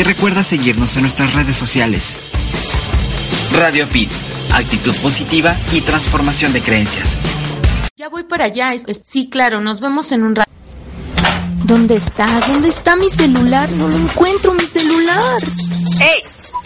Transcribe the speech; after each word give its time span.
Y 0.00 0.02
recuerda 0.02 0.42
seguirnos 0.42 0.96
en 0.96 1.02
nuestras 1.02 1.34
redes 1.34 1.56
sociales. 1.56 2.16
Radio 3.52 3.86
Pit, 3.86 4.10
actitud 4.50 4.96
positiva 5.02 5.54
y 5.72 5.82
transformación 5.82 6.54
de 6.54 6.62
creencias. 6.62 7.18
Ya 7.98 8.08
voy 8.08 8.24
para 8.24 8.46
allá. 8.46 8.72
Sí, 9.04 9.28
claro, 9.28 9.60
nos 9.60 9.82
vemos 9.82 10.10
en 10.12 10.22
un 10.22 10.36
rato. 10.36 10.50
¿Dónde 11.64 11.96
está? 11.96 12.26
¿Dónde 12.48 12.70
está 12.70 12.96
mi 12.96 13.10
celular? 13.10 13.70
No 13.72 13.88
lo 13.88 13.96
encuentro, 13.96 14.54
mi 14.54 14.64
celular. 14.64 15.36
¡Ey! 16.00 16.22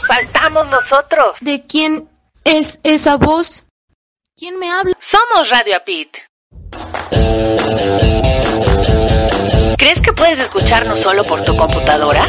Faltamos 0.06 0.70
nosotros. 0.70 1.34
¿De 1.40 1.66
quién 1.66 2.08
es 2.44 2.78
esa 2.84 3.16
voz? 3.16 3.64
¿Quién 4.36 4.60
me 4.60 4.70
habla? 4.70 4.96
Somos 5.00 5.50
Radio 5.50 5.74
Pit. 5.84 6.18
¿Crees 9.76 10.00
que 10.00 10.12
puedes 10.12 10.38
escucharnos 10.38 11.00
solo 11.00 11.24
por 11.24 11.44
tu 11.44 11.56
computadora? 11.56 12.28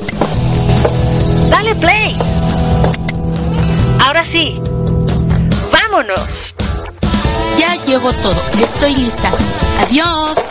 Dale 1.51 1.75
play. 1.75 2.17
Ahora 3.99 4.23
sí, 4.23 4.57
vámonos. 5.71 6.21
Ya 7.57 7.75
llevo 7.85 8.11
todo. 8.13 8.41
Estoy 8.63 8.95
lista. 8.95 9.31
Adiós. 9.81 10.47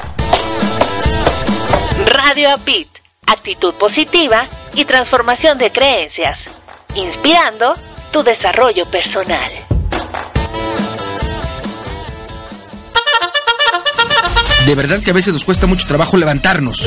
Radio 2.06 2.52
Apit. 2.52 2.88
Actitud 3.26 3.72
positiva 3.74 4.46
y 4.74 4.84
transformación 4.84 5.56
de 5.56 5.72
creencias. 5.72 6.38
Inspirando 6.94 7.72
tu 8.12 8.22
desarrollo 8.22 8.84
personal. 8.90 9.50
De 14.66 14.74
verdad 14.74 15.00
que 15.02 15.10
a 15.10 15.14
veces 15.14 15.32
nos 15.32 15.44
cuesta 15.44 15.66
mucho 15.66 15.86
trabajo 15.86 16.18
levantarnos. 16.18 16.86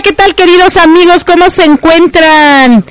Hola, 0.00 0.08
¿qué 0.08 0.16
tal 0.16 0.34
queridos 0.34 0.78
amigos? 0.78 1.26
¿Cómo 1.26 1.50
se 1.50 1.62
encuentran? 1.62 2.82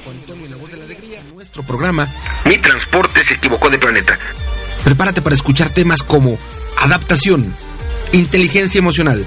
Nuestro 1.34 1.64
programa 1.64 2.08
Mi 2.46 2.60
Transporte 2.60 3.24
se 3.24 3.34
equivocó 3.34 3.68
de 3.72 3.80
planeta. 3.80 4.16
Prepárate 4.84 5.20
para 5.24 5.34
escuchar 5.34 5.70
temas 5.70 6.04
como 6.04 6.38
adaptación, 6.78 7.52
inteligencia 8.12 8.78
emocional, 8.78 9.26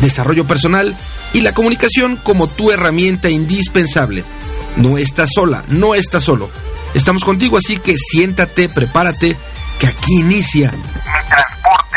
desarrollo 0.00 0.46
personal 0.46 0.96
y 1.34 1.42
la 1.42 1.52
comunicación 1.52 2.16
como 2.16 2.46
tu 2.46 2.70
herramienta 2.70 3.28
indispensable. 3.28 4.24
No 4.76 4.96
estás 4.96 5.28
sola, 5.34 5.64
no 5.68 5.94
estás 5.94 6.24
solo. 6.24 6.48
Estamos 6.94 7.26
contigo, 7.26 7.58
así 7.58 7.76
que 7.76 7.98
siéntate, 7.98 8.70
prepárate, 8.70 9.36
que 9.78 9.86
aquí 9.86 10.20
inicia 10.20 10.72
Mi 10.72 11.28
Transporte 11.28 11.87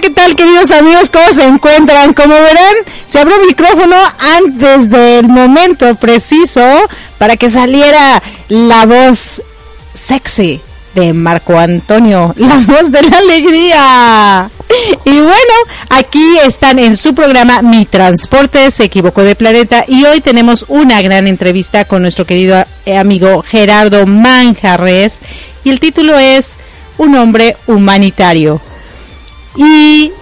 ¿qué 0.00 0.10
tal 0.10 0.36
queridos 0.36 0.70
amigos? 0.70 1.10
¿Cómo 1.10 1.32
se 1.32 1.44
encuentran? 1.44 2.14
Como 2.14 2.34
verán, 2.34 2.74
se 3.06 3.18
abrió 3.18 3.36
el 3.40 3.46
micrófono 3.46 3.96
antes 4.18 4.88
del 4.88 5.28
momento 5.28 5.94
preciso 5.96 6.62
para 7.18 7.36
que 7.36 7.50
saliera 7.50 8.22
la 8.48 8.86
voz 8.86 9.42
sexy 9.94 10.60
de 10.94 11.12
Marco 11.12 11.58
Antonio, 11.58 12.34
la 12.38 12.56
voz 12.58 12.90
de 12.90 13.02
la 13.02 13.18
alegría. 13.18 14.50
Y 15.04 15.18
bueno, 15.18 15.54
aquí 15.90 16.38
están 16.46 16.78
en 16.78 16.96
su 16.96 17.14
programa 17.14 17.60
Mi 17.60 17.84
Transporte 17.84 18.70
se 18.70 18.84
equivocó 18.84 19.22
de 19.22 19.34
planeta 19.34 19.84
y 19.86 20.04
hoy 20.04 20.22
tenemos 20.22 20.64
una 20.68 21.02
gran 21.02 21.28
entrevista 21.28 21.84
con 21.84 22.02
nuestro 22.02 22.24
querido 22.24 22.64
eh, 22.86 22.96
amigo 22.96 23.42
Gerardo 23.42 24.06
Manjarres 24.06 25.20
y 25.64 25.70
el 25.70 25.80
título 25.80 26.18
es 26.18 26.56
Un 26.96 27.14
hombre 27.16 27.56
humanitario. 27.66 28.60
Y 29.56 30.12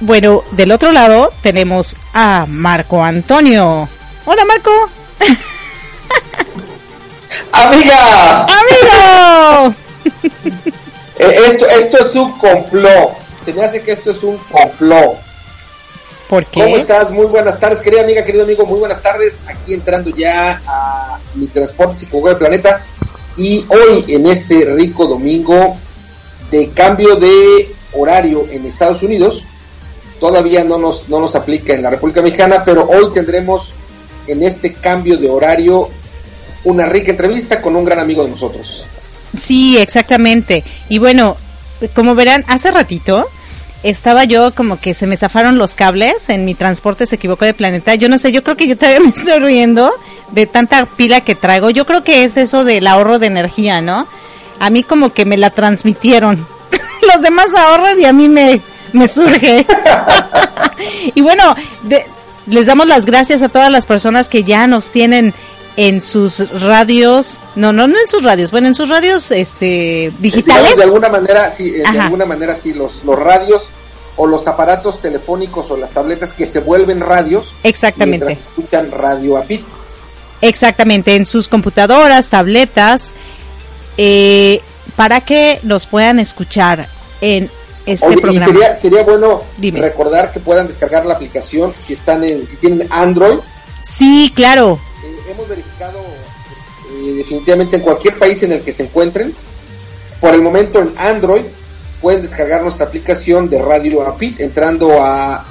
bueno, 0.00 0.42
del 0.52 0.72
otro 0.72 0.92
lado 0.92 1.32
tenemos 1.42 1.96
a 2.12 2.46
Marco 2.46 3.02
Antonio. 3.02 3.88
Hola 4.26 4.44
Marco. 4.44 4.70
Amiga. 7.52 8.44
Amigo. 8.44 9.74
Eh, 11.16 11.42
esto, 11.46 11.64
esto 11.66 11.98
es 11.98 12.12
un 12.16 12.32
complot. 12.38 13.12
Se 13.44 13.52
me 13.52 13.64
hace 13.64 13.80
que 13.80 13.92
esto 13.92 14.10
es 14.10 14.20
un 14.24 14.36
complot. 14.50 15.16
¿Por 16.28 16.44
qué? 16.46 16.62
¿Cómo 16.62 16.76
estás? 16.76 17.10
Muy 17.10 17.26
buenas 17.26 17.60
tardes, 17.60 17.80
querida 17.80 18.00
amiga, 18.00 18.24
querido 18.24 18.42
amigo. 18.42 18.66
Muy 18.66 18.80
buenas 18.80 19.00
tardes. 19.00 19.40
Aquí 19.46 19.74
entrando 19.74 20.10
ya 20.10 20.60
a 20.66 21.20
mi 21.34 21.46
transporte 21.46 21.96
psicólogo 21.96 22.30
del 22.30 22.38
planeta. 22.38 22.84
Y 23.36 23.64
hoy, 23.68 24.04
en 24.08 24.26
este 24.26 24.64
rico 24.64 25.06
domingo 25.06 25.76
de 26.50 26.70
cambio 26.70 27.14
de 27.14 27.73
horario 27.96 28.46
en 28.50 28.64
Estados 28.66 29.02
Unidos, 29.02 29.44
todavía 30.20 30.64
no 30.64 30.78
nos, 30.78 31.08
no 31.08 31.20
nos 31.20 31.34
aplica 31.34 31.74
en 31.74 31.82
la 31.82 31.90
República 31.90 32.22
Mexicana, 32.22 32.62
pero 32.64 32.88
hoy 32.88 33.12
tendremos 33.12 33.72
en 34.26 34.42
este 34.42 34.74
cambio 34.74 35.16
de 35.16 35.28
horario 35.28 35.88
una 36.64 36.86
rica 36.86 37.10
entrevista 37.10 37.60
con 37.60 37.76
un 37.76 37.84
gran 37.84 37.98
amigo 37.98 38.24
de 38.24 38.30
nosotros. 38.30 38.86
Sí, 39.38 39.76
exactamente. 39.78 40.64
Y 40.88 40.98
bueno, 40.98 41.36
como 41.94 42.14
verán, 42.14 42.44
hace 42.48 42.70
ratito 42.70 43.26
estaba 43.82 44.24
yo 44.24 44.54
como 44.54 44.80
que 44.80 44.94
se 44.94 45.06
me 45.06 45.16
zafaron 45.16 45.58
los 45.58 45.74
cables 45.74 46.30
en 46.30 46.46
mi 46.46 46.54
transporte, 46.54 47.06
se 47.06 47.16
equivocó 47.16 47.44
de 47.44 47.52
planeta. 47.52 47.94
Yo 47.94 48.08
no 48.08 48.18
sé, 48.18 48.32
yo 48.32 48.42
creo 48.42 48.56
que 48.56 48.66
yo 48.66 48.76
todavía 48.76 49.00
me 49.04 49.10
estoy 49.10 49.38
riendo 49.38 49.92
de 50.32 50.46
tanta 50.46 50.86
pila 50.86 51.20
que 51.20 51.34
traigo. 51.34 51.70
Yo 51.70 51.86
creo 51.86 52.02
que 52.02 52.24
es 52.24 52.36
eso 52.36 52.64
del 52.64 52.86
ahorro 52.86 53.18
de 53.18 53.26
energía, 53.26 53.80
¿no? 53.80 54.06
A 54.58 54.70
mí 54.70 54.82
como 54.82 55.12
que 55.12 55.24
me 55.24 55.36
la 55.36 55.50
transmitieron. 55.50 56.46
los 57.12 57.22
demás 57.22 57.54
ahorran 57.54 58.00
y 58.00 58.04
a 58.04 58.12
mí 58.12 58.28
me, 58.28 58.60
me 58.92 59.08
surge. 59.08 59.66
y 61.14 61.20
bueno, 61.20 61.54
les 62.46 62.66
damos 62.66 62.86
las 62.86 63.06
gracias 63.06 63.42
a 63.42 63.48
todas 63.48 63.70
las 63.70 63.86
personas 63.86 64.28
que 64.28 64.44
ya 64.44 64.66
nos 64.66 64.90
tienen 64.90 65.34
en 65.76 66.02
sus 66.02 66.50
radios, 66.60 67.40
no, 67.56 67.72
no, 67.72 67.88
no 67.88 67.98
en 67.98 68.08
sus 68.08 68.22
radios, 68.22 68.50
bueno, 68.50 68.68
en 68.68 68.74
sus 68.74 68.88
radios 68.88 69.30
este 69.32 70.12
digitales. 70.20 70.76
de 70.76 70.84
alguna 70.84 71.08
manera, 71.08 71.52
sí, 71.52 71.68
eh, 71.68 71.82
de 71.90 72.00
alguna 72.00 72.26
manera 72.26 72.54
sí, 72.54 72.74
los, 72.74 73.04
los 73.04 73.18
radios 73.18 73.68
o 74.16 74.26
los 74.26 74.46
aparatos 74.46 75.00
telefónicos 75.00 75.70
o 75.70 75.76
las 75.76 75.90
tabletas 75.90 76.32
que 76.32 76.46
se 76.46 76.60
vuelven 76.60 77.00
radios. 77.00 77.54
Exactamente. 77.64 78.32
escuchan 78.32 78.90
Radio 78.92 79.36
APIT. 79.36 79.64
Exactamente, 80.40 81.16
en 81.16 81.26
sus 81.26 81.48
computadoras, 81.48 82.28
tabletas, 82.30 83.12
eh, 83.96 84.60
para 84.96 85.20
que 85.20 85.60
los 85.62 85.86
puedan 85.86 86.18
escuchar 86.18 86.86
en 87.20 87.50
este 87.86 88.16
programa. 88.16 88.46
sería, 88.46 88.76
sería 88.76 89.02
bueno 89.02 89.42
recordar 89.58 90.32
que 90.32 90.40
puedan 90.40 90.66
descargar 90.66 91.04
la 91.04 91.14
aplicación 91.14 91.74
si 91.76 91.92
están 91.92 92.24
en, 92.24 92.46
si 92.46 92.56
tienen 92.56 92.86
Android. 92.90 93.38
Sí, 93.82 94.32
claro. 94.34 94.78
Eh, 95.04 95.32
hemos 95.32 95.48
verificado 95.48 95.98
eh, 95.98 97.12
definitivamente 97.12 97.76
en 97.76 97.82
cualquier 97.82 98.18
país 98.18 98.42
en 98.42 98.52
el 98.52 98.62
que 98.62 98.72
se 98.72 98.84
encuentren. 98.84 99.34
Por 100.20 100.34
el 100.34 100.40
momento 100.40 100.80
en 100.80 100.92
Android 100.96 101.42
pueden 102.00 102.22
descargar 102.22 102.62
nuestra 102.62 102.86
aplicación 102.86 103.48
de 103.48 103.60
Radio 103.60 104.06
Apit 104.06 104.40
entrando 104.40 105.02
a 105.02 105.44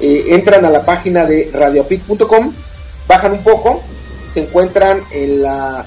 eh, 0.00 0.34
entran 0.34 0.64
a 0.64 0.70
la 0.70 0.84
página 0.84 1.26
de 1.26 1.50
radioapit.com, 1.52 2.52
bajan 3.06 3.32
un 3.32 3.42
poco, 3.42 3.82
se 4.32 4.40
encuentran 4.40 5.02
en 5.10 5.42
la 5.42 5.84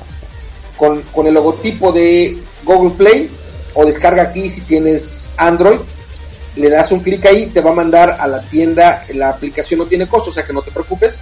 con, 0.78 1.02
con 1.14 1.26
el 1.26 1.34
logotipo 1.34 1.92
de 1.92 2.38
Google 2.66 2.92
Play 2.98 3.30
o 3.74 3.86
descarga 3.86 4.24
aquí 4.24 4.50
si 4.50 4.62
tienes 4.62 5.32
Android, 5.38 5.80
le 6.56 6.70
das 6.70 6.92
un 6.92 7.00
clic 7.00 7.26
ahí, 7.26 7.48
te 7.48 7.62
va 7.62 7.72
a 7.72 7.76
mandar 7.76 8.18
a 8.20 8.28
la 8.28 8.42
tienda, 8.42 9.02
la 9.14 9.30
aplicación 9.30 9.80
no 9.80 9.86
tiene 9.86 10.08
costo, 10.08 10.30
o 10.30 10.34
sea 10.34 10.44
que 10.44 10.54
no 10.54 10.62
te 10.62 10.72
preocupes, 10.72 11.22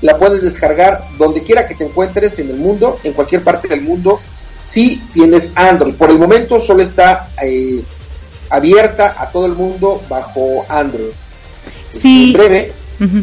la 0.00 0.16
puedes 0.16 0.42
descargar 0.42 1.04
donde 1.18 1.42
quiera 1.42 1.66
que 1.66 1.74
te 1.74 1.84
encuentres 1.84 2.38
en 2.38 2.50
el 2.50 2.56
mundo, 2.56 2.98
en 3.04 3.12
cualquier 3.12 3.42
parte 3.42 3.68
del 3.68 3.82
mundo, 3.82 4.20
si 4.60 4.96
tienes 5.12 5.50
Android. 5.54 5.94
Por 5.94 6.10
el 6.10 6.18
momento 6.18 6.58
solo 6.60 6.82
está 6.82 7.28
eh, 7.42 7.82
abierta 8.50 9.14
a 9.18 9.30
todo 9.30 9.46
el 9.46 9.52
mundo 9.52 10.02
bajo 10.08 10.64
Android. 10.68 11.10
Sí. 11.92 12.26
En 12.26 12.32
breve 12.32 12.72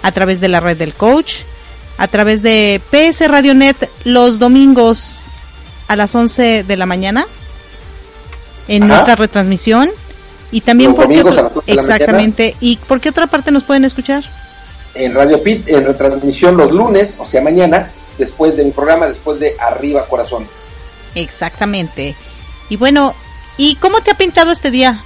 a 0.02 0.12
través 0.12 0.40
de 0.40 0.48
la 0.48 0.58
red 0.60 0.76
del 0.76 0.92
coach 0.92 1.32
a 1.98 2.08
través 2.08 2.42
de 2.42 2.80
PS 2.90 3.28
Radionet 3.28 3.90
los 4.04 4.38
domingos 4.38 5.24
a 5.88 5.96
las 5.96 6.14
11 6.14 6.64
de 6.64 6.76
la 6.76 6.86
mañana 6.86 7.26
en 8.68 8.86
nuestra 8.86 9.16
retransmisión. 9.16 9.90
Y 10.52 10.60
también 10.60 10.94
por 10.94 11.08
exactamente. 11.66 12.54
Y 12.60 12.76
por 12.76 13.00
qué 13.00 13.08
otra 13.08 13.26
parte 13.26 13.50
nos 13.50 13.64
pueden 13.64 13.84
escuchar 13.84 14.24
en 14.96 15.14
Radio 15.14 15.42
Pit 15.42 15.68
en 15.68 15.84
retransmisión 15.84 16.56
los 16.56 16.72
lunes 16.72 17.16
o 17.18 17.24
sea 17.24 17.42
mañana 17.42 17.90
después 18.18 18.56
de 18.56 18.64
mi 18.64 18.70
programa 18.70 19.06
después 19.06 19.38
de 19.38 19.54
arriba 19.60 20.06
corazones. 20.06 20.48
Exactamente. 21.14 22.16
Y 22.68 22.76
bueno 22.76 23.14
y 23.56 23.76
cómo 23.76 24.00
te 24.00 24.10
ha 24.10 24.14
pintado 24.14 24.52
este 24.52 24.70
día 24.70 25.00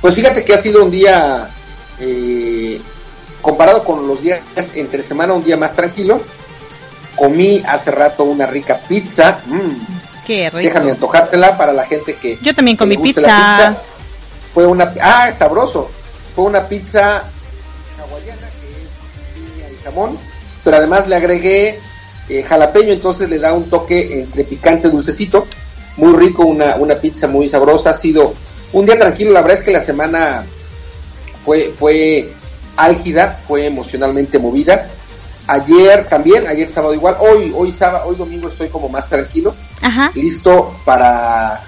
pues 0.00 0.14
fíjate 0.14 0.44
que 0.44 0.54
ha 0.54 0.58
sido 0.58 0.84
un 0.84 0.90
día 0.90 1.50
eh, 2.00 2.80
comparado 3.44 3.84
con 3.84 4.08
los 4.08 4.20
días 4.20 4.40
entre 4.74 5.04
semana 5.04 5.34
un 5.34 5.44
día 5.44 5.56
más 5.56 5.74
tranquilo 5.74 6.20
Comí 7.16 7.62
hace 7.66 7.90
rato 7.90 8.24
una 8.24 8.46
rica 8.46 8.80
pizza. 8.88 9.40
Mm. 9.46 10.24
Qué 10.26 10.50
rico. 10.50 10.58
Déjame 10.58 10.90
antojártela 10.90 11.56
para 11.56 11.72
la 11.72 11.86
gente 11.86 12.14
que. 12.14 12.38
Yo 12.42 12.54
también 12.54 12.76
comí 12.76 12.96
pizza. 12.98 13.76
Fue 14.52 14.66
una. 14.66 14.92
Ah, 15.00 15.32
sabroso. 15.32 15.90
Fue 16.34 16.44
una 16.44 16.66
pizza 16.66 17.22
hawaiana 17.98 18.48
que 18.60 18.82
es 18.82 19.34
piña 19.34 19.70
y 19.70 19.84
jamón. 19.84 20.18
Pero 20.64 20.76
además 20.76 21.06
le 21.06 21.16
agregué 21.16 21.78
eh, 22.28 22.42
jalapeño, 22.42 22.92
entonces 22.92 23.28
le 23.28 23.38
da 23.38 23.52
un 23.52 23.70
toque 23.70 24.18
entre 24.18 24.44
picante 24.44 24.90
dulcecito. 24.90 25.46
Muy 25.96 26.16
rico, 26.16 26.44
una, 26.44 26.74
una 26.76 26.96
pizza 26.96 27.28
muy 27.28 27.48
sabrosa. 27.48 27.90
Ha 27.90 27.94
sido 27.94 28.34
un 28.72 28.86
día 28.86 28.98
tranquilo. 28.98 29.30
La 29.30 29.42
verdad 29.42 29.58
es 29.58 29.64
que 29.64 29.70
la 29.70 29.80
semana 29.80 30.44
fue, 31.44 31.72
fue 31.72 32.32
álgida, 32.76 33.40
fue 33.46 33.66
emocionalmente 33.66 34.38
movida 34.38 34.88
Ayer 35.46 36.06
también, 36.08 36.46
ayer 36.46 36.70
sábado 36.70 36.94
igual, 36.94 37.16
hoy, 37.20 37.52
hoy 37.54 37.70
sábado, 37.70 38.08
hoy 38.08 38.16
domingo 38.16 38.48
estoy 38.48 38.68
como 38.68 38.88
más 38.88 39.08
tranquilo, 39.08 39.54
listo 40.14 40.74
para 40.86 41.60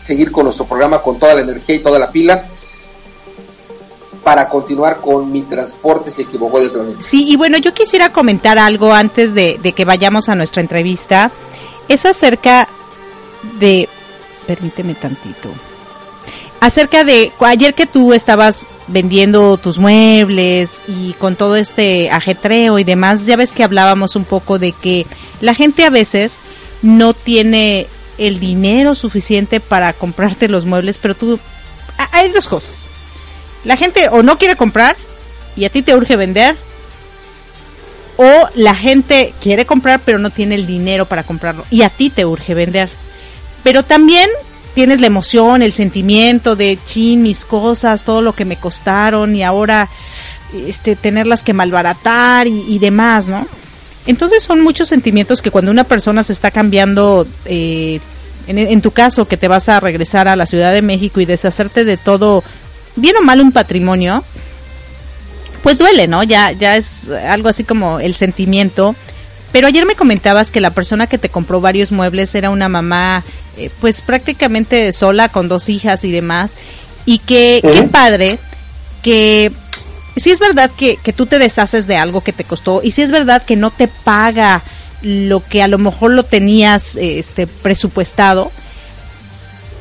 seguir 0.00 0.32
con 0.32 0.44
nuestro 0.44 0.64
programa 0.64 1.00
con 1.00 1.20
toda 1.20 1.34
la 1.34 1.42
energía 1.42 1.76
y 1.76 1.78
toda 1.78 2.00
la 2.00 2.10
pila 2.10 2.44
para 4.24 4.48
continuar 4.48 5.00
con 5.00 5.30
mi 5.30 5.42
transporte 5.42 6.10
se 6.10 6.22
equivocó 6.22 6.60
de 6.60 6.70
planeta. 6.70 7.00
Sí, 7.00 7.28
y 7.28 7.36
bueno, 7.36 7.58
yo 7.58 7.72
quisiera 7.74 8.12
comentar 8.12 8.58
algo 8.58 8.92
antes 8.92 9.34
de, 9.34 9.58
de 9.62 9.72
que 9.72 9.84
vayamos 9.84 10.28
a 10.28 10.34
nuestra 10.34 10.60
entrevista. 10.60 11.30
Es 11.88 12.06
acerca 12.06 12.68
de... 13.58 13.88
Permíteme 14.46 14.94
tantito 14.94 15.48
acerca 16.62 17.02
de 17.02 17.32
ayer 17.40 17.74
que 17.74 17.86
tú 17.86 18.12
estabas 18.12 18.68
vendiendo 18.86 19.56
tus 19.56 19.78
muebles 19.78 20.80
y 20.86 21.12
con 21.14 21.34
todo 21.34 21.56
este 21.56 22.08
ajetreo 22.08 22.78
y 22.78 22.84
demás, 22.84 23.26
ya 23.26 23.34
ves 23.34 23.52
que 23.52 23.64
hablábamos 23.64 24.14
un 24.14 24.24
poco 24.24 24.60
de 24.60 24.70
que 24.70 25.04
la 25.40 25.56
gente 25.56 25.84
a 25.84 25.90
veces 25.90 26.38
no 26.80 27.14
tiene 27.14 27.88
el 28.16 28.38
dinero 28.38 28.94
suficiente 28.94 29.58
para 29.58 29.92
comprarte 29.92 30.46
los 30.46 30.64
muebles, 30.64 30.98
pero 30.98 31.16
tú 31.16 31.40
hay 32.12 32.30
dos 32.30 32.48
cosas. 32.48 32.84
La 33.64 33.76
gente 33.76 34.08
o 34.08 34.22
no 34.22 34.38
quiere 34.38 34.54
comprar 34.54 34.94
y 35.56 35.64
a 35.64 35.68
ti 35.68 35.82
te 35.82 35.96
urge 35.96 36.14
vender 36.14 36.54
o 38.18 38.48
la 38.54 38.76
gente 38.76 39.34
quiere 39.40 39.66
comprar 39.66 39.98
pero 40.04 40.20
no 40.20 40.30
tiene 40.30 40.54
el 40.54 40.68
dinero 40.68 41.06
para 41.06 41.24
comprarlo 41.24 41.64
y 41.72 41.82
a 41.82 41.88
ti 41.88 42.08
te 42.08 42.24
urge 42.24 42.54
vender. 42.54 42.88
Pero 43.64 43.82
también 43.82 44.30
tienes 44.74 45.00
la 45.00 45.06
emoción, 45.06 45.62
el 45.62 45.72
sentimiento 45.72 46.56
de 46.56 46.78
chin, 46.84 47.22
mis 47.22 47.44
cosas, 47.44 48.04
todo 48.04 48.22
lo 48.22 48.34
que 48.34 48.44
me 48.44 48.56
costaron 48.56 49.34
y 49.34 49.42
ahora 49.42 49.88
este 50.66 50.96
tenerlas 50.96 51.42
que 51.42 51.52
malbaratar 51.52 52.46
y, 52.46 52.78
demás, 52.78 53.28
¿no? 53.28 53.46
Entonces 54.06 54.42
son 54.42 54.60
muchos 54.60 54.88
sentimientos 54.88 55.40
que 55.40 55.50
cuando 55.50 55.70
una 55.70 55.84
persona 55.84 56.24
se 56.24 56.32
está 56.32 56.50
cambiando, 56.50 57.26
eh, 57.44 58.00
en, 58.46 58.58
en, 58.58 58.82
tu 58.82 58.90
caso 58.90 59.26
que 59.26 59.36
te 59.36 59.48
vas 59.48 59.68
a 59.68 59.80
regresar 59.80 60.28
a 60.28 60.36
la 60.36 60.46
Ciudad 60.46 60.72
de 60.72 60.82
México 60.82 61.20
y 61.20 61.24
deshacerte 61.24 61.84
de 61.84 61.96
todo, 61.96 62.42
bien 62.96 63.16
o 63.16 63.22
mal 63.22 63.40
un 63.40 63.52
patrimonio, 63.52 64.24
pues 65.62 65.78
duele, 65.78 66.08
¿no? 66.08 66.22
Ya, 66.22 66.52
ya 66.52 66.76
es 66.76 67.08
algo 67.08 67.48
así 67.48 67.64
como 67.64 68.00
el 68.00 68.14
sentimiento. 68.14 68.94
Pero 69.52 69.66
ayer 69.66 69.86
me 69.86 69.94
comentabas 69.94 70.50
que 70.50 70.60
la 70.60 70.70
persona 70.70 71.06
que 71.06 71.18
te 71.18 71.28
compró 71.28 71.60
varios 71.60 71.92
muebles 71.92 72.34
era 72.34 72.50
una 72.50 72.68
mamá 72.68 73.22
eh, 73.56 73.70
pues 73.80 74.02
prácticamente 74.02 74.92
sola 74.92 75.28
con 75.28 75.48
dos 75.48 75.68
hijas 75.68 76.04
y 76.04 76.12
demás. 76.12 76.52
Y 77.04 77.18
que 77.18 77.60
qué 77.62 77.82
padre 77.84 78.38
que 79.02 79.50
si 80.16 80.30
es 80.30 80.38
verdad 80.38 80.70
que, 80.76 80.96
que 80.96 81.12
tú 81.12 81.26
te 81.26 81.38
deshaces 81.38 81.86
de 81.86 81.96
algo 81.96 82.20
que 82.20 82.32
te 82.32 82.44
costó 82.44 82.80
y 82.82 82.92
si 82.92 83.02
es 83.02 83.10
verdad 83.10 83.42
que 83.44 83.56
no 83.56 83.70
te 83.70 83.88
paga 83.88 84.62
lo 85.02 85.42
que 85.44 85.62
a 85.62 85.68
lo 85.68 85.78
mejor 85.78 86.12
lo 86.12 86.22
tenías 86.22 86.96
este 86.96 87.46
presupuestado, 87.46 88.52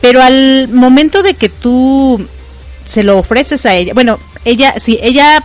pero 0.01 0.21
al 0.21 0.67
momento 0.69 1.21
de 1.21 1.35
que 1.35 1.49
tú 1.49 2.25
se 2.85 3.03
lo 3.03 3.19
ofreces 3.19 3.65
a 3.65 3.75
ella, 3.75 3.93
bueno, 3.93 4.19
ella 4.45 4.73
si 4.79 4.99
ella 5.01 5.43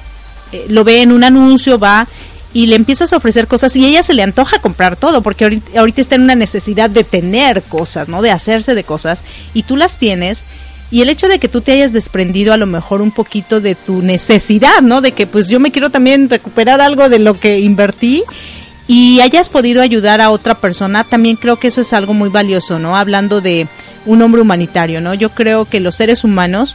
eh, 0.53 0.65
lo 0.69 0.83
ve 0.83 1.03
en 1.03 1.13
un 1.13 1.25
anuncio 1.25 1.79
va 1.79 2.09
y 2.57 2.65
le 2.65 2.75
empiezas 2.75 3.13
a 3.13 3.19
ofrecer 3.19 3.49
cosas 3.49 3.77
y 3.77 3.85
ella 3.85 4.03
se 4.03 4.15
le 4.15 4.23
antoja 4.23 4.61
comprar 4.61 4.97
todo 4.97 5.21
porque 5.21 5.61
ahorita, 5.77 6.01
está 6.01 6.15
en 6.15 6.23
una 6.23 6.35
necesidad 6.35 6.89
de 6.89 7.05
tener 7.05 7.61
cosas, 7.61 8.09
¿no? 8.09 8.23
De 8.23 8.31
hacerse 8.31 8.75
de 8.75 8.83
cosas 8.83 9.25
y 9.53 9.65
tú 9.65 9.77
las 9.77 9.99
tienes 9.99 10.47
y 10.91 11.03
el 11.03 11.11
hecho 11.11 11.29
de 11.29 11.39
que 11.39 11.51
tú 11.51 11.61
te 11.61 11.73
hayas 11.73 11.93
desprendido 11.93 12.55
a 12.55 12.57
lo 12.57 12.65
mejor 12.65 13.03
un 13.03 13.11
poquito 13.11 13.61
de 13.61 13.75
tu 13.75 14.01
necesidad, 14.01 14.81
¿no? 14.81 15.03
De 15.03 15.13
que 15.13 15.27
pues 15.27 15.49
yo 15.49 15.61
me 15.61 15.71
quiero 15.71 15.91
también 15.91 16.31
recuperar 16.31 16.81
algo 16.81 17.11
de 17.11 17.19
lo 17.19 17.39
que 17.39 17.59
invertí 17.59 18.25
y 18.89 19.21
hayas 19.21 19.51
podido 19.51 19.83
ayudar 19.83 20.23
a 20.23 20.31
otra 20.31 20.55
persona, 20.55 21.05
también 21.05 21.37
creo 21.37 21.57
que 21.57 21.69
eso 21.69 21.83
es 21.83 21.93
algo 21.93 22.15
muy 22.15 22.31
valioso, 22.31 22.79
¿no? 22.79 22.97
Hablando 22.97 23.43
de 23.43 23.69
un 24.07 24.23
hombre 24.23 24.41
humanitario, 24.41 25.03
¿no? 25.03 25.13
Yo 25.13 25.29
creo 25.29 25.67
que 25.67 25.81
los 25.81 25.97
seres 25.97 26.25
humanos 26.25 26.75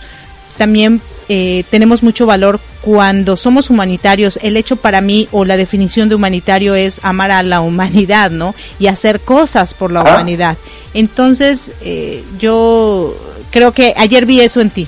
también 0.59 1.01
eh, 1.29 1.63
tenemos 1.69 2.03
mucho 2.03 2.25
valor 2.25 2.59
cuando 2.81 3.37
somos 3.37 3.69
humanitarios. 3.69 4.39
El 4.41 4.57
hecho 4.57 4.75
para 4.75 5.01
mí 5.01 5.27
o 5.31 5.45
la 5.45 5.57
definición 5.57 6.09
de 6.09 6.15
humanitario 6.15 6.75
es 6.75 6.99
amar 7.03 7.31
a 7.31 7.43
la 7.43 7.61
humanidad, 7.61 8.31
¿no? 8.31 8.55
Y 8.79 8.87
hacer 8.87 9.19
cosas 9.19 9.73
por 9.73 9.91
la 9.91 10.01
humanidad. 10.01 10.57
Entonces, 10.93 11.71
eh, 11.81 12.23
yo 12.39 13.15
creo 13.51 13.71
que 13.71 13.93
ayer 13.97 14.25
vi 14.25 14.41
eso 14.41 14.61
en 14.61 14.69
ti, 14.69 14.87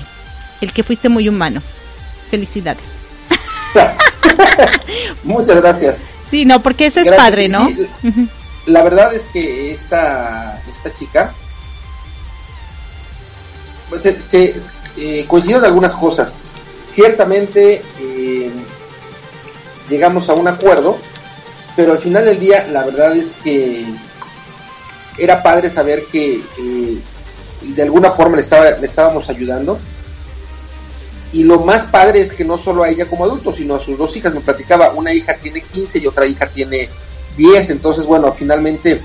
el 0.60 0.72
que 0.72 0.82
fuiste 0.82 1.08
muy 1.08 1.28
humano. 1.28 1.62
Felicidades. 2.30 2.84
Muchas 5.24 5.60
gracias. 5.60 6.02
Sí, 6.28 6.44
no, 6.44 6.62
porque 6.62 6.86
eso 6.86 7.00
es 7.00 7.10
padre, 7.12 7.48
¿no? 7.48 7.70
La 8.66 8.82
verdad 8.82 9.14
es 9.14 9.24
que 9.32 9.72
esta, 9.72 10.60
esta 10.68 10.92
chica 10.92 11.32
pues, 13.90 14.02
se, 14.02 14.54
eh, 14.96 15.24
coincidieron 15.26 15.64
algunas 15.64 15.94
cosas. 15.94 16.34
Ciertamente 16.76 17.82
eh, 18.00 18.50
llegamos 19.88 20.28
a 20.28 20.34
un 20.34 20.48
acuerdo, 20.48 20.96
pero 21.76 21.92
al 21.92 21.98
final 21.98 22.24
del 22.24 22.38
día 22.38 22.66
la 22.70 22.84
verdad 22.84 23.16
es 23.16 23.34
que 23.42 23.84
era 25.18 25.42
padre 25.42 25.70
saber 25.70 26.04
que 26.06 26.34
eh, 26.34 26.98
de 27.62 27.82
alguna 27.82 28.10
forma 28.10 28.36
le, 28.36 28.42
estaba, 28.42 28.70
le 28.70 28.86
estábamos 28.86 29.28
ayudando. 29.28 29.78
Y 31.32 31.42
lo 31.42 31.60
más 31.60 31.84
padre 31.84 32.20
es 32.20 32.32
que 32.32 32.44
no 32.44 32.56
solo 32.56 32.84
a 32.84 32.88
ella 32.88 33.06
como 33.06 33.24
adulto, 33.24 33.52
sino 33.52 33.74
a 33.74 33.80
sus 33.80 33.98
dos 33.98 34.16
hijas. 34.16 34.32
Me 34.32 34.40
platicaba, 34.40 34.92
una 34.92 35.12
hija 35.12 35.34
tiene 35.34 35.60
15 35.60 35.98
y 35.98 36.06
otra 36.06 36.26
hija 36.26 36.46
tiene 36.46 36.88
10. 37.36 37.70
Entonces, 37.70 38.06
bueno, 38.06 38.32
finalmente 38.32 39.00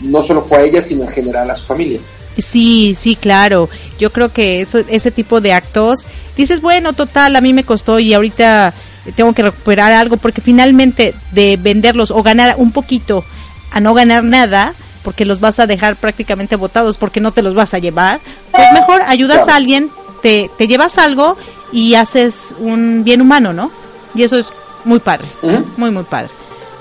no 0.00 0.20
solo 0.22 0.42
fue 0.42 0.58
a 0.58 0.62
ella, 0.62 0.82
sino 0.82 1.04
en 1.04 1.10
general 1.10 1.48
a 1.48 1.54
su 1.54 1.64
familia. 1.66 2.00
Sí, 2.40 2.94
sí, 2.98 3.16
claro. 3.16 3.68
Yo 3.98 4.12
creo 4.12 4.32
que 4.32 4.60
eso, 4.60 4.78
ese 4.88 5.10
tipo 5.10 5.40
de 5.40 5.52
actos, 5.52 6.06
dices, 6.36 6.60
bueno, 6.60 6.92
total, 6.92 7.36
a 7.36 7.40
mí 7.40 7.52
me 7.52 7.64
costó 7.64 7.98
y 7.98 8.14
ahorita 8.14 8.72
tengo 9.16 9.32
que 9.32 9.42
recuperar 9.42 9.92
algo, 9.92 10.16
porque 10.16 10.40
finalmente 10.40 11.14
de 11.32 11.58
venderlos 11.60 12.10
o 12.10 12.22
ganar 12.22 12.54
un 12.58 12.72
poquito 12.72 13.24
a 13.72 13.80
no 13.80 13.94
ganar 13.94 14.24
nada, 14.24 14.74
porque 15.02 15.24
los 15.24 15.40
vas 15.40 15.58
a 15.58 15.66
dejar 15.66 15.96
prácticamente 15.96 16.56
botados 16.56 16.98
porque 16.98 17.20
no 17.20 17.32
te 17.32 17.42
los 17.42 17.54
vas 17.54 17.74
a 17.74 17.78
llevar, 17.78 18.20
pues 18.50 18.66
mejor 18.72 19.02
ayudas 19.06 19.48
a 19.48 19.56
alguien, 19.56 19.90
te, 20.22 20.50
te 20.58 20.66
llevas 20.66 20.98
algo 20.98 21.36
y 21.72 21.94
haces 21.94 22.54
un 22.58 23.04
bien 23.04 23.20
humano, 23.20 23.52
¿no? 23.52 23.70
Y 24.14 24.22
eso 24.22 24.36
es 24.36 24.52
muy 24.84 24.98
padre, 24.98 25.28
muy, 25.76 25.90
muy 25.90 26.04
padre. 26.04 26.30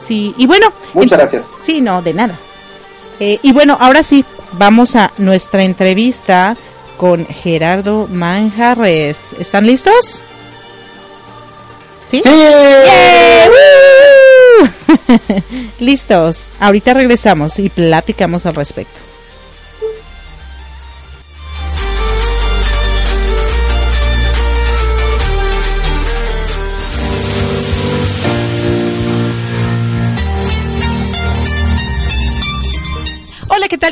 Sí, 0.02 0.34
y 0.38 0.48
bueno. 0.48 0.72
Muchas 0.94 1.20
gracias. 1.20 1.46
Sí, 1.64 1.82
no, 1.82 2.02
de 2.02 2.14
nada. 2.14 2.38
Eh, 3.20 3.40
y 3.42 3.52
bueno, 3.52 3.78
ahora 3.80 4.02
sí, 4.02 4.24
vamos 4.54 4.96
a 4.96 5.12
nuestra 5.18 5.64
entrevista 5.64 6.56
con 6.98 7.26
Gerardo 7.26 8.08
Manjarres. 8.12 9.34
¿Están 9.40 9.66
listos? 9.66 10.24
¿Sí? 12.10 12.22
¡Sí! 12.24 12.30
Listos. 15.80 16.50
Ahorita 16.60 16.94
regresamos 16.94 17.60
y 17.60 17.70
platicamos 17.70 18.46
al 18.46 18.56
respecto. 18.56 19.09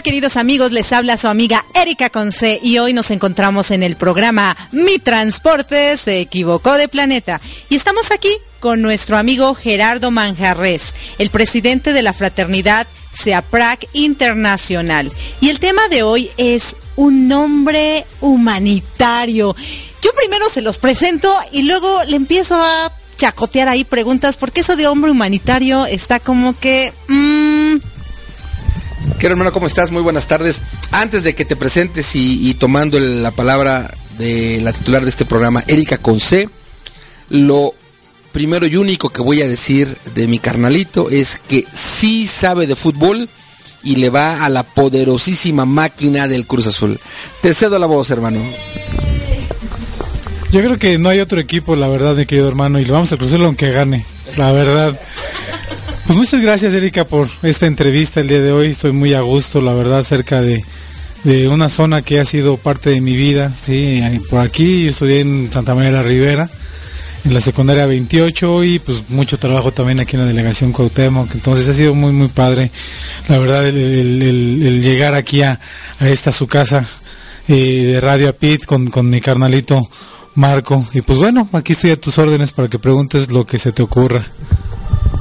Queridos 0.02 0.38
amigos? 0.38 0.72
Les 0.72 0.92
habla 0.94 1.18
su 1.18 1.28
amiga 1.28 1.66
Erika 1.74 2.10
Conce 2.10 2.60
y 2.62 2.78
hoy 2.78 2.94
nos 2.94 3.10
encontramos 3.10 3.72
en 3.72 3.84
el 3.84 3.96
programa 3.96 4.56
Mi 4.72 5.00
Transporte 5.00 5.98
se 5.98 6.20
equivocó 6.20 6.74
de 6.74 6.88
planeta. 6.88 7.42
Y 7.70 7.76
estamos 7.76 8.12
aquí 8.12 8.30
con 8.60 8.82
nuestro 8.82 9.18
amigo 9.18 9.56
Gerardo 9.56 10.12
Manjarres, 10.12 10.94
el 11.18 11.30
presidente 11.30 11.94
de 11.94 12.02
la 12.02 12.14
fraternidad 12.14 12.86
SEAPRAC 13.14 13.88
Internacional. 13.94 15.12
Y 15.42 15.50
el 15.50 15.60
tema 15.60 15.88
de 15.88 16.04
hoy 16.04 16.30
es 16.38 16.76
un 16.96 17.28
nombre 17.28 18.06
humanitario. 18.22 19.56
Yo 20.02 20.12
primero 20.14 20.50
se 20.50 20.62
los 20.62 20.78
presento 20.78 21.34
y 21.52 21.64
luego 21.64 22.04
le 22.06 22.18
empiezo 22.18 22.56
a 22.56 22.92
chacotear 23.18 23.68
ahí 23.68 23.84
preguntas 23.84 24.38
porque 24.38 24.62
eso 24.62 24.76
de 24.76 24.88
hombre 24.88 25.12
humanitario 25.12 25.86
está 25.86 26.20
como 26.20 26.58
que... 26.60 26.94
Mmm, 27.08 27.78
Querido 29.18 29.32
hermano, 29.32 29.52
¿cómo 29.52 29.66
estás? 29.66 29.90
Muy 29.90 30.04
buenas 30.04 30.28
tardes. 30.28 30.62
Antes 30.92 31.24
de 31.24 31.34
que 31.34 31.44
te 31.44 31.56
presentes 31.56 32.16
y, 32.16 32.54
tomando 32.54 33.00
la 33.00 33.32
palabra 33.32 33.92
de 34.20 34.62
la 34.62 34.72
titular 34.74 35.04
de 35.04 35.10
este 35.10 35.26
programa, 35.26 35.64
Erika 35.66 35.98
Conce, 35.98 36.48
lo 37.30 37.74
primero 38.32 38.68
y 38.68 38.76
único 38.76 39.10
que 39.10 39.24
voy 39.24 39.42
a 39.42 39.48
decir 39.48 39.98
de 40.14 40.28
mi 40.28 40.38
carnalito 40.38 41.10
es 41.10 41.40
que 41.48 41.66
sí 41.74 42.28
sabe 42.28 42.68
de 42.68 42.76
fútbol 42.76 43.28
y 43.82 43.96
le 43.96 44.12
va 44.12 44.46
a 44.46 44.50
la 44.50 44.62
poderosísima 44.62 45.66
máquina 45.66 46.28
del 46.28 46.46
Cruz 46.46 46.68
Azul. 46.68 47.00
Te 47.42 47.56
cedo 47.56 47.80
la 47.80 47.88
voz, 47.88 48.12
hermano. 48.12 48.40
Yo 50.52 50.62
creo 50.62 50.78
que 50.78 51.00
no 51.00 51.10
hay 51.10 51.22
otro 51.22 51.40
equipo, 51.40 51.76
la 51.76 51.88
verdad, 51.88 52.16
mi 52.16 52.28
querido 52.28 52.48
hermano, 52.48 52.80
y 52.80 52.86
lo 52.86 52.94
vamos 52.94 53.12
a 53.12 53.18
cruzar 53.18 53.42
aunque 53.42 53.72
gane, 53.72 54.06
la 54.38 54.52
verdad. 54.52 55.00
Pues 56.08 56.18
muchas 56.18 56.42
gracias, 56.42 56.74
Erika, 56.74 57.04
por 57.04 57.28
esta 57.44 57.66
entrevista 57.66 58.22
el 58.22 58.30
día 58.30 58.42
de 58.42 58.54
hoy. 58.54 58.68
Estoy 58.68 58.94
muy 58.94 59.14
a 59.14 59.20
gusto, 59.20 59.60
la 59.60 59.74
verdad, 59.74 60.04
cerca 60.04 60.42
de, 60.42 60.64
de 61.26 61.50
una 61.50 61.68
zona 61.68 62.02
que 62.02 62.22
ha 62.22 62.24
sido 62.24 62.56
parte 62.56 62.92
de 62.92 63.02
mi 63.02 63.14
vida. 63.14 63.52
Sí, 63.54 64.02
por 64.30 64.40
aquí 64.40 64.84
yo 64.84 64.90
estudié 64.92 65.20
en 65.20 65.52
Santa 65.52 65.76
María 65.76 65.92
de 65.92 65.98
la 65.98 66.04
Ribera, 66.04 66.50
en 67.26 67.34
la 67.34 67.42
secundaria 67.42 67.86
28, 67.86 68.64
y 68.64 68.80
pues 68.80 69.10
mucho 69.10 69.38
trabajo 69.38 69.74
también 69.74 70.00
aquí 70.00 70.16
en 70.16 70.22
la 70.22 70.28
delegación 70.28 70.72
Cuauhtémoc. 70.72 71.30
Entonces 71.36 71.68
ha 71.68 71.74
sido 71.74 71.94
muy, 71.94 72.14
muy 72.14 72.30
padre, 72.30 72.72
la 73.28 73.38
verdad, 73.38 73.68
el 73.68 74.82
llegar 74.82 75.14
aquí 75.14 75.42
a, 75.42 75.60
a 76.00 76.08
esta 76.08 76.32
su 76.32 76.48
casa 76.48 76.88
eh, 77.50 77.84
de 77.84 78.00
Radio 78.00 78.30
Apit 78.30 78.64
con, 78.64 78.88
con 78.88 79.10
mi 79.10 79.20
carnalito 79.20 79.90
Marco. 80.36 80.88
Y 80.94 81.02
pues 81.02 81.20
bueno, 81.20 81.50
aquí 81.52 81.74
estoy 81.74 81.92
a 81.92 82.00
tus 82.00 82.18
órdenes 82.18 82.54
para 82.54 82.70
que 82.70 82.80
preguntes 82.80 83.30
lo 83.30 83.46
que 83.46 83.60
se 83.60 83.74
te 83.74 83.84
ocurra. 83.84 84.26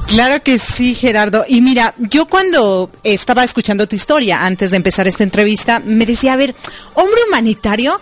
Claro 0.07 0.41
que 0.41 0.57
sí, 0.57 0.95
Gerardo. 0.95 1.43
Y 1.47 1.61
mira, 1.61 1.93
yo 1.97 2.25
cuando 2.27 2.89
estaba 3.03 3.43
escuchando 3.43 3.87
tu 3.87 3.95
historia 3.95 4.45
antes 4.45 4.71
de 4.71 4.77
empezar 4.77 5.07
esta 5.07 5.23
entrevista, 5.23 5.79
me 5.79 6.05
decía, 6.05 6.33
a 6.33 6.37
ver, 6.37 6.55
hombre 6.93 7.21
humanitario, 7.27 7.99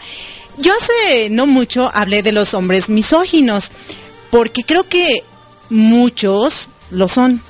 yo 0.57 0.71
hace 0.73 1.29
no 1.29 1.47
mucho 1.47 1.91
hablé 1.93 2.21
de 2.21 2.31
los 2.31 2.53
hombres 2.53 2.89
misóginos, 2.89 3.71
porque 4.29 4.63
creo 4.63 4.87
que 4.87 5.23
muchos 5.69 6.69
lo 6.91 7.07
son. 7.07 7.41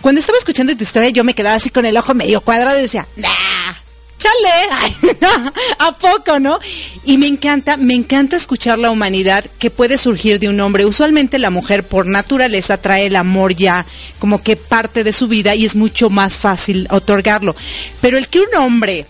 Cuando 0.00 0.20
estaba 0.20 0.38
escuchando 0.38 0.76
tu 0.76 0.84
historia, 0.84 1.10
yo 1.10 1.24
me 1.24 1.34
quedaba 1.34 1.56
así 1.56 1.70
con 1.70 1.84
el 1.84 1.96
ojo 1.96 2.14
medio 2.14 2.40
cuadrado 2.40 2.78
y 2.78 2.82
decía, 2.82 3.06
nah, 3.16 3.74
chale, 4.18 5.20
¿a 5.78 5.98
poco, 5.98 6.38
no? 6.38 6.58
Y 7.04 7.18
me 7.18 7.26
encanta, 7.26 7.76
me 7.76 7.94
encanta 7.94 8.36
escuchar 8.36 8.78
la 8.78 8.90
humanidad 8.90 9.44
que 9.58 9.70
puede 9.70 9.98
surgir 9.98 10.38
de 10.40 10.48
un 10.48 10.60
hombre. 10.60 10.86
Usualmente 10.86 11.38
la 11.38 11.50
mujer 11.50 11.86
por 11.86 12.06
naturaleza 12.06 12.78
trae 12.78 13.06
el 13.06 13.16
amor 13.16 13.54
ya 13.54 13.86
como 14.18 14.42
que 14.42 14.56
parte 14.56 15.04
de 15.04 15.12
su 15.12 15.28
vida 15.28 15.54
y 15.54 15.64
es 15.64 15.74
mucho 15.74 16.10
más 16.10 16.38
fácil 16.38 16.86
otorgarlo. 16.90 17.54
Pero 18.00 18.18
el 18.18 18.28
que 18.28 18.40
un 18.40 18.54
hombre 18.56 19.06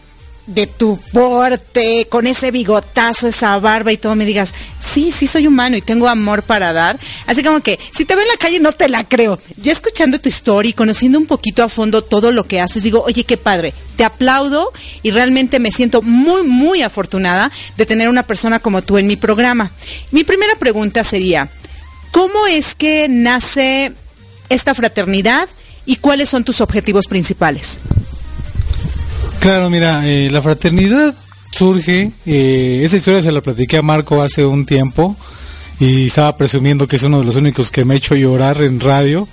de 0.46 0.66
tu 0.66 0.98
porte, 1.12 2.06
con 2.08 2.26
ese 2.26 2.50
bigotazo, 2.50 3.28
esa 3.28 3.58
barba 3.58 3.92
y 3.92 3.96
todo, 3.96 4.14
me 4.14 4.24
digas, 4.24 4.54
sí, 4.80 5.10
sí 5.10 5.26
soy 5.26 5.46
humano 5.46 5.76
y 5.76 5.82
tengo 5.82 6.08
amor 6.08 6.42
para 6.42 6.72
dar. 6.72 6.98
Así 7.26 7.42
como 7.42 7.60
que, 7.60 7.78
si 7.94 8.04
te 8.04 8.14
veo 8.14 8.22
en 8.22 8.28
la 8.28 8.36
calle 8.36 8.60
no 8.60 8.72
te 8.72 8.88
la 8.88 9.04
creo. 9.04 9.38
Ya 9.56 9.72
escuchando 9.72 10.20
tu 10.20 10.28
historia 10.28 10.70
y 10.70 10.72
conociendo 10.72 11.18
un 11.18 11.26
poquito 11.26 11.62
a 11.62 11.68
fondo 11.68 12.02
todo 12.02 12.30
lo 12.30 12.44
que 12.44 12.60
haces, 12.60 12.84
digo, 12.84 13.02
oye, 13.02 13.24
qué 13.24 13.36
padre, 13.36 13.74
te 13.96 14.04
aplaudo 14.04 14.72
y 15.02 15.10
realmente 15.10 15.58
me 15.58 15.72
siento 15.72 16.02
muy, 16.02 16.46
muy 16.46 16.82
afortunada 16.82 17.50
de 17.76 17.86
tener 17.86 18.08
una 18.08 18.22
persona 18.22 18.60
como 18.60 18.82
tú 18.82 18.98
en 18.98 19.06
mi 19.06 19.16
programa. 19.16 19.72
Mi 20.12 20.22
primera 20.22 20.54
pregunta 20.56 21.02
sería, 21.02 21.48
¿cómo 22.12 22.46
es 22.46 22.74
que 22.74 23.08
nace 23.08 23.92
esta 24.48 24.74
fraternidad 24.74 25.48
y 25.84 25.96
cuáles 25.96 26.28
son 26.28 26.44
tus 26.44 26.60
objetivos 26.60 27.06
principales? 27.06 27.78
Claro, 29.40 29.70
mira, 29.70 30.08
eh, 30.08 30.28
la 30.30 30.42
fraternidad 30.42 31.14
surge, 31.52 32.10
eh, 32.26 32.80
esa 32.84 32.96
historia 32.96 33.22
se 33.22 33.32
la 33.32 33.40
platiqué 33.40 33.78
a 33.78 33.82
Marco 33.82 34.22
hace 34.22 34.44
un 34.44 34.66
tiempo 34.66 35.16
y 35.78 36.06
estaba 36.06 36.36
presumiendo 36.36 36.88
que 36.88 36.96
es 36.96 37.02
uno 37.02 37.20
de 37.20 37.24
los 37.24 37.36
únicos 37.36 37.70
que 37.70 37.84
me 37.84 37.94
ha 37.94 37.96
hecho 37.96 38.14
llorar 38.14 38.60
en 38.62 38.80
radio. 38.80 39.28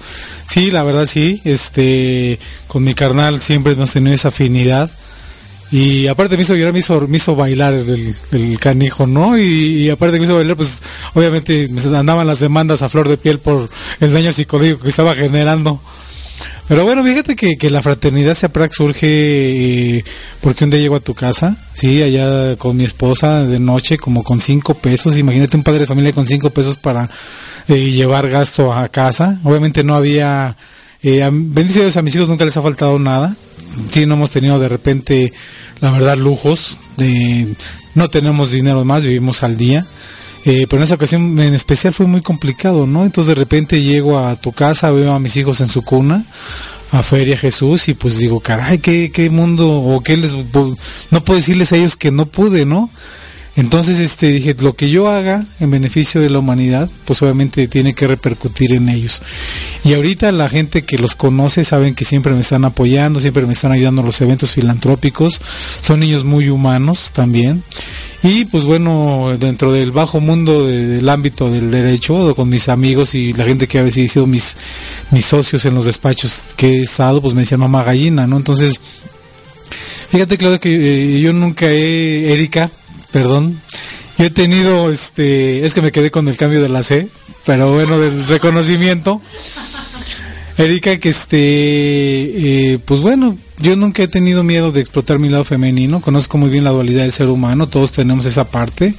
Sí, 0.48 0.72
la 0.72 0.84
verdad 0.84 1.06
sí, 1.06 1.42
este, 1.46 2.40
con 2.68 2.84
mi 2.84 2.94
carnal 2.94 3.42
siempre 3.42 3.74
hemos 3.74 3.92
tenido 3.92 4.14
esa 4.14 4.28
afinidad 4.28 4.92
Y 5.72 6.08
aparte 6.08 6.36
me 6.38 6.44
hizo 6.44 6.56
llorar, 6.56 6.74
me 6.74 6.80
hizo, 6.80 7.08
me 7.08 7.18
hizo 7.18 7.36
bailar 7.36 7.74
el, 7.74 8.16
el 8.32 8.60
canijo, 8.60 9.08
¿no? 9.08 9.38
Y, 9.40 9.90
aparte 9.90 10.20
me 10.20 10.26
hizo 10.26 10.36
bailar, 10.36 10.56
pues 10.56 10.82
obviamente 11.16 11.70
andaban 11.96 12.28
las 12.28 12.40
demandas 12.40 12.84
a 12.84 12.90
flor 12.90 13.10
de 13.10 13.18
piel 13.18 13.40
por 13.40 13.70
el 14.00 14.14
daño 14.14 14.32
psicológico 14.32 14.82
que 14.84 14.90
estaba 14.90 15.16
generando. 15.16 15.82
Pero 16.68 16.86
bueno, 16.86 17.04
fíjate 17.04 17.36
que, 17.36 17.58
que 17.58 17.70
la 17.70 17.82
fraternidad 17.82 18.36
SEAPRAC 18.36 18.72
surge 18.72 19.08
eh, 19.08 20.06
porque 20.42 20.64
un 20.64 20.70
día 20.70 20.80
llego 20.80 20.96
a 20.96 21.02
tu 21.02 21.14
casa, 21.14 21.58
sí, 21.74 22.02
allá 22.02 22.56
con 22.56 22.78
mi 22.78 22.86
esposa 22.86 23.44
de 23.44 23.60
noche, 23.60 23.98
como 23.98 24.24
con 24.24 24.40
cinco 24.40 24.74
pesos. 24.74 25.18
Imagínate 25.18 25.58
un 25.58 25.64
padre 25.64 25.82
de 25.82 25.88
familia 25.88 26.14
con 26.14 26.26
cinco 26.26 26.52
pesos 26.52 26.78
para 26.78 27.10
eh, 27.68 27.92
llevar 27.92 28.30
gasto 28.30 28.72
a 28.72 28.88
casa. 28.88 29.40
Obviamente 29.44 29.84
no 29.84 29.94
había, 29.94 30.56
eh, 31.02 31.30
bendiciones 31.32 31.98
a 31.98 32.02
mis 32.02 32.16
hijos 32.16 32.30
nunca 32.30 32.46
les 32.46 32.56
ha 32.56 32.62
faltado 32.62 32.98
nada. 32.98 33.36
Sí, 33.92 34.06
no 34.06 34.16
hemos 34.16 34.32
tenido 34.32 34.58
de 34.58 34.70
repente, 34.70 35.34
la 35.82 35.92
verdad, 35.92 36.18
lujos. 36.18 36.78
De, 36.96 37.56
no 37.96 38.10
tenemos 38.10 38.52
dinero 38.52 38.86
más, 38.86 39.04
vivimos 39.04 39.44
al 39.44 39.58
día. 39.58 39.86
Eh, 40.46 40.66
pero 40.70 40.82
en 40.82 40.84
esa 40.84 40.96
ocasión 40.96 41.40
en 41.40 41.54
especial 41.54 41.94
fue 41.94 42.06
muy 42.06 42.22
complicado, 42.22 42.86
¿no? 42.86 43.06
Entonces 43.06 43.30
de 43.30 43.36
repente 43.36 43.82
llego 43.82 44.20
a 44.20 44.36
tu 44.36 44.52
casa, 44.52 44.92
veo 44.92 45.14
a 45.14 45.20
mis 45.20 45.38
hijos 45.38 45.62
en 45.62 45.68
su 45.68 45.84
cuna, 45.84 46.26
a 46.92 47.02
Feria 47.02 47.38
Jesús, 47.38 47.88
y 47.88 47.94
pues 47.94 48.18
digo, 48.18 48.40
caray, 48.40 48.80
¿qué, 48.80 49.10
qué 49.12 49.30
mundo, 49.30 49.70
o 49.70 50.02
qué 50.02 50.18
les, 50.18 50.34
no 50.34 51.24
puedo 51.24 51.40
decirles 51.40 51.72
a 51.72 51.78
ellos 51.78 51.96
que 51.96 52.12
no 52.12 52.26
pude, 52.26 52.66
¿no? 52.66 52.90
Entonces 53.56 54.00
este 54.00 54.28
dije, 54.32 54.56
lo 54.62 54.76
que 54.76 54.90
yo 54.90 55.08
haga 55.10 55.46
en 55.60 55.70
beneficio 55.70 56.20
de 56.22 56.30
la 56.30 56.40
humanidad, 56.40 56.90
pues 57.06 57.22
obviamente 57.22 57.68
tiene 57.68 57.94
que 57.94 58.08
repercutir 58.08 58.74
en 58.74 58.90
ellos. 58.90 59.22
Y 59.84 59.94
ahorita 59.94 60.32
la 60.32 60.50
gente 60.50 60.82
que 60.82 60.98
los 60.98 61.16
conoce 61.16 61.64
saben 61.64 61.94
que 61.94 62.04
siempre 62.04 62.34
me 62.34 62.42
están 62.42 62.66
apoyando, 62.66 63.20
siempre 63.20 63.46
me 63.46 63.54
están 63.54 63.72
ayudando 63.72 64.02
en 64.02 64.08
los 64.08 64.22
eventos 64.22 64.54
filantrópicos, 64.54 65.40
son 65.82 66.00
niños 66.00 66.24
muy 66.24 66.50
humanos 66.50 67.12
también. 67.14 67.64
Y 68.24 68.46
pues 68.46 68.64
bueno, 68.64 69.38
dentro 69.38 69.74
del 69.74 69.92
bajo 69.92 70.20
mundo 70.22 70.66
del 70.66 71.08
ámbito 71.10 71.52
del 71.52 71.70
derecho, 71.70 72.34
con 72.36 72.50
mis 72.50 72.70
amigos 72.70 73.14
y 73.16 73.34
la 73.34 73.44
gente 73.44 73.68
que 73.68 73.80
ha 73.80 73.92
sido 73.92 74.26
mis, 74.26 74.56
mis 75.12 75.26
socios 75.26 75.66
en 75.66 75.76
los 75.76 75.86
despachos 75.86 76.56
que 76.56 76.78
he 76.78 76.82
estado, 76.84 77.22
pues 77.22 77.34
me 77.34 77.42
decían 77.42 77.60
mamá 77.60 77.84
gallina, 77.84 78.26
¿no? 78.26 78.38
Entonces, 78.38 78.80
fíjate 80.10 80.38
claro 80.38 80.60
que 80.60 81.18
eh, 81.18 81.20
yo 81.20 81.34
nunca 81.34 81.70
he, 81.70 82.32
Erika, 82.32 82.72
perdón, 83.14 83.56
yo 84.18 84.26
he 84.26 84.30
tenido, 84.32 84.92
este, 84.92 85.66
es 85.66 85.74
que 85.74 85.82
me 85.82 85.92
quedé 85.92 86.10
con 86.10 86.28
el 86.28 86.36
cambio 86.36 86.62
de 86.62 86.68
la 86.68 86.82
C, 86.82 87.08
pero 87.46 87.72
bueno, 87.72 88.00
del 88.00 88.26
reconocimiento. 88.28 89.22
Erika, 90.58 90.98
que 90.98 91.10
este, 91.10 91.38
eh, 91.40 92.80
pues 92.86 93.02
bueno, 93.02 93.36
yo 93.60 93.76
nunca 93.76 94.04
he 94.04 94.08
tenido 94.08 94.44
miedo 94.44 94.72
de 94.72 94.82
explotar 94.82 95.18
mi 95.18 95.30
lado 95.30 95.44
femenino, 95.44 96.00
conozco 96.00 96.38
muy 96.38 96.50
bien 96.50 96.64
la 96.64 96.70
dualidad 96.70 97.04
del 97.04 97.12
ser 97.12 97.30
humano, 97.30 97.68
todos 97.68 97.92
tenemos 97.92 98.26
esa 98.28 98.46
parte, 98.46 98.94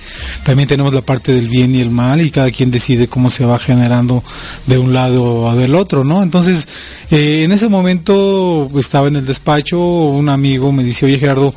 también 0.44 0.68
tenemos 0.68 0.92
la 0.92 1.02
parte 1.02 1.33
del 1.33 1.49
bien 1.49 1.73
y 1.75 1.80
el 1.80 1.90
mal 1.90 2.21
y 2.21 2.30
cada 2.30 2.50
quien 2.50 2.73
decide 2.73 3.06
cómo 3.06 3.30
se 3.30 3.44
va 3.44 3.59
generando 3.59 4.25
de 4.66 4.78
un 4.78 4.92
lado 4.92 5.23
o 5.25 5.54
del 5.54 5.76
otro, 5.76 6.02
¿no? 6.04 6.25
Entonces, 6.25 6.66
eh, 7.11 7.42
en 7.44 7.52
ese 7.52 7.68
momento 7.68 8.68
estaba 8.76 9.06
en 9.06 9.16
el 9.16 9.26
despacho, 9.26 9.78
un 9.78 10.28
amigo 10.28 10.73
me 10.73 10.83
dice, 10.83 11.06
oye 11.06 11.21
Gerardo, 11.21 11.54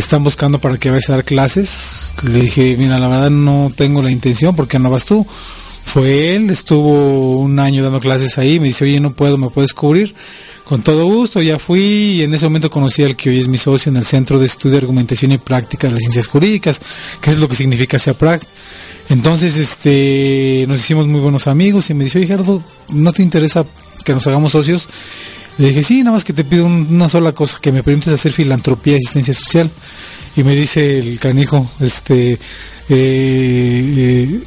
están 0.00 0.24
buscando 0.24 0.58
para 0.58 0.78
que 0.78 0.90
vayas 0.90 1.10
a 1.10 1.14
dar 1.14 1.24
clases. 1.24 2.12
Le 2.22 2.40
dije, 2.40 2.76
mira, 2.78 2.98
la 2.98 3.08
verdad 3.08 3.30
no 3.30 3.72
tengo 3.74 4.02
la 4.02 4.10
intención, 4.10 4.54
porque 4.54 4.78
no 4.78 4.90
vas 4.90 5.04
tú? 5.04 5.26
fue 5.86 6.34
él, 6.34 6.50
estuvo 6.50 7.38
un 7.38 7.58
año 7.60 7.82
dando 7.82 8.00
clases 8.00 8.36
ahí, 8.38 8.58
me 8.58 8.66
dice, 8.66 8.84
oye, 8.84 8.98
no 8.98 9.12
puedo, 9.12 9.38
¿me 9.38 9.48
puedes 9.50 9.72
cubrir? 9.72 10.14
Con 10.64 10.82
todo 10.82 11.06
gusto, 11.06 11.40
ya 11.40 11.60
fui 11.60 11.80
y 11.80 12.22
en 12.22 12.34
ese 12.34 12.44
momento 12.46 12.70
conocí 12.70 13.04
al 13.04 13.14
que 13.14 13.30
hoy 13.30 13.38
es 13.38 13.46
mi 13.46 13.56
socio 13.56 13.90
en 13.90 13.96
el 13.96 14.04
Centro 14.04 14.40
de 14.40 14.46
Estudio, 14.46 14.78
Argumentación 14.78 15.30
y 15.30 15.38
Práctica 15.38 15.86
de 15.86 15.94
las 15.94 16.02
Ciencias 16.02 16.26
Jurídicas, 16.26 16.80
que 17.20 17.30
es 17.30 17.38
lo 17.38 17.48
que 17.48 17.54
significa 17.54 18.00
SEAPRAC. 18.00 18.42
Entonces, 19.08 19.56
este, 19.56 20.64
nos 20.66 20.80
hicimos 20.80 21.06
muy 21.06 21.20
buenos 21.20 21.46
amigos 21.46 21.88
y 21.88 21.94
me 21.94 22.04
dice, 22.04 22.18
oye, 22.18 22.26
Gerardo, 22.26 22.60
¿no 22.92 23.12
te 23.12 23.22
interesa 23.22 23.64
que 24.04 24.12
nos 24.12 24.26
hagamos 24.26 24.52
socios? 24.52 24.88
Le 25.58 25.68
dije, 25.68 25.82
sí, 25.82 25.98
nada 26.00 26.12
más 26.12 26.24
que 26.24 26.32
te 26.32 26.44
pido 26.44 26.66
una 26.66 27.08
sola 27.08 27.32
cosa, 27.32 27.58
que 27.60 27.72
me 27.72 27.82
permites 27.82 28.12
hacer 28.12 28.32
filantropía 28.32 28.94
y 28.94 28.96
asistencia 28.96 29.34
social. 29.34 29.70
Y 30.36 30.42
me 30.42 30.54
dice 30.54 30.98
el 30.98 31.18
canijo, 31.18 31.70
este, 31.80 32.32
eh, 32.32 32.38
eh 32.90 34.40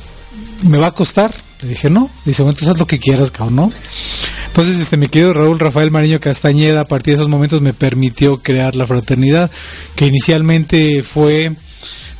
¿me 0.67 0.77
va 0.77 0.87
a 0.87 0.93
costar? 0.93 1.33
Le 1.61 1.69
dije, 1.69 1.89
no. 1.89 2.09
Dice, 2.25 2.43
bueno, 2.43 2.51
entonces 2.51 2.69
haz 2.69 2.79
lo 2.79 2.87
que 2.87 2.99
quieras, 2.99 3.31
cabrón, 3.31 3.55
¿no? 3.55 3.71
Entonces, 4.47 4.79
este, 4.79 4.97
mi 4.97 5.07
querido 5.07 5.33
Raúl 5.33 5.59
Rafael 5.59 5.91
Mariño 5.91 6.19
Castañeda, 6.19 6.81
a 6.81 6.85
partir 6.85 7.13
de 7.13 7.21
esos 7.21 7.29
momentos 7.29 7.61
me 7.61 7.73
permitió 7.73 8.37
crear 8.37 8.75
la 8.75 8.85
fraternidad, 8.85 9.49
que 9.95 10.07
inicialmente 10.07 11.01
fue 11.03 11.53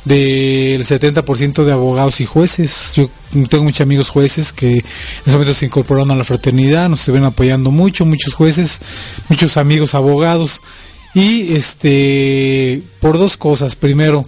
del 0.04 0.84
70% 0.84 1.64
de 1.64 1.72
abogados 1.72 2.20
y 2.20 2.26
jueces. 2.26 2.92
Yo 2.94 3.10
tengo 3.48 3.64
muchos 3.64 3.82
amigos 3.82 4.08
jueces 4.08 4.52
que 4.52 4.72
en 4.72 4.84
ese 5.26 5.32
momento 5.32 5.54
se 5.54 5.66
incorporaron 5.66 6.10
a 6.10 6.16
la 6.16 6.24
fraternidad, 6.24 6.88
nos 6.88 7.00
estuvieron 7.00 7.28
apoyando 7.28 7.70
mucho, 7.70 8.06
muchos 8.06 8.34
jueces, 8.34 8.80
muchos 9.28 9.56
amigos 9.56 9.94
abogados. 9.94 10.60
Y 11.14 11.54
este, 11.54 12.82
por 13.00 13.18
dos 13.18 13.36
cosas. 13.36 13.76
Primero, 13.76 14.24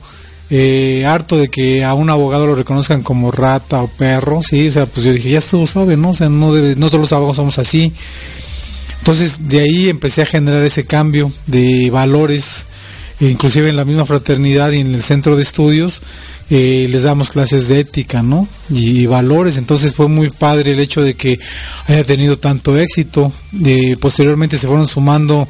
eh, 0.50 1.06
harto 1.06 1.38
de 1.38 1.48
que 1.48 1.85
a 1.85 1.94
un 1.94 2.11
abogado 2.11 2.46
lo 2.46 2.54
reconozcan 2.54 3.02
como 3.02 3.30
rata 3.30 3.82
o 3.82 3.88
perro, 3.88 4.42
sí, 4.42 4.68
o 4.68 4.72
sea, 4.72 4.85
pues 4.85 5.06
yo 5.06 5.12
dije, 5.12 5.30
ya 5.30 5.38
estuvo 5.38 5.66
suave, 5.66 5.96
¿no? 5.96 6.11
O 6.11 6.14
sea, 6.14 6.28
no, 6.28 6.52
no 6.52 6.88
todos 6.88 7.00
los 7.00 7.12
abogados 7.12 7.37
somos 7.37 7.58
así. 7.58 7.92
Entonces, 8.98 9.48
de 9.48 9.61
ahí 9.61 9.88
empecé 9.88 10.22
a 10.22 10.26
generar 10.26 10.62
ese 10.62 10.85
cambio 10.85 11.32
de 11.46 11.90
valores, 11.90 12.66
inclusive 13.28 13.68
en 13.68 13.76
la 13.76 13.85
misma 13.85 14.04
fraternidad 14.04 14.72
y 14.72 14.80
en 14.80 14.94
el 14.94 15.02
centro 15.02 15.37
de 15.37 15.42
estudios, 15.42 16.02
eh, 16.50 16.87
les 16.90 17.04
damos 17.04 17.30
clases 17.30 17.68
de 17.68 17.80
ética, 17.80 18.22
¿no? 18.22 18.46
Y, 18.68 19.06
valores, 19.06 19.56
entonces 19.56 19.94
fue 19.94 20.08
muy 20.08 20.30
padre 20.30 20.72
el 20.72 20.80
hecho 20.80 21.02
de 21.02 21.14
que 21.14 21.38
haya 21.87 22.04
tenido 22.04 22.37
tanto 22.38 22.78
éxito. 22.78 23.32
Eh, 23.64 23.96
posteriormente 24.00 24.58
se 24.58 24.66
fueron 24.66 24.87
sumando 24.87 25.48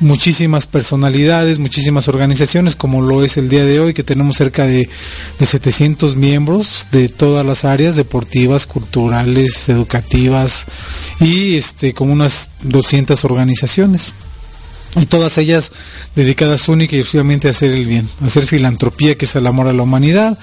muchísimas 0.00 0.66
personalidades, 0.66 1.58
muchísimas 1.58 2.08
organizaciones, 2.08 2.76
como 2.76 3.00
lo 3.00 3.24
es 3.24 3.36
el 3.36 3.48
día 3.48 3.64
de 3.64 3.80
hoy, 3.80 3.94
que 3.94 4.02
tenemos 4.02 4.36
cerca 4.36 4.66
de, 4.66 4.88
de 5.38 5.46
700 5.46 6.16
miembros 6.16 6.86
de 6.92 7.08
todas 7.08 7.46
las 7.46 7.64
áreas 7.64 7.96
deportivas, 7.96 8.66
culturales, 8.66 9.68
educativas 9.68 10.66
y 11.20 11.56
este, 11.56 11.94
como 11.94 12.12
unas 12.12 12.50
200 12.62 13.24
organizaciones. 13.24 14.12
Y 14.96 15.06
todas 15.06 15.36
ellas 15.38 15.72
dedicadas 16.14 16.68
única 16.68 16.96
y 16.96 17.00
exclusivamente 17.00 17.48
a 17.48 17.50
hacer 17.50 17.70
el 17.70 17.84
bien, 17.84 18.08
a 18.22 18.26
hacer 18.26 18.46
filantropía, 18.46 19.16
que 19.16 19.26
es 19.26 19.36
el 19.36 19.46
amor 19.46 19.68
a 19.68 19.72
la 19.72 19.82
humanidad, 19.82 20.38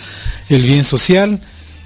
el 0.50 0.62
bien 0.62 0.84
social, 0.84 1.42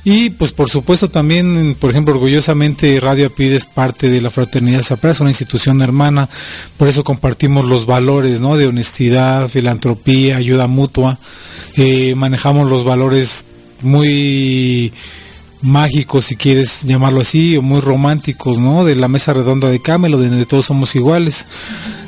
y 0.09 0.29
pues 0.29 0.53
por 0.53 0.69
supuesto 0.69 1.09
también, 1.09 1.75
por 1.77 1.91
ejemplo, 1.91 2.13
orgullosamente 2.13 2.97
Radio 3.01 3.27
Apid 3.27 3.51
es 3.51 3.65
parte 3.65 4.09
de 4.09 4.21
la 4.21 4.29
Fraternidad 4.29 4.81
Zapra, 4.81 5.11
es 5.11 5.19
una 5.19 5.31
institución 5.31 5.81
hermana, 5.81 6.29
por 6.77 6.87
eso 6.87 7.03
compartimos 7.03 7.65
los 7.65 7.85
valores 7.85 8.39
¿no? 8.39 8.55
de 8.55 8.67
honestidad, 8.67 9.49
filantropía, 9.49 10.37
ayuda 10.37 10.67
mutua, 10.67 11.19
eh, 11.75 12.13
manejamos 12.15 12.69
los 12.69 12.85
valores 12.85 13.43
muy 13.81 14.93
mágicos, 15.61 16.25
si 16.25 16.35
quieres 16.35 16.83
llamarlo 16.83 17.21
así, 17.21 17.57
o 17.57 17.61
muy 17.61 17.81
románticos, 17.81 18.59
¿no? 18.59 18.85
De 18.85 18.95
la 18.95 19.07
mesa 19.07 19.33
redonda 19.33 19.69
de 19.69 19.81
Camelo, 19.81 20.17
donde 20.17 20.45
todos 20.45 20.65
somos 20.65 20.95
iguales. 20.95 21.47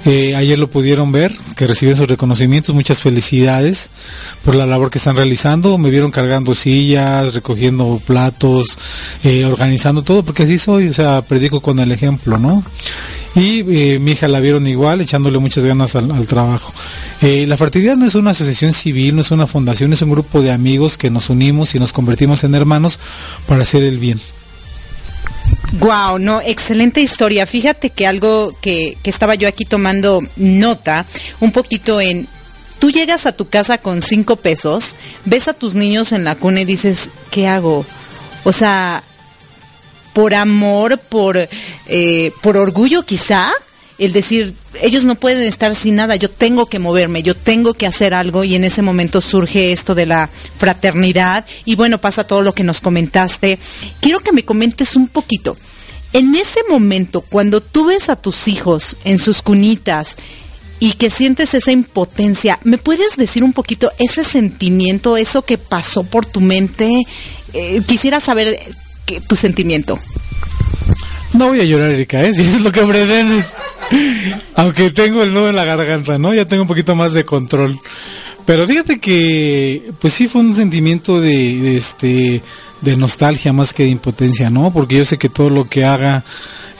Eh, 0.05 0.35
ayer 0.35 0.57
lo 0.57 0.69
pudieron 0.69 1.11
ver, 1.11 1.33
que 1.57 1.67
recibieron 1.67 1.97
sus 1.97 2.07
reconocimientos, 2.07 2.73
muchas 2.73 3.01
felicidades 3.01 3.89
por 4.45 4.55
la 4.55 4.65
labor 4.65 4.89
que 4.89 4.97
están 4.97 5.15
realizando. 5.15 5.77
Me 5.77 5.89
vieron 5.89 6.11
cargando 6.11 6.55
sillas, 6.55 7.33
recogiendo 7.33 8.01
platos, 8.05 8.77
eh, 9.23 9.45
organizando 9.45 10.03
todo, 10.03 10.23
porque 10.23 10.43
así 10.43 10.57
soy, 10.57 10.87
o 10.87 10.93
sea, 10.93 11.21
predico 11.21 11.61
con 11.61 11.79
el 11.79 11.91
ejemplo, 11.91 12.37
¿no? 12.37 12.63
Y 13.35 13.59
eh, 13.59 13.99
mi 13.99 14.11
hija 14.11 14.27
la 14.27 14.39
vieron 14.39 14.65
igual, 14.67 15.01
echándole 15.01 15.37
muchas 15.37 15.63
ganas 15.63 15.95
al, 15.95 16.27
trabajo. 16.27 16.73
la 17.21 17.57
fraternidad 17.57 17.95
no 17.95 18.05
es 18.05 18.15
una 18.15 18.31
asociación 18.31 18.73
civil, 18.73 19.15
no 19.15 19.21
es 19.21 19.31
una 19.31 19.45
fundación, 19.45 19.93
es 19.93 20.01
un 20.01 20.11
grupo 20.11 20.41
de 20.41 20.51
amigos 20.51 20.97
que 20.97 21.09
nos 21.09 21.29
unimos 21.29 21.75
y 21.75 21.79
nos 21.79 21.93
convertimos 21.93 22.43
en 22.43 22.55
hermanos 22.55 22.99
para 23.47 23.61
hacer 23.61 23.83
el 23.83 23.99
bien. 23.99 24.19
Wow, 25.79 26.17
no, 26.19 26.41
excelente 26.41 27.01
historia. 27.01 27.45
Fíjate 27.45 27.91
que 27.91 28.07
algo 28.07 28.53
que, 28.61 28.97
que 29.03 29.09
estaba 29.09 29.35
yo 29.35 29.47
aquí 29.47 29.65
tomando 29.65 30.21
nota, 30.35 31.05
un 31.39 31.51
poquito 31.51 32.01
en 32.01 32.27
tú 32.79 32.91
llegas 32.91 33.25
a 33.25 33.33
tu 33.33 33.49
casa 33.49 33.77
con 33.77 34.01
cinco 34.01 34.37
pesos, 34.37 34.95
ves 35.25 35.47
a 35.47 35.53
tus 35.53 35.75
niños 35.75 36.11
en 36.11 36.23
la 36.23 36.35
cuna 36.35 36.61
y 36.61 36.65
dices, 36.65 37.09
¿qué 37.29 37.47
hago? 37.47 37.85
O 38.45 38.53
sea, 38.53 39.03
por 40.13 40.33
amor, 40.33 40.97
por, 40.97 41.37
eh, 41.87 42.31
por 42.41 42.57
orgullo 42.57 43.03
quizá, 43.03 43.51
el 43.97 44.13
decir, 44.13 44.53
ellos 44.81 45.03
no 45.03 45.15
pueden 45.15 45.43
estar 45.43 45.75
sin 45.75 45.95
nada, 45.95 46.15
yo 46.15 46.29
tengo 46.29 46.67
que 46.67 46.79
moverme, 46.79 47.21
yo 47.21 47.35
tengo 47.35 47.73
que 47.73 47.85
hacer 47.85 48.13
algo 48.13 48.43
y 48.43 48.55
en 48.55 48.63
ese 48.63 48.81
momento 48.81 49.19
surge 49.19 49.73
esto 49.73 49.93
de 49.93 50.05
la 50.05 50.29
fraternidad 50.57 51.45
y 51.65 51.75
bueno, 51.75 51.99
pasa 51.99 52.23
todo 52.23 52.41
lo 52.41 52.53
que 52.53 52.63
nos 52.63 52.79
comentaste. 52.79 53.59
Quiero 53.99 54.21
que 54.21 54.31
me 54.31 54.45
comentes 54.45 54.95
un 54.95 55.09
poquito. 55.09 55.57
En 56.13 56.33
ese 56.33 56.61
momento, 56.69 57.21
cuando 57.21 57.61
tú 57.61 57.85
ves 57.85 58.09
a 58.09 58.15
tus 58.15 58.47
hijos 58.47 58.95
en 59.03 59.19
sus 59.19 59.41
cunitas 59.41 60.15
y 60.79 60.93
que 60.93 61.09
sientes 61.09 61.53
esa 61.53 61.71
impotencia. 61.71 62.57
¿Me 62.63 62.77
puedes 62.77 63.17
decir 63.17 63.43
un 63.43 63.53
poquito 63.53 63.91
ese 63.99 64.23
sentimiento, 64.23 65.17
eso 65.17 65.41
que 65.41 65.57
pasó 65.57 66.03
por 66.03 66.25
tu 66.25 66.39
mente? 66.39 66.89
Eh, 67.53 67.81
quisiera 67.85 68.19
saber 68.19 68.57
tu 69.27 69.35
sentimiento. 69.35 69.99
No 71.33 71.47
voy 71.49 71.61
a 71.61 71.65
llorar, 71.65 71.91
Erika, 71.91 72.23
¿eh? 72.23 72.29
eso 72.33 72.41
es 72.41 72.61
lo 72.61 72.71
que 72.71 72.81
pretendes. 72.81 73.47
Aunque 74.55 74.91
tengo 74.91 75.23
el 75.23 75.33
nudo 75.33 75.49
en 75.49 75.55
la 75.55 75.65
garganta, 75.65 76.17
¿no? 76.17 76.33
Ya 76.33 76.45
tengo 76.45 76.63
un 76.63 76.67
poquito 76.67 76.95
más 76.95 77.13
de 77.13 77.25
control. 77.25 77.79
Pero 78.45 78.65
fíjate 78.65 78.99
que, 78.99 79.91
pues 79.99 80.13
sí 80.13 80.27
fue 80.27 80.41
un 80.41 80.55
sentimiento 80.55 81.21
de, 81.21 81.59
de 81.59 81.77
este, 81.77 82.41
de 82.81 82.95
nostalgia 82.97 83.53
más 83.53 83.73
que 83.73 83.83
de 83.83 83.89
impotencia, 83.89 84.49
¿no? 84.49 84.71
Porque 84.73 84.97
yo 84.97 85.05
sé 85.05 85.17
que 85.17 85.29
todo 85.29 85.49
lo 85.49 85.65
que 85.65 85.85
haga 85.85 86.23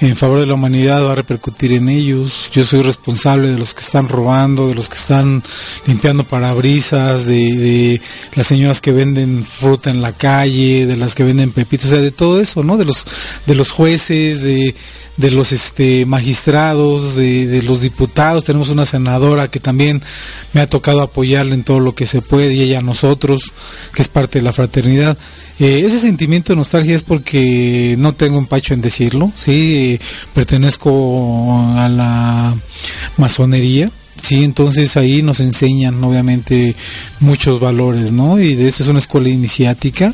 en 0.01 0.15
favor 0.15 0.39
de 0.39 0.45
la 0.45 0.53
humanidad 0.53 1.03
va 1.03 1.11
a 1.11 1.15
repercutir 1.15 1.73
en 1.73 1.89
ellos. 1.89 2.49
Yo 2.53 2.63
soy 2.63 2.81
responsable 2.81 3.49
de 3.49 3.57
los 3.57 3.73
que 3.73 3.81
están 3.81 4.07
robando, 4.07 4.67
de 4.67 4.75
los 4.75 4.87
que 4.87 4.95
están 4.95 5.43
limpiando 5.87 6.23
parabrisas, 6.23 7.25
de, 7.25 8.01
las 8.35 8.47
señoras 8.47 8.79
que 8.79 8.91
venden 8.91 9.43
fruta 9.43 9.89
en 9.89 10.01
la 10.01 10.13
calle, 10.13 10.85
de 10.85 10.95
las 10.95 11.15
que 11.15 11.23
venden 11.23 11.51
pepitos, 11.51 11.87
o 11.87 11.89
sea, 11.89 12.01
de 12.01 12.11
todo 12.11 12.39
eso, 12.39 12.63
¿no? 12.63 12.77
De 12.77 12.85
los, 12.85 13.05
de 13.45 13.55
los 13.55 13.71
jueces, 13.71 14.41
de, 14.41 14.73
de 15.19 15.31
los 15.31 15.51
este, 15.51 16.05
magistrados, 16.05 17.17
de, 17.17 17.45
de, 17.45 17.61
los 17.61 17.81
diputados. 17.81 18.45
Tenemos 18.45 18.69
una 18.69 18.85
senadora 18.85 19.49
que 19.49 19.59
también 19.59 20.01
me 20.53 20.61
ha 20.61 20.69
tocado 20.69 21.01
apoyarle 21.01 21.55
en 21.55 21.63
todo 21.63 21.81
lo 21.81 21.93
que 21.93 22.05
se 22.05 22.21
puede 22.21 22.53
y 22.53 22.61
ella 22.61 22.79
a 22.79 22.81
nosotros, 22.81 23.51
que 23.93 24.01
es 24.01 24.07
parte 24.07 24.39
de 24.39 24.45
la 24.45 24.53
fraternidad. 24.53 25.17
Eh, 25.59 25.83
ese 25.85 25.99
sentimiento 25.99 26.53
de 26.53 26.57
nostalgia 26.57 26.95
es 26.95 27.03
porque 27.03 27.95
no 27.99 28.13
tengo 28.13 28.37
empacho 28.37 28.73
en 28.73 28.79
decirlo, 28.79 29.29
sí, 29.35 29.99
pertenezco 30.33 31.53
a 31.75 31.89
la 31.89 32.55
masonería, 33.17 33.91
Sí, 34.21 34.43
entonces 34.43 34.97
ahí 34.97 35.21
nos 35.21 35.39
enseñan 35.39 36.03
obviamente 36.03 36.75
muchos 37.21 37.61
valores, 37.61 38.11
¿no? 38.11 38.37
Y 38.37 38.53
de 38.55 38.67
eso 38.67 38.83
es 38.83 38.89
una 38.89 38.99
escuela 38.99 39.29
iniciática 39.29 40.13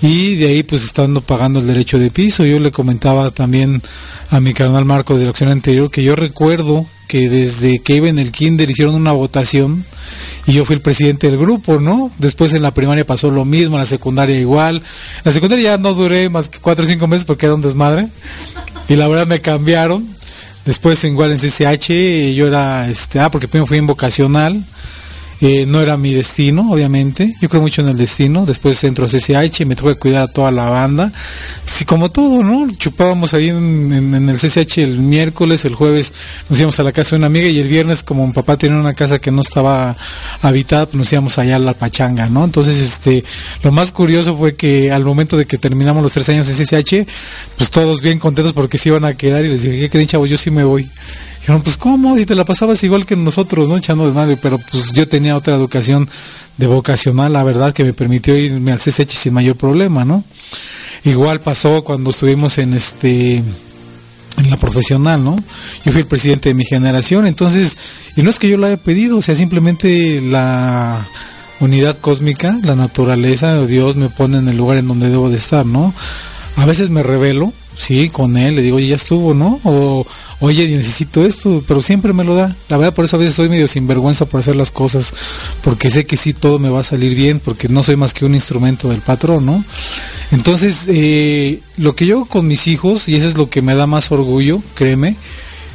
y 0.00 0.36
de 0.36 0.48
ahí 0.48 0.62
pues 0.62 0.84
estando 0.84 1.20
pagando 1.20 1.58
el 1.58 1.66
derecho 1.66 1.98
de 1.98 2.10
piso. 2.10 2.44
Yo 2.44 2.58
le 2.58 2.70
comentaba 2.70 3.30
también 3.30 3.82
a 4.30 4.40
mi 4.40 4.54
canal 4.54 4.84
Marco 4.84 5.16
de 5.16 5.24
la 5.24 5.30
acción 5.30 5.50
anterior 5.50 5.90
que 5.90 6.02
yo 6.02 6.14
recuerdo 6.14 6.86
que 7.08 7.30
desde 7.30 7.80
que 7.80 7.96
iba 7.96 8.08
en 8.08 8.18
el 8.18 8.30
kinder 8.30 8.68
hicieron 8.68 8.94
una 8.94 9.12
votación 9.12 9.84
y 10.46 10.52
yo 10.52 10.64
fui 10.64 10.74
el 10.76 10.82
presidente 10.82 11.30
del 11.30 11.38
grupo, 11.38 11.80
¿no? 11.80 12.10
Después 12.18 12.52
en 12.52 12.62
la 12.62 12.72
primaria 12.72 13.06
pasó 13.06 13.30
lo 13.30 13.44
mismo, 13.44 13.76
en 13.76 13.80
la 13.80 13.86
secundaria 13.86 14.38
igual. 14.38 14.82
La 15.24 15.32
secundaria 15.32 15.72
ya 15.72 15.78
no 15.78 15.94
duré 15.94 16.28
más 16.28 16.48
que 16.48 16.58
cuatro 16.58 16.84
o 16.84 16.88
cinco 16.88 17.06
meses 17.06 17.24
porque 17.24 17.46
era 17.46 17.54
un 17.54 17.62
desmadre. 17.62 18.08
Y 18.88 18.94
la 18.96 19.08
verdad 19.08 19.26
me 19.26 19.40
cambiaron. 19.40 20.06
Después 20.64 21.02
igual 21.04 21.32
en 21.32 21.38
CCH 21.38 22.34
yo 22.34 22.46
era, 22.46 22.88
este, 22.90 23.20
ah, 23.20 23.30
porque 23.30 23.48
primero 23.48 23.66
fui 23.66 23.78
en 23.78 23.86
vocacional 23.86 24.62
eh, 25.40 25.66
no 25.66 25.80
era 25.80 25.96
mi 25.96 26.12
destino, 26.12 26.72
obviamente. 26.72 27.34
Yo 27.40 27.48
creo 27.48 27.62
mucho 27.62 27.82
en 27.82 27.88
el 27.88 27.96
destino. 27.96 28.44
Después 28.44 28.82
entro 28.82 29.06
a 29.06 29.08
CCH 29.08 29.60
y 29.60 29.64
me 29.66 29.76
tuve 29.76 29.94
que 29.94 30.00
cuidar 30.00 30.24
a 30.24 30.28
toda 30.28 30.50
la 30.50 30.68
banda. 30.68 31.12
Sí, 31.64 31.84
como 31.84 32.10
todo, 32.10 32.42
¿no? 32.42 32.68
Chupábamos 32.76 33.34
ahí 33.34 33.48
en, 33.50 34.28
el 34.28 34.36
CCH 34.36 34.78
el 34.78 34.98
miércoles, 34.98 35.64
el 35.64 35.74
jueves 35.74 36.12
nos 36.48 36.58
íbamos 36.58 36.80
a 36.80 36.82
la 36.82 36.92
casa 36.92 37.10
de 37.10 37.16
una 37.18 37.26
amiga 37.26 37.48
y 37.48 37.60
el 37.60 37.68
viernes, 37.68 38.02
como 38.02 38.26
mi 38.26 38.32
papá 38.32 38.56
tenía 38.56 38.76
una 38.76 38.94
casa 38.94 39.20
que 39.20 39.30
no 39.30 39.42
estaba 39.42 39.96
habitada, 40.42 40.86
pues 40.86 40.96
nos 40.96 41.12
íbamos 41.12 41.38
allá 41.38 41.56
a 41.56 41.60
la 41.60 41.74
pachanga, 41.74 42.26
¿no? 42.28 42.44
Entonces, 42.44 42.78
este, 42.78 43.22
lo 43.62 43.70
más 43.70 43.92
curioso 43.92 44.36
fue 44.36 44.56
que 44.56 44.90
al 44.90 45.04
momento 45.04 45.36
de 45.36 45.46
que 45.46 45.58
terminamos 45.58 46.02
los 46.02 46.12
tres 46.12 46.28
años 46.30 46.48
en 46.48 46.56
CCH, 46.56 47.08
pues 47.56 47.70
todos 47.70 48.02
bien 48.02 48.18
contentos 48.18 48.52
porque 48.52 48.78
se 48.78 48.88
iban 48.88 49.04
a 49.04 49.14
quedar 49.14 49.44
y 49.44 49.48
les 49.48 49.62
dije, 49.62 49.78
¿qué 49.78 49.90
creen, 49.90 50.08
chavos? 50.08 50.30
Yo 50.30 50.36
sí 50.36 50.50
me 50.50 50.64
voy. 50.64 50.88
Dijeron, 51.48 51.62
pues 51.62 51.78
¿cómo? 51.78 52.14
Si 52.18 52.26
te 52.26 52.34
la 52.34 52.44
pasabas 52.44 52.84
igual 52.84 53.06
que 53.06 53.16
nosotros, 53.16 53.70
¿no? 53.70 53.78
Echando 53.78 54.12
madre, 54.12 54.36
pero 54.36 54.58
pues 54.70 54.92
yo 54.92 55.08
tenía 55.08 55.34
otra 55.34 55.54
educación 55.54 56.06
de 56.58 56.66
vocacional, 56.66 57.32
la 57.32 57.42
verdad, 57.42 57.72
que 57.72 57.84
me 57.84 57.94
permitió 57.94 58.36
irme 58.36 58.70
al 58.70 58.80
CSH 58.80 59.12
sin 59.12 59.32
mayor 59.32 59.56
problema, 59.56 60.04
¿no? 60.04 60.22
Igual 61.04 61.40
pasó 61.40 61.84
cuando 61.84 62.10
estuvimos 62.10 62.58
en 62.58 62.74
este 62.74 63.36
en 63.36 64.50
la 64.50 64.58
profesional, 64.58 65.24
¿no? 65.24 65.36
Yo 65.86 65.92
fui 65.92 66.02
el 66.02 66.06
presidente 66.06 66.50
de 66.50 66.54
mi 66.54 66.66
generación, 66.66 67.26
entonces, 67.26 67.78
y 68.14 68.20
no 68.20 68.28
es 68.28 68.38
que 68.38 68.50
yo 68.50 68.58
lo 68.58 68.66
haya 68.66 68.76
pedido, 68.76 69.16
o 69.16 69.22
sea, 69.22 69.34
simplemente 69.34 70.20
la 70.20 71.08
unidad 71.60 71.96
cósmica, 71.98 72.58
la 72.62 72.74
naturaleza, 72.74 73.64
Dios 73.64 73.96
me 73.96 74.10
pone 74.10 74.36
en 74.36 74.48
el 74.48 74.58
lugar 74.58 74.76
en 74.76 74.88
donde 74.88 75.08
debo 75.08 75.30
de 75.30 75.38
estar, 75.38 75.64
¿no? 75.64 75.94
A 76.56 76.66
veces 76.66 76.90
me 76.90 77.02
revelo, 77.02 77.54
sí, 77.78 78.08
con 78.08 78.36
él, 78.36 78.56
le 78.56 78.62
digo, 78.62 78.76
oye, 78.76 78.88
ya 78.88 78.96
estuvo, 78.96 79.32
¿no? 79.32 79.60
O, 79.64 80.06
oye, 80.40 80.68
necesito 80.68 81.24
esto, 81.24 81.62
pero 81.66 81.80
siempre 81.80 82.12
me 82.12 82.24
lo 82.24 82.34
da. 82.34 82.54
La 82.68 82.76
verdad, 82.76 82.92
por 82.92 83.04
eso 83.04 83.16
a 83.16 83.20
veces 83.20 83.36
soy 83.36 83.48
medio 83.48 83.68
sinvergüenza 83.68 84.26
por 84.26 84.40
hacer 84.40 84.56
las 84.56 84.70
cosas, 84.70 85.14
porque 85.62 85.90
sé 85.90 86.04
que 86.04 86.16
sí 86.16 86.32
todo 86.32 86.58
me 86.58 86.68
va 86.68 86.80
a 86.80 86.84
salir 86.84 87.14
bien, 87.14 87.40
porque 87.40 87.68
no 87.68 87.82
soy 87.82 87.96
más 87.96 88.12
que 88.12 88.24
un 88.24 88.34
instrumento 88.34 88.88
del 88.88 89.00
patrón, 89.00 89.46
¿no? 89.46 89.64
Entonces, 90.32 90.86
eh, 90.88 91.60
lo 91.76 91.94
que 91.94 92.06
yo 92.06 92.16
hago 92.16 92.26
con 92.26 92.46
mis 92.46 92.66
hijos, 92.66 93.08
y 93.08 93.16
eso 93.16 93.28
es 93.28 93.38
lo 93.38 93.48
que 93.48 93.62
me 93.62 93.74
da 93.74 93.86
más 93.86 94.10
orgullo, 94.10 94.60
créeme, 94.74 95.16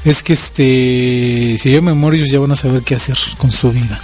es 0.06 0.24
que 0.24 0.34
este 0.34 1.58
si 1.60 1.72
yo 1.72 1.82
me 1.82 1.94
muero 1.94 2.18
ellos 2.18 2.30
ya 2.30 2.40
van 2.40 2.52
a 2.52 2.56
saber 2.56 2.82
qué 2.84 2.96
hacer 2.96 3.18
con 3.38 3.52
su 3.52 3.72
vida. 3.72 4.00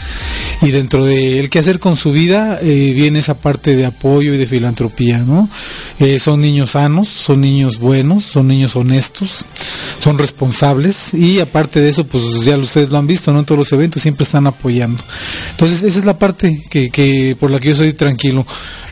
Y 0.62 0.72
dentro 0.72 1.06
de 1.06 1.40
el 1.40 1.50
qué 1.50 1.60
hacer 1.60 1.80
con 1.80 1.96
su 1.96 2.12
vida 2.12 2.60
eh, 2.62 2.92
viene 2.94 3.20
esa 3.20 3.36
parte 3.36 3.76
de 3.76 3.86
apoyo 3.86 4.34
y 4.34 4.38
de 4.38 4.46
filantropía 4.46 5.20
no 5.20 5.50
eh, 6.00 6.20
son 6.20 6.42
niños 6.42 6.72
sanos 6.72 7.08
son 7.08 7.42
niños 7.42 7.80
buenos 7.80 8.26
son 8.26 8.48
niños 8.48 8.76
honestos 8.76 9.46
son 10.00 10.18
responsables. 10.18 11.14
Y 11.14 11.40
aparte 11.40 11.80
de 11.80 11.90
eso 11.90 12.06
pues 12.06 12.42
ya 12.46 12.58
ustedes 12.58 12.90
lo 12.90 12.98
han 12.98 13.08
visto 13.08 13.32
no 13.32 13.40
en 13.40 13.46
todos 13.46 13.60
los 13.60 13.72
eventos 13.74 14.02
siempre 14.02 14.24
están 14.24 14.48
apoyando. 14.48 15.04
Entonces 15.52 15.84
esa 15.84 16.00
es 16.00 16.06
la 16.06 16.18
parte 16.18 16.64
que, 16.70 16.90
que 16.90 17.36
por 17.40 17.52
la 17.52 17.60
que 17.60 17.70
yo 17.70 17.76
soy 17.76 17.94
tranquilo 17.94 18.46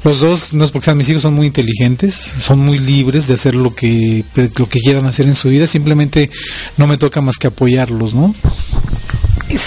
los 0.07 0.21
dos, 0.21 0.53
no 0.53 0.63
es 0.63 0.71
porque 0.71 0.85
sean 0.85 0.97
mis 0.97 1.09
hijos, 1.09 1.21
son 1.23 1.33
muy 1.33 1.47
inteligentes, 1.47 2.13
son 2.15 2.59
muy 2.59 2.79
libres 2.79 3.27
de 3.27 3.33
hacer 3.33 3.55
lo 3.55 3.75
que, 3.75 4.23
lo 4.57 4.69
que 4.69 4.79
quieran 4.79 5.05
hacer 5.05 5.25
en 5.25 5.33
su 5.35 5.49
vida, 5.49 5.67
simplemente 5.67 6.29
no 6.77 6.87
me 6.87 6.97
toca 6.97 7.19
más 7.19 7.37
que 7.37 7.47
apoyarlos, 7.47 8.13
¿no? 8.13 8.33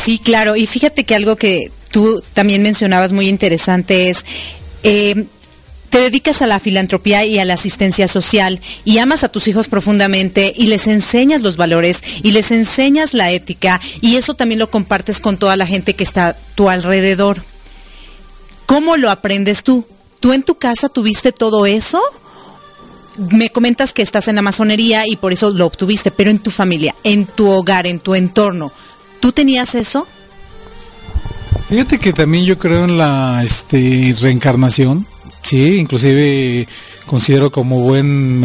Sí, 0.03 0.19
claro, 0.19 0.57
y 0.57 0.67
fíjate 0.67 1.05
que 1.05 1.15
algo 1.15 1.37
que 1.37 1.71
tú 1.91 2.23
también 2.33 2.63
mencionabas 2.63 3.13
muy 3.13 3.29
interesante 3.29 4.09
es... 4.09 4.25
Eh, 4.83 5.27
te 5.91 5.99
dedicas 5.99 6.41
a 6.41 6.47
la 6.47 6.61
filantropía 6.61 7.25
y 7.25 7.41
a 7.41 7.45
la 7.45 7.55
asistencia 7.55 8.07
social 8.07 8.61
y 8.85 8.99
amas 8.99 9.25
a 9.25 9.29
tus 9.29 9.49
hijos 9.49 9.67
profundamente 9.67 10.53
y 10.57 10.69
les 10.69 10.87
enseñas 10.87 11.43
los 11.43 11.57
valores 11.57 12.05
y 12.23 12.31
les 12.31 12.53
enseñas 12.53 13.13
la 13.13 13.33
ética 13.33 13.81
y 14.01 14.15
eso 14.15 14.35
también 14.35 14.61
lo 14.61 14.71
compartes 14.71 15.19
con 15.19 15.37
toda 15.37 15.57
la 15.57 15.67
gente 15.67 15.95
que 15.95 16.05
está 16.05 16.29
a 16.29 16.37
tu 16.55 16.71
alrededor. 16.71 17.43
¿Cómo 18.67 18.97
lo 18.97 19.11
aprendes 19.11 19.65
tú? 19.65 19.85
¿Tú 20.21 20.33
en 20.33 20.43
tu 20.43 20.57
casa 20.57 20.89
tuviste 20.89 21.33
todo 21.33 21.67
eso? 21.67 22.01
Me 23.17 23.51
comentas 23.51 23.93
que 23.93 24.03
estás 24.03 24.29
en 24.29 24.37
la 24.37 24.43
masonería 24.43 25.05
y 25.07 25.17
por 25.17 25.33
eso 25.33 25.51
lo 25.51 25.67
obtuviste, 25.67 26.11
pero 26.11 26.31
en 26.31 26.39
tu 26.39 26.51
familia, 26.51 26.95
en 27.03 27.27
tu 27.27 27.49
hogar, 27.49 27.87
en 27.87 27.99
tu 28.01 28.15
entorno, 28.15 28.71
¿tú 29.21 29.33
tenías 29.33 29.75
eso? 29.75 30.07
Fíjate 31.69 31.99
que 31.99 32.13
también 32.13 32.45
yo 32.45 32.59
creo 32.59 32.85
en 32.85 32.99
la 32.99 33.43
este, 33.45 34.15
reencarnación, 34.21 35.07
sí, 35.43 35.77
inclusive 35.77 36.67
considero 37.07 37.51
como 37.51 37.81
buen 37.81 38.43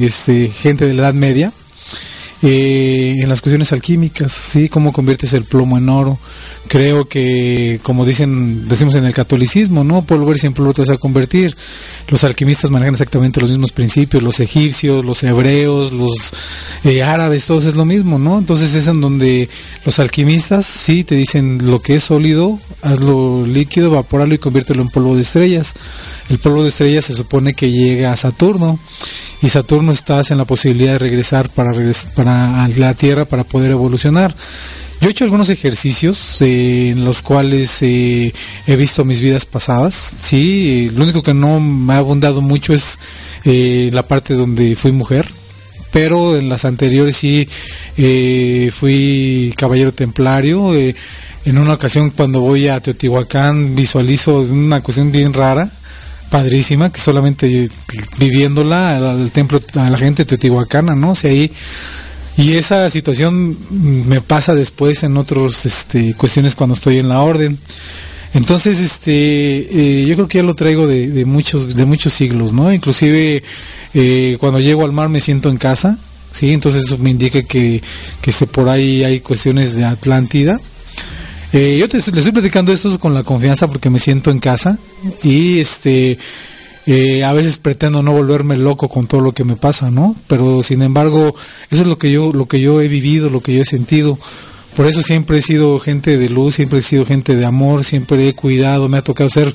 este, 0.00 0.48
gente 0.48 0.86
de 0.86 0.94
la 0.94 1.02
Edad 1.02 1.14
Media, 1.14 1.52
eh, 2.42 3.16
en 3.20 3.28
las 3.28 3.40
cuestiones 3.40 3.72
alquímicas, 3.72 4.32
sí, 4.32 4.68
cómo 4.68 4.92
conviertes 4.92 5.34
el 5.34 5.44
plomo 5.44 5.76
en 5.76 5.88
oro. 5.88 6.18
Creo 6.70 7.04
que, 7.04 7.80
como 7.82 8.06
dicen, 8.06 8.68
decimos 8.68 8.94
en 8.94 9.04
el 9.04 9.12
catolicismo, 9.12 9.82
¿no? 9.82 10.02
Polvo 10.02 10.32
siempre 10.36 10.62
lo 10.62 10.72
te 10.72 10.82
vas 10.82 10.90
a 10.90 10.98
convertir. 10.98 11.56
Los 12.06 12.22
alquimistas 12.22 12.70
manejan 12.70 12.94
exactamente 12.94 13.40
los 13.40 13.50
mismos 13.50 13.72
principios, 13.72 14.22
los 14.22 14.38
egipcios, 14.38 15.04
los 15.04 15.20
hebreos, 15.24 15.92
los 15.92 16.32
eh, 16.84 17.02
árabes, 17.02 17.46
todos 17.46 17.64
es 17.64 17.74
lo 17.74 17.84
mismo, 17.84 18.20
¿no? 18.20 18.38
Entonces 18.38 18.72
es 18.76 18.86
en 18.86 19.00
donde 19.00 19.48
los 19.84 19.98
alquimistas, 19.98 20.64
sí, 20.64 21.02
te 21.02 21.16
dicen 21.16 21.58
lo 21.64 21.82
que 21.82 21.96
es 21.96 22.04
sólido, 22.04 22.60
hazlo 22.82 23.44
líquido, 23.44 23.88
evaporarlo 23.88 24.34
y 24.34 24.38
conviértelo 24.38 24.82
en 24.82 24.90
polvo 24.90 25.16
de 25.16 25.22
estrellas. 25.22 25.74
El 26.28 26.38
polvo 26.38 26.62
de 26.62 26.68
estrellas 26.68 27.06
se 27.06 27.14
supone 27.14 27.54
que 27.54 27.72
llega 27.72 28.12
a 28.12 28.16
Saturno 28.16 28.78
y 29.42 29.48
Saturno 29.48 29.90
está 29.90 30.22
en 30.30 30.38
la 30.38 30.44
posibilidad 30.44 30.92
de 30.92 30.98
regresar 31.00 31.48
para, 31.48 31.72
para 32.14 32.68
la 32.68 32.94
Tierra 32.94 33.24
para 33.24 33.42
poder 33.42 33.72
evolucionar. 33.72 34.36
Yo 35.00 35.08
he 35.08 35.12
hecho 35.12 35.24
algunos 35.24 35.48
ejercicios 35.48 36.42
eh, 36.42 36.90
en 36.90 37.06
los 37.06 37.22
cuales 37.22 37.78
eh, 37.80 38.34
he 38.66 38.76
visto 38.76 39.02
mis 39.06 39.22
vidas 39.22 39.46
pasadas. 39.46 40.12
Sí, 40.20 40.90
lo 40.94 41.04
único 41.04 41.22
que 41.22 41.32
no 41.32 41.58
me 41.58 41.94
ha 41.94 41.98
abundado 41.98 42.42
mucho 42.42 42.74
es 42.74 42.98
eh, 43.44 43.88
la 43.94 44.06
parte 44.06 44.34
donde 44.34 44.74
fui 44.74 44.92
mujer, 44.92 45.26
pero 45.90 46.36
en 46.36 46.50
las 46.50 46.66
anteriores 46.66 47.16
sí 47.16 47.48
fui 48.72 49.54
caballero 49.56 49.92
templario. 49.92 50.74
en 50.74 51.58
una 51.58 51.72
ocasión 51.72 52.10
cuando 52.10 52.40
voy 52.40 52.68
a 52.68 52.80
Teotihuacán 52.80 53.74
visualizo 53.74 54.40
una 54.40 54.82
cuestión 54.82 55.10
bien 55.10 55.32
rara 55.32 55.70
padrísima, 56.28 56.92
que 56.92 57.00
solamente 57.00 57.68
viviéndola 58.18 59.12
al 59.12 59.30
templo, 59.30 59.60
a 59.76 59.88
la 59.90 59.98
gente 59.98 60.26
teotihuacana, 60.26 60.94
¿no? 60.94 61.12
O 61.12 61.14
sea, 61.14 61.30
ahí 61.30 61.50
Y 62.40 62.54
esa 62.54 62.88
situación 62.88 63.54
me 64.08 64.22
pasa 64.22 64.54
después 64.54 65.02
en 65.02 65.18
otras 65.18 65.66
este, 65.66 66.14
cuestiones 66.14 66.54
cuando 66.54 66.74
estoy 66.74 66.96
en 66.96 67.10
la 67.10 67.20
orden. 67.20 67.58
Entonces, 68.32 68.80
este, 68.80 69.12
eh, 69.12 70.06
yo 70.06 70.14
creo 70.14 70.26
que 70.26 70.38
ya 70.38 70.44
lo 70.44 70.54
traigo 70.54 70.86
de, 70.86 71.24
muchos, 71.26 71.74
de 71.74 71.84
muchos 71.84 72.14
siglos, 72.14 72.54
¿no? 72.54 72.72
Inclusive 72.72 73.42
eh, 73.92 74.36
cuando 74.40 74.58
llego 74.58 74.86
al 74.86 74.92
mar 74.92 75.10
me 75.10 75.20
siento 75.20 75.50
en 75.50 75.58
casa, 75.58 75.98
¿sí? 76.30 76.54
Entonces 76.54 76.84
eso 76.84 76.96
me 76.96 77.10
indica 77.10 77.42
que, 77.42 77.82
que 78.22 78.32
por 78.46 78.70
ahí 78.70 79.04
hay 79.04 79.20
cuestiones 79.20 79.74
de 79.74 79.84
Atlántida. 79.84 80.58
Eh, 81.52 81.76
yo 81.78 81.90
te, 81.90 81.98
le 81.98 82.18
estoy 82.20 82.32
platicando 82.32 82.72
esto 82.72 82.98
con 82.98 83.12
la 83.12 83.22
confianza 83.22 83.66
porque 83.66 83.90
me 83.90 84.00
siento 84.00 84.30
en 84.30 84.38
casa 84.38 84.78
y 85.22 85.58
este 85.58 86.16
eh, 86.92 87.24
a 87.24 87.32
veces 87.32 87.58
pretendo 87.58 88.02
no 88.02 88.12
volverme 88.12 88.56
loco 88.56 88.88
con 88.88 89.06
todo 89.06 89.20
lo 89.20 89.32
que 89.32 89.44
me 89.44 89.56
pasa, 89.56 89.90
¿no? 89.90 90.16
Pero 90.26 90.62
sin 90.62 90.82
embargo, 90.82 91.34
eso 91.70 91.82
es 91.82 91.86
lo 91.86 91.98
que 91.98 92.10
yo 92.10 92.32
lo 92.32 92.46
que 92.46 92.60
yo 92.60 92.80
he 92.80 92.88
vivido, 92.88 93.30
lo 93.30 93.40
que 93.40 93.54
yo 93.54 93.62
he 93.62 93.66
sentido. 93.66 94.18
Por 94.76 94.86
eso 94.86 95.02
siempre 95.02 95.38
he 95.38 95.42
sido 95.42 95.78
gente 95.80 96.16
de 96.16 96.28
luz, 96.28 96.54
siempre 96.54 96.78
he 96.78 96.82
sido 96.82 97.04
gente 97.04 97.36
de 97.36 97.44
amor, 97.44 97.84
siempre 97.84 98.26
he 98.28 98.34
cuidado, 98.34 98.88
me 98.88 98.98
ha 98.98 99.02
tocado 99.02 99.28
ser 99.28 99.54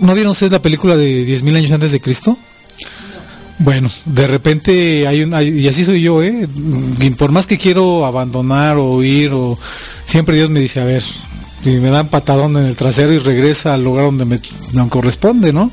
¿No 0.00 0.14
vieron 0.14 0.32
ustedes 0.32 0.52
la 0.52 0.62
película 0.62 0.96
de 0.96 1.26
10.000 1.26 1.56
años 1.56 1.72
antes 1.72 1.92
de 1.92 2.00
Cristo? 2.00 2.36
Bueno, 3.58 3.88
de 4.04 4.26
repente 4.26 5.06
hay 5.06 5.22
un, 5.22 5.32
y 5.40 5.68
así 5.68 5.84
soy 5.84 6.02
yo, 6.02 6.22
¿eh? 6.22 6.48
Por 7.16 7.30
más 7.30 7.46
que 7.46 7.56
quiero 7.56 8.04
abandonar 8.04 8.76
o 8.76 8.96
huir, 8.96 9.30
o 9.32 9.56
siempre 10.04 10.36
Dios 10.36 10.50
me 10.50 10.60
dice, 10.60 10.80
a 10.80 10.84
ver, 10.84 11.04
y 11.64 11.70
me 11.70 11.90
dan 11.90 12.08
patadón 12.08 12.56
en 12.56 12.66
el 12.66 12.76
trasero 12.76 13.12
y 13.12 13.18
regresa 13.18 13.74
al 13.74 13.84
lugar 13.84 14.04
donde 14.06 14.24
me, 14.24 14.40
corresponde, 14.88 15.52
¿no? 15.52 15.70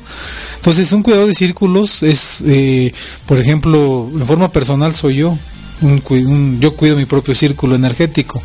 Entonces, 0.56 0.92
un 0.92 1.02
cuidado 1.02 1.26
de 1.26 1.34
círculos 1.34 2.02
es, 2.02 2.42
eh, 2.46 2.92
por 3.26 3.38
ejemplo, 3.38 4.08
en 4.12 4.26
forma 4.26 4.50
personal 4.50 4.94
soy 4.94 5.16
yo, 5.16 5.36
yo 6.60 6.74
cuido 6.74 6.96
mi 6.96 7.04
propio 7.04 7.34
círculo 7.34 7.74
energético, 7.74 8.40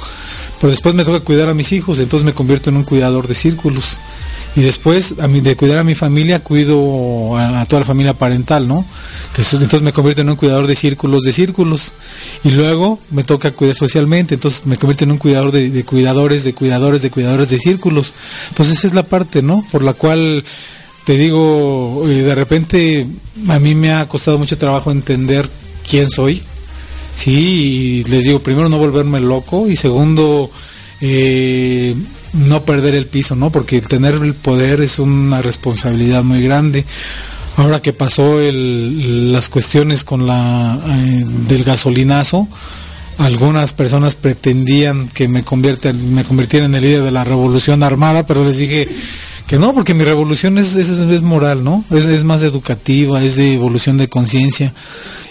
pero 0.59 0.71
después 0.71 0.95
me 0.95 1.05
toca 1.05 1.19
cuidar 1.19 1.49
a 1.49 1.53
mis 1.53 1.71
hijos, 1.71 1.99
entonces 1.99 2.25
me 2.25 2.33
convierto 2.33 2.69
en 2.69 2.77
un 2.77 2.83
cuidador 2.83 3.27
de 3.27 3.35
círculos 3.35 3.97
y 4.55 4.61
después 4.61 5.15
a 5.19 5.27
mí, 5.27 5.41
de 5.41 5.55
cuidar 5.55 5.79
a 5.79 5.83
mi 5.83 5.95
familia 5.95 6.39
cuido 6.39 7.37
a, 7.37 7.65
toda 7.65 7.81
la 7.81 7.85
familia 7.85 8.13
parental, 8.13 8.67
¿no? 8.67 8.85
Entonces 9.29 9.81
me 9.81 9.93
convierto 9.93 10.21
en 10.21 10.29
un 10.29 10.35
cuidador 10.35 10.65
de 10.65 10.75
círculos 10.75 11.23
de 11.23 11.31
círculos 11.31 11.93
y 12.43 12.49
luego 12.49 12.99
me 13.11 13.23
toca 13.23 13.51
cuidar 13.51 13.75
socialmente, 13.75 14.35
entonces 14.35 14.65
me 14.65 14.77
convierto 14.77 15.03
en 15.03 15.11
un 15.11 15.17
cuidador 15.17 15.51
de, 15.51 15.83
cuidadores, 15.83 16.43
de 16.43 16.53
cuidadores, 16.53 17.01
de 17.03 17.11
cuidadores 17.11 17.49
de 17.49 17.59
círculos. 17.59 18.13
Entonces 18.49 18.83
es 18.83 18.93
la 18.93 19.03
parte, 19.03 19.43
¿no? 19.43 19.63
Por 19.71 19.83
la 19.83 19.93
cual 19.93 20.43
te 21.05 21.17
digo, 21.17 22.03
eh, 22.07 22.23
de 22.23 22.35
repente 22.35 23.05
a 23.47 23.59
mí 23.59 23.75
me 23.75 23.93
ha 23.93 24.07
costado 24.07 24.37
mucho 24.37 24.57
trabajo 24.57 24.91
entender 24.91 25.47
quién 25.87 26.09
soy, 26.09 26.41
sí, 27.15 27.31
y 27.31 28.03
les 28.09 28.23
digo, 28.23 28.39
primero 28.39 28.69
no 28.69 28.77
volverme 28.77 29.19
loco 29.19 29.69
y 29.69 29.75
segundo, 29.75 30.49
eh, 30.99 31.95
no 32.37 32.63
perder 32.63 32.95
el 32.95 33.05
piso, 33.05 33.35
¿no? 33.35 33.49
Porque 33.49 33.81
tener 33.81 34.15
el 34.15 34.33
poder 34.33 34.81
es 34.81 34.99
una 34.99 35.41
responsabilidad 35.41 36.23
muy 36.23 36.41
grande. 36.43 36.85
Ahora 37.57 37.81
que 37.81 37.93
pasó 37.93 38.39
el, 38.39 39.31
las 39.31 39.49
cuestiones 39.49 40.03
con 40.03 40.27
la 40.27 40.79
eh, 40.87 41.25
del 41.47 41.63
gasolinazo, 41.63 42.47
algunas 43.17 43.73
personas 43.73 44.15
pretendían 44.15 45.07
que 45.09 45.27
me 45.27 45.41
me 45.41 46.23
convirtiera 46.23 46.65
en 46.65 46.75
el 46.75 46.83
líder 46.83 47.01
de 47.01 47.11
la 47.11 47.23
revolución 47.23 47.81
armada, 47.81 48.27
pero 48.27 48.45
les 48.45 48.59
dije 48.59 48.87
que 49.47 49.57
no, 49.57 49.73
porque 49.73 49.93
mi 49.93 50.03
revolución 50.03 50.57
es, 50.57 50.75
es, 50.75 50.89
es 50.89 51.21
moral, 51.21 51.63
¿no? 51.63 51.83
Es, 51.89 52.05
es 52.05 52.23
más 52.23 52.43
educativa, 52.43 53.23
es 53.23 53.37
de 53.37 53.53
evolución 53.53 53.97
de 53.97 54.09
conciencia 54.09 54.73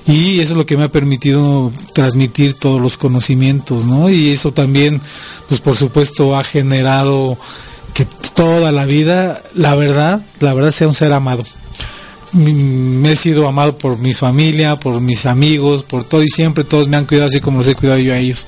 y 0.07 0.41
eso 0.41 0.53
es 0.53 0.57
lo 0.57 0.67
que 0.67 0.77
me 0.77 0.85
ha 0.85 0.89
permitido 0.89 1.73
transmitir 1.93 2.55
todos 2.55 2.81
los 2.81 2.97
conocimientos, 2.97 3.85
¿no? 3.85 4.09
Y 4.09 4.31
eso 4.31 4.53
también, 4.53 5.01
pues 5.49 5.61
por 5.61 5.77
supuesto, 5.77 6.37
ha 6.37 6.45
generado 6.45 7.37
que 7.93 8.07
toda 8.35 8.71
la 8.71 8.85
vida, 8.85 9.43
la 9.55 9.75
verdad, 9.75 10.23
la 10.41 10.55
verdad 10.55 10.71
sea 10.71 10.87
un 10.87 10.95
ser 10.95 11.13
amado. 11.13 11.45
Me 12.33 13.13
he 13.13 13.17
sido 13.17 13.49
amado 13.49 13.79
por 13.79 13.99
mi 13.99 14.15
familia, 14.15 14.77
por 14.77 15.01
mis 15.01 15.27
amigos, 15.27 15.83
por 15.83 16.05
todo 16.05 16.23
y 16.23 16.29
siempre 16.29 16.63
todos 16.63 16.87
me 16.87 16.97
han 16.97 17.07
cuidado 17.07 17.29
así 17.29 17.41
como 17.41 17.59
los 17.59 17.69
he 17.69 17.75
cuidado 17.75 17.99
yo 17.99 18.13
a 18.13 18.19
ellos. 18.19 18.47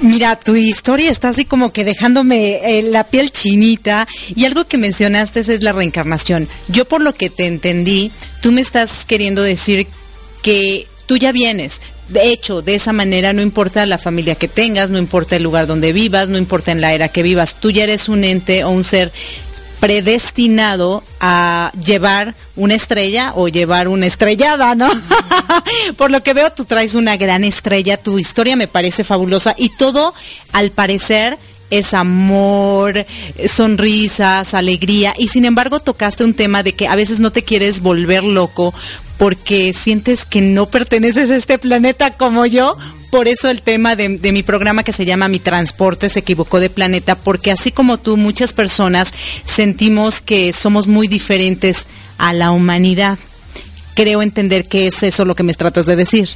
Mira, 0.00 0.38
tu 0.38 0.54
historia 0.54 1.10
está 1.10 1.30
así 1.30 1.44
como 1.44 1.72
que 1.72 1.84
dejándome 1.84 2.78
eh, 2.78 2.82
la 2.82 3.04
piel 3.04 3.32
chinita 3.32 4.06
y 4.34 4.44
algo 4.44 4.64
que 4.64 4.78
mencionaste 4.78 5.40
es 5.40 5.62
la 5.62 5.72
reencarnación. 5.72 6.48
Yo 6.68 6.84
por 6.84 7.02
lo 7.02 7.14
que 7.14 7.30
te 7.30 7.46
entendí, 7.46 8.12
tú 8.40 8.52
me 8.52 8.60
estás 8.60 9.04
queriendo 9.04 9.42
decir 9.42 9.88
que 10.42 10.86
tú 11.06 11.16
ya 11.16 11.32
vienes. 11.32 11.80
De 12.08 12.30
hecho, 12.30 12.62
de 12.62 12.76
esa 12.76 12.92
manera 12.92 13.32
no 13.32 13.42
importa 13.42 13.84
la 13.86 13.98
familia 13.98 14.36
que 14.36 14.46
tengas, 14.46 14.88
no 14.88 14.98
importa 14.98 15.36
el 15.36 15.42
lugar 15.42 15.66
donde 15.66 15.92
vivas, 15.92 16.28
no 16.28 16.38
importa 16.38 16.70
en 16.70 16.80
la 16.80 16.92
era 16.92 17.08
que 17.08 17.22
vivas, 17.22 17.56
tú 17.60 17.70
ya 17.70 17.82
eres 17.82 18.08
un 18.08 18.22
ente 18.22 18.62
o 18.64 18.70
un 18.70 18.84
ser 18.84 19.12
predestinado 19.80 21.02
a 21.20 21.72
llevar 21.84 22.34
una 22.56 22.74
estrella 22.74 23.32
o 23.34 23.48
llevar 23.48 23.88
una 23.88 24.06
estrellada, 24.06 24.74
¿no? 24.74 24.90
Por 25.96 26.10
lo 26.10 26.22
que 26.22 26.34
veo, 26.34 26.50
tú 26.50 26.64
traes 26.64 26.94
una 26.94 27.16
gran 27.16 27.44
estrella, 27.44 27.96
tu 27.96 28.18
historia 28.18 28.56
me 28.56 28.68
parece 28.68 29.04
fabulosa 29.04 29.54
y 29.56 29.70
todo, 29.70 30.14
al 30.52 30.70
parecer, 30.70 31.38
es 31.70 31.94
amor, 31.94 33.06
sonrisas, 33.46 34.54
alegría, 34.54 35.14
y 35.16 35.28
sin 35.28 35.44
embargo 35.44 35.80
tocaste 35.80 36.24
un 36.24 36.34
tema 36.34 36.62
de 36.62 36.74
que 36.74 36.88
a 36.88 36.94
veces 36.94 37.20
no 37.20 37.30
te 37.30 37.44
quieres 37.44 37.80
volver 37.80 38.24
loco 38.24 38.74
porque 39.18 39.74
sientes 39.74 40.24
que 40.24 40.40
no 40.40 40.66
perteneces 40.66 41.30
a 41.30 41.36
este 41.36 41.58
planeta 41.58 42.16
como 42.16 42.46
yo. 42.46 42.76
Por 43.10 43.26
eso 43.26 43.48
el 43.48 43.62
tema 43.62 43.96
de, 43.96 44.08
mi 44.08 44.42
programa 44.42 44.82
que 44.82 44.92
se 44.92 45.06
llama 45.06 45.28
Mi 45.28 45.38
Transporte 45.38 46.10
se 46.10 46.18
equivocó 46.18 46.60
de 46.60 46.68
planeta, 46.68 47.14
porque 47.14 47.50
así 47.50 47.72
como 47.72 47.98
tú, 47.98 48.16
muchas 48.18 48.52
personas 48.52 49.12
sentimos 49.46 50.20
que 50.20 50.52
somos 50.52 50.86
muy 50.86 51.08
diferentes 51.08 51.86
a 52.18 52.34
la 52.34 52.50
humanidad. 52.50 53.18
Creo 53.94 54.20
entender 54.20 54.66
que 54.66 54.86
es 54.86 55.02
eso 55.02 55.24
lo 55.24 55.34
que 55.34 55.42
me 55.42 55.54
tratas 55.54 55.86
de 55.86 55.96
decir. 55.96 56.28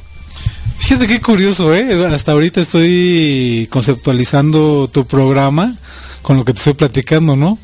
Fíjate 0.79 1.07
qué 1.07 1.21
curioso, 1.21 1.73
¿eh? 1.73 2.07
Hasta 2.07 2.31
ahorita 2.31 2.61
estoy 2.61 3.67
conceptualizando 3.69 4.89
tu 4.91 5.05
programa 5.05 5.75
con 6.23 6.37
lo 6.37 6.43
que 6.43 6.53
te 6.53 6.57
estoy 6.57 6.73
platicando, 6.73 7.35
¿no? 7.35 7.59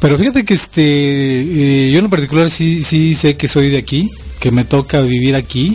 Pero 0.00 0.18
fíjate 0.18 0.44
que 0.44 0.54
este, 0.54 0.82
eh, 0.82 1.90
yo 1.90 1.98
en 1.98 2.10
particular 2.10 2.50
sí, 2.50 2.84
sí 2.84 3.14
sé 3.14 3.36
que 3.36 3.48
soy 3.48 3.70
de 3.70 3.78
aquí, 3.78 4.10
que 4.38 4.50
me 4.50 4.64
toca 4.64 5.00
vivir 5.00 5.34
aquí. 5.34 5.74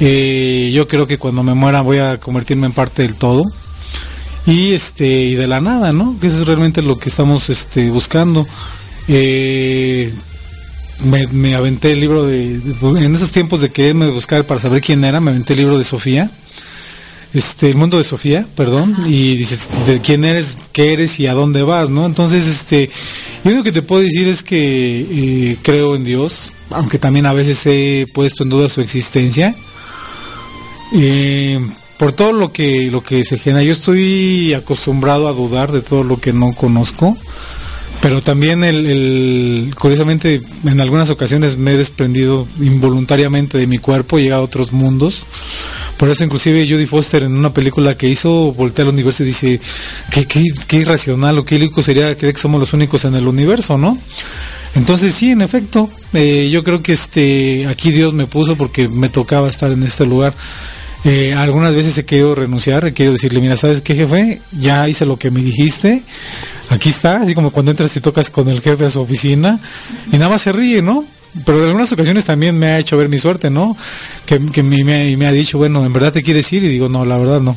Eh, 0.00 0.70
yo 0.72 0.86
creo 0.86 1.06
que 1.06 1.18
cuando 1.18 1.42
me 1.42 1.54
muera 1.54 1.80
voy 1.80 1.98
a 1.98 2.18
convertirme 2.18 2.66
en 2.66 2.72
parte 2.72 3.02
del 3.02 3.14
todo 3.14 3.42
y 4.46 4.72
este 4.72 5.06
y 5.06 5.34
de 5.34 5.46
la 5.46 5.60
nada, 5.60 5.92
¿no? 5.92 6.18
Que 6.20 6.28
eso 6.28 6.40
es 6.40 6.46
realmente 6.46 6.82
lo 6.82 6.98
que 6.98 7.08
estamos 7.08 7.50
este, 7.50 7.90
buscando. 7.90 8.46
Eh, 9.08 10.12
me, 11.32 11.54
aventé 11.54 11.92
el 11.92 12.00
libro 12.00 12.26
de, 12.26 12.54
en 12.54 13.14
esos 13.14 13.30
tiempos 13.30 13.60
de 13.60 13.70
quererme 13.70 14.10
buscar 14.10 14.44
para 14.44 14.60
saber 14.60 14.80
quién 14.80 15.04
era, 15.04 15.20
me 15.20 15.30
aventé 15.30 15.52
el 15.52 15.60
libro 15.60 15.78
de 15.78 15.84
Sofía, 15.84 16.30
este, 17.34 17.70
el 17.70 17.76
mundo 17.76 17.98
de 17.98 18.04
Sofía, 18.04 18.46
perdón, 18.56 18.96
y 19.06 19.36
dices 19.36 19.68
de 19.86 20.00
quién 20.00 20.24
eres, 20.24 20.56
qué 20.72 20.92
eres 20.92 21.20
y 21.20 21.26
a 21.26 21.34
dónde 21.34 21.62
vas, 21.62 21.90
¿no? 21.90 22.06
Entonces, 22.06 22.46
este, 22.46 22.90
yo 23.44 23.50
lo 23.52 23.62
que 23.62 23.72
te 23.72 23.82
puedo 23.82 24.02
decir 24.02 24.26
es 24.28 24.42
que 24.42 25.06
eh, 25.10 25.56
creo 25.62 25.94
en 25.94 26.04
Dios, 26.04 26.52
aunque 26.70 26.98
también 26.98 27.26
a 27.26 27.32
veces 27.32 27.64
he 27.66 28.06
puesto 28.12 28.42
en 28.42 28.50
duda 28.50 28.68
su 28.68 28.80
existencia. 28.80 29.54
Eh, 30.94 31.60
por 31.98 32.12
todo 32.12 32.32
lo 32.32 32.52
que 32.52 32.90
lo 32.90 33.02
que 33.02 33.24
se 33.24 33.38
genera, 33.38 33.64
yo 33.64 33.72
estoy 33.72 34.54
acostumbrado 34.54 35.28
a 35.28 35.32
dudar 35.32 35.72
de 35.72 35.82
todo 35.82 36.04
lo 36.04 36.18
que 36.18 36.32
no 36.32 36.54
conozco 36.54 37.16
pero 38.00 38.22
también 38.22 38.62
el, 38.62 39.74
curiosamente 39.78 40.40
en 40.64 40.80
algunas 40.80 41.10
ocasiones 41.10 41.56
me 41.56 41.72
he 41.72 41.76
desprendido 41.76 42.46
involuntariamente 42.60 43.58
de 43.58 43.66
mi 43.66 43.78
cuerpo, 43.78 44.18
he 44.18 44.22
llegado 44.22 44.42
a 44.42 44.44
otros 44.44 44.72
mundos. 44.72 45.22
Por 45.96 46.08
eso 46.08 46.24
inclusive 46.24 46.66
Judy 46.68 46.86
Foster 46.86 47.24
en 47.24 47.34
una 47.34 47.52
película 47.52 47.96
que 47.96 48.08
hizo 48.08 48.52
voltea 48.52 48.84
al 48.84 48.92
universo 48.92 49.24
y 49.24 49.26
dice 49.26 49.60
que 50.12 50.26
qué, 50.26 50.76
irracional 50.76 51.38
o 51.38 51.44
qué 51.44 51.56
ilógico 51.56 51.82
sería 51.82 52.14
creer 52.14 52.34
que 52.34 52.40
somos 52.40 52.60
los 52.60 52.72
únicos 52.72 53.04
en 53.04 53.16
el 53.16 53.26
universo, 53.26 53.76
¿no? 53.78 53.98
Entonces 54.76 55.12
sí, 55.14 55.32
en 55.32 55.42
efecto, 55.42 55.90
eh, 56.12 56.48
yo 56.52 56.62
creo 56.62 56.82
que 56.82 56.92
este 56.92 57.66
aquí 57.66 57.90
Dios 57.90 58.14
me 58.14 58.26
puso 58.26 58.54
porque 58.54 58.86
me 58.88 59.08
tocaba 59.08 59.48
estar 59.48 59.72
en 59.72 59.82
este 59.82 60.06
lugar. 60.06 60.32
Eh, 61.04 61.32
algunas 61.34 61.74
veces 61.74 61.96
he 61.98 62.04
querido 62.04 62.34
renunciar, 62.34 62.84
he 62.86 62.92
querido 62.92 63.12
decirle, 63.12 63.40
mira, 63.40 63.56
¿sabes 63.56 63.82
qué 63.82 63.94
jefe? 63.94 64.40
Ya 64.58 64.88
hice 64.88 65.06
lo 65.06 65.16
que 65.16 65.30
me 65.30 65.40
dijiste, 65.40 66.02
aquí 66.70 66.88
está, 66.88 67.22
así 67.22 67.34
como 67.34 67.50
cuando 67.50 67.70
entras 67.70 67.96
y 67.96 68.00
tocas 68.00 68.30
con 68.30 68.48
el 68.48 68.60
jefe 68.60 68.84
a 68.84 68.90
su 68.90 69.00
oficina 69.00 69.58
y 70.12 70.16
nada 70.16 70.30
más 70.30 70.42
se 70.42 70.52
ríe, 70.52 70.82
¿no? 70.82 71.04
Pero 71.44 71.58
en 71.58 71.66
algunas 71.66 71.92
ocasiones 71.92 72.24
también 72.24 72.58
me 72.58 72.68
ha 72.68 72.78
hecho 72.78 72.96
ver 72.96 73.08
mi 73.08 73.18
suerte, 73.18 73.50
¿no? 73.50 73.76
Que, 74.26 74.38
me, 74.38 75.26
ha 75.26 75.32
dicho, 75.32 75.58
bueno, 75.58 75.84
¿en 75.84 75.92
verdad 75.92 76.12
te 76.12 76.22
quieres 76.22 76.52
ir? 76.52 76.64
Y 76.64 76.68
digo, 76.68 76.88
no, 76.88 77.04
la 77.04 77.16
verdad 77.16 77.40
no. 77.40 77.56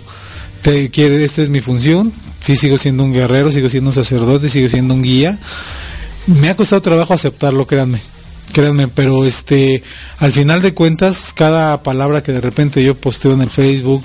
Te 0.62 0.90
quiere, 0.90 1.24
esta 1.24 1.42
es 1.42 1.50
mi 1.50 1.62
función, 1.62 2.14
sí 2.42 2.56
sigo 2.56 2.78
siendo 2.78 3.04
un 3.04 3.14
guerrero, 3.14 3.52
sigo 3.52 3.70
siendo 3.70 3.90
un 3.90 3.96
sacerdote, 3.96 4.50
sigo 4.50 4.70
siendo 4.70 4.94
un 4.94 5.02
guía. 5.02 5.38
Me 6.28 6.50
ha 6.50 6.56
costado 6.56 6.82
trabajo 6.82 7.14
aceptarlo, 7.14 7.66
créanme. 7.66 8.00
Créanme, 8.52 8.88
pero 8.88 9.26
este, 9.26 9.84
al 10.20 10.32
final 10.32 10.62
de 10.62 10.74
cuentas, 10.74 11.34
cada 11.36 11.84
palabra 11.84 12.22
que 12.24 12.32
de 12.32 12.42
repente 12.42 12.84
yo 12.84 12.96
posteo 12.96 13.34
en 13.34 13.42
el 13.42 13.50
Facebook, 13.50 14.04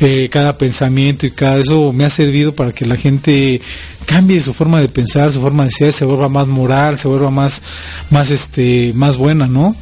eh, 0.00 0.28
cada 0.30 0.56
pensamiento 0.56 1.26
y 1.26 1.30
cada 1.30 1.58
eso 1.58 1.92
me 1.92 2.04
ha 2.04 2.10
servido 2.10 2.54
para 2.54 2.72
que 2.72 2.86
la 2.86 2.96
gente 2.96 3.60
cambie 4.06 4.40
su 4.40 4.54
forma 4.54 4.80
de 4.80 4.88
pensar, 4.88 5.32
su 5.32 5.40
forma 5.40 5.64
de 5.64 5.70
ser, 5.70 5.92
se 5.92 6.04
vuelva 6.04 6.28
más 6.28 6.46
moral, 6.46 6.98
se 6.98 7.08
vuelva 7.08 7.30
más, 7.30 7.62
más 8.10 8.30
este, 8.30 8.92
más 8.94 9.16
buena, 9.16 9.46
¿no? 9.46 9.76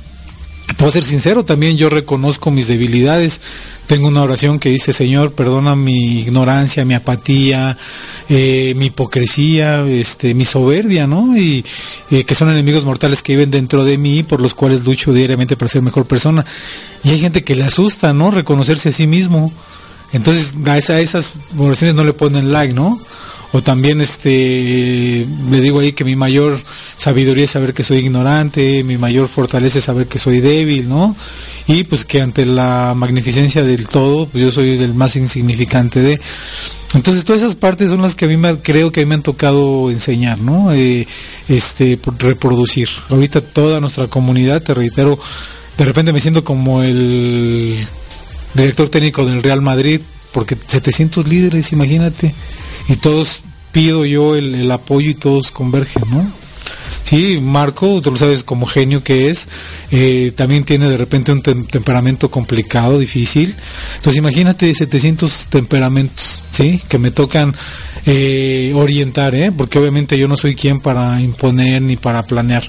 Puedo 0.77 0.93
ser 0.93 1.03
sincero, 1.03 1.45
también 1.45 1.77
yo 1.77 1.89
reconozco 1.89 2.51
mis 2.51 2.69
debilidades. 2.69 3.41
Tengo 3.87 4.07
una 4.07 4.23
oración 4.23 4.59
que 4.59 4.69
dice, 4.69 4.93
Señor, 4.93 5.33
perdona 5.33 5.75
mi 5.75 6.21
ignorancia, 6.21 6.85
mi 6.85 6.95
apatía, 6.95 7.77
eh, 8.29 8.75
mi 8.77 8.87
hipocresía, 8.87 9.85
este, 9.87 10.35
mi 10.35 10.45
soberbia, 10.45 11.07
¿no? 11.07 11.37
Y 11.37 11.65
eh, 12.11 12.25
que 12.25 12.35
son 12.35 12.51
enemigos 12.51 12.85
mortales 12.85 13.23
que 13.23 13.33
viven 13.33 13.51
dentro 13.51 13.85
de 13.85 13.97
mí, 13.97 14.23
por 14.23 14.41
los 14.43 14.55
cuales 14.55 14.85
lucho 14.85 15.13
diariamente 15.13 15.57
para 15.57 15.69
ser 15.69 15.83
mejor 15.83 16.05
persona. 16.05 16.45
Y 17.03 17.11
hay 17.11 17.19
gente 17.19 17.43
que 17.43 17.55
le 17.55 17.65
asusta, 17.65 18.13
¿no? 18.13 18.31
Reconocerse 18.31 18.91
a 18.91 18.93
sí 18.93 19.07
mismo. 19.07 19.53
Entonces, 20.13 20.55
a, 20.67 21.01
esas 21.01 21.33
oraciones 21.57 21.97
no 21.97 22.05
le 22.05 22.13
ponen 22.13 22.53
like, 22.53 22.75
¿no? 22.75 23.01
O 23.53 23.63
también 23.63 24.01
este 24.01 25.27
le 25.51 25.61
digo 25.61 25.81
ahí 25.81 25.93
que 25.93 26.05
mi 26.05 26.17
mayor 26.17 26.61
sabiduría 26.97 27.45
es 27.45 27.51
saber 27.53 27.73
que 27.73 27.83
soy 27.83 27.99
ignorante, 27.99 28.85
mi 28.85 28.99
mayor 28.99 29.29
fortaleza 29.29 29.79
es 29.79 29.85
saber 29.85 30.07
que 30.07 30.19
soy 30.19 30.41
débil, 30.41 30.89
¿no? 30.89 31.17
Y 31.67 31.85
pues 31.85 32.05
que 32.05 32.21
ante 32.21 32.45
la 32.45 32.93
magnificencia 32.95 33.63
del 33.63 33.89
todo, 33.89 34.27
pues 34.27 34.43
yo 34.45 34.51
soy 34.51 34.71
el 34.83 34.95
más 34.95 35.17
insignificante 35.17 36.01
de. 36.01 36.21
Entonces 36.95 37.25
todas 37.25 37.43
esas 37.43 37.55
partes 37.55 37.91
son 37.91 38.03
las 38.03 38.15
que 38.15 38.27
a 38.27 38.29
mí 38.29 38.37
me, 38.37 38.59
creo 38.59 38.93
que 38.93 39.01
a 39.01 39.05
mí 39.05 39.09
me 39.09 39.15
han 39.15 39.23
tocado 39.23 39.91
enseñar, 39.91 40.41
¿no? 40.41 40.73
Eh, 40.73 41.07
este, 41.49 41.99
reproducir. 42.19 42.89
Ahorita 43.09 43.41
toda 43.41 43.81
nuestra 43.81 44.09
comunidad, 44.09 44.63
te 44.63 44.75
reitero, 44.75 45.19
de 45.77 45.85
repente 45.85 46.13
me 46.13 46.21
siento 46.21 46.45
como 46.45 46.83
el 46.83 47.77
director 48.55 48.89
técnico 48.89 49.25
del 49.25 49.43
Real 49.43 49.61
Madrid, 49.63 50.01
porque 50.33 50.57
700 50.67 51.29
líderes, 51.29 51.73
imagínate 51.73 52.35
y 52.89 52.97
todos 52.97 53.43
pido 53.73 54.05
yo 54.05 54.35
el, 54.35 54.71
apoyo 54.71 55.11
y 55.11 55.15
todos 55.15 55.51
convergen, 55.51 56.05
¿no? 56.11 56.31
Sí, 57.03 57.39
Marco, 57.41 58.03
tú 58.03 58.11
lo 58.11 58.17
sabes 58.19 58.45
como 58.45 58.67
genio 58.67 59.03
que 59.03 59.31
es, 59.31 59.49
eh, 59.91 60.33
también 60.37 60.65
tiene 60.65 60.89
de 60.91 60.97
repente 60.97 61.33
un 61.33 61.43
temperamento 61.43 62.31
complicado, 62.31 62.99
difícil. 62.99 63.55
Entonces 63.97 64.19
imagínate 64.19 64.75
700 64.75 65.47
temperamentos, 65.49 66.43
¿sí? 66.51 66.81
Que 66.87 66.99
me 66.99 67.11
tocan 67.11 67.55
eh, 68.05 68.73
orientar, 68.75 69.35
¿eh? 69.35 69.53
Porque 69.57 69.79
obviamente 69.79 70.19
yo 70.19 70.29
no 70.29 70.37
soy 70.37 70.55
quien 70.55 70.81
para 70.81 71.21
imponer 71.21 71.81
ni 71.81 71.97
para 71.97 72.23
planear. 72.25 72.65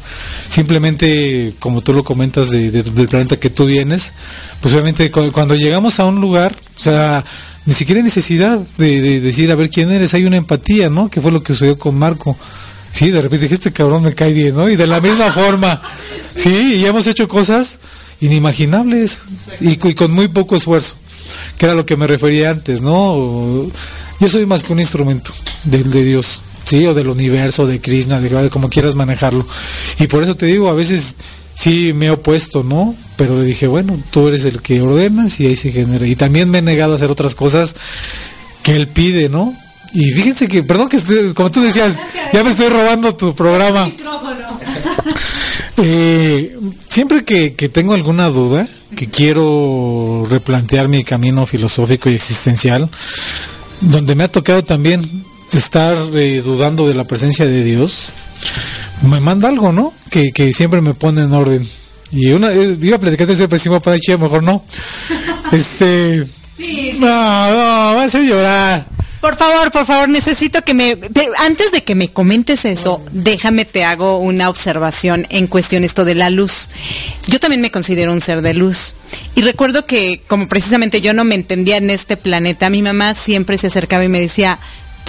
Simplemente, 0.48 1.54
como 1.60 1.82
tú 1.82 1.92
lo 1.92 2.04
comentas 2.04 2.52
del 2.52 3.08
planeta 3.10 3.40
que 3.40 3.50
tú 3.50 3.66
vienes, 3.66 4.14
pues 4.62 4.74
obviamente 4.74 5.12
cuando 5.12 5.56
llegamos 5.56 6.00
a 6.00 6.06
un 6.06 6.22
lugar, 6.22 6.56
o 6.76 6.80
sea, 6.80 7.26
ni 7.70 7.76
siquiera 7.76 8.02
necesidad 8.02 8.58
de, 8.80 9.22
decir 9.22 9.52
a 9.52 9.56
ver 9.56 9.70
quién 9.70 9.92
eres, 9.92 10.16
hay 10.16 10.26
una 10.26 10.38
empatía, 10.38 10.90
¿no? 10.90 11.08
Que 11.08 11.22
fue 11.22 11.32
lo 11.32 11.44
que 11.44 11.54
sucedió 11.54 11.78
con 11.78 12.00
Marco. 12.00 12.36
Sí, 12.92 13.12
de 13.12 13.22
repente 13.22 13.44
dije, 13.44 13.54
este 13.54 13.72
cabrón 13.72 14.02
me 14.02 14.16
cae 14.16 14.34
bien, 14.34 14.56
¿no? 14.56 14.68
Y 14.68 14.76
de 14.76 14.88
la 14.88 15.00
misma 15.00 15.32
forma, 15.32 15.80
sí, 16.36 16.78
y 16.78 16.86
hemos 16.88 17.06
hecho 17.06 17.28
cosas 17.28 17.80
inimaginables 18.22 19.20
y, 19.62 19.76
con 19.76 20.12
muy 20.12 20.30
poco 20.30 20.56
esfuerzo, 20.56 20.96
que 21.60 21.68
era 21.68 21.76
lo 21.76 21.86
que 21.86 21.96
me 21.96 22.08
refería 22.08 22.50
antes, 22.50 22.82
¿no? 22.82 23.68
Yo 24.20 24.30
soy 24.30 24.48
más 24.48 24.64
que 24.64 24.74
un 24.74 24.80
instrumento 24.80 25.32
de, 25.66 25.84
de 25.84 26.04
Dios, 26.04 26.42
¿sí? 26.66 26.88
O 26.88 26.96
del 26.96 27.10
universo, 27.10 27.68
de 27.68 27.80
Krishna, 27.80 28.20
de 28.20 28.50
como 28.50 28.70
quieras 28.70 28.96
manejarlo. 28.96 29.46
Y 30.00 30.08
por 30.08 30.24
eso 30.24 30.36
te 30.36 30.48
digo, 30.48 30.70
a 30.70 30.74
veces 30.74 31.14
sí 31.54 31.94
me 31.94 32.08
he 32.08 32.10
opuesto, 32.10 32.64
¿no? 32.64 32.96
Pero 33.20 33.38
le 33.38 33.44
dije, 33.44 33.68
bueno, 33.68 34.00
tú 34.12 34.30
eres 34.30 34.46
el 34.46 34.62
que 34.62 34.80
ordenas 34.80 35.42
y 35.42 35.48
ahí 35.48 35.58
se 35.58 35.74
genera. 35.74 36.08
Y 36.08 36.16
también 36.16 36.50
me 36.50 36.60
he 36.60 36.62
negado 36.62 36.94
a 36.94 36.96
hacer 36.96 37.12
otras 37.12 37.36
cosas 37.36 37.76
que 38.64 38.78
él 38.78 38.88
pide, 38.88 39.28
¿no? 39.28 39.54
Y 39.92 40.12
fíjense 40.12 40.48
que, 40.48 40.64
perdón 40.64 40.88
que 40.88 41.34
como 41.34 41.52
tú 41.52 41.62
decías, 41.62 41.98
ya 42.32 42.46
me 42.46 42.52
estoy 42.52 42.70
robando 42.70 43.14
tu 43.16 43.36
programa. 43.36 43.92
Eh, 45.82 46.58
siempre 46.90 47.24
que, 47.24 47.54
que, 47.54 47.70
tengo 47.70 47.94
alguna 47.94 48.28
duda, 48.28 48.68
que 48.98 49.08
quiero 49.08 50.28
replantear 50.30 50.90
mi 50.90 51.06
camino 51.06 51.46
filosófico 51.46 52.10
y 52.10 52.16
existencial, 52.16 52.90
donde 53.80 54.14
me 54.14 54.26
ha 54.26 54.28
tocado 54.28 54.62
también 54.62 55.24
estar 55.54 55.96
eh, 56.16 56.42
dudando 56.44 56.86
de 56.86 56.96
la 56.96 57.06
presencia 57.06 57.46
de 57.46 57.64
Dios, 57.64 58.12
me 59.10 59.22
manda 59.22 59.48
algo, 59.48 59.72
¿no? 59.72 59.94
Que, 60.10 60.34
que 60.34 60.52
siempre 60.52 60.82
me 60.82 60.94
pone 60.94 61.22
en 61.22 61.32
orden. 61.32 61.66
Y 62.12 62.32
una, 62.32 62.52
eh, 62.52 62.78
iba 62.82 62.98
a 62.98 63.00
platicar 63.00 63.30
ese 63.30 63.48
pésimo 63.48 63.82
mejor 64.20 64.44
no. 64.44 64.64
Este. 65.52 66.26
Sí, 66.58 66.92
sí. 66.94 67.00
No, 67.00 67.08
no, 67.08 67.96
vas 67.96 68.14
a 68.14 68.20
llorar. 68.20 69.00
Por 69.22 69.36
favor, 69.36 69.70
por 69.72 69.86
favor, 69.86 70.08
necesito 70.08 70.62
que 70.62 70.74
me... 70.74 70.98
Antes 71.40 71.74
de 71.74 71.84
que 71.84 71.94
me 71.94 72.08
comentes 72.08 72.64
eso, 72.64 73.04
déjame 73.12 73.66
te 73.66 73.84
hago 73.84 74.18
una 74.20 74.48
observación 74.48 75.28
en 75.30 75.48
cuestión 75.48 75.84
esto 75.84 76.06
de 76.06 76.16
la 76.16 76.30
luz. 76.30 76.70
Yo 77.28 77.40
también 77.40 77.62
me 77.62 77.72
considero 77.72 78.14
un 78.14 78.22
ser 78.22 78.42
de 78.42 78.54
luz. 78.54 78.94
Y 79.36 79.42
recuerdo 79.42 79.86
que 79.86 80.22
como 80.28 80.48
precisamente 80.48 81.02
yo 81.02 81.14
no 81.14 81.26
me 81.26 81.36
entendía 81.36 81.78
en 81.78 81.90
este 81.90 82.16
planeta, 82.16 82.70
mi 82.70 82.82
mamá 82.82 83.14
siempre 83.14 83.58
se 83.58 83.68
acercaba 83.68 84.06
y 84.06 84.10
me 84.10 84.22
decía, 84.22 84.58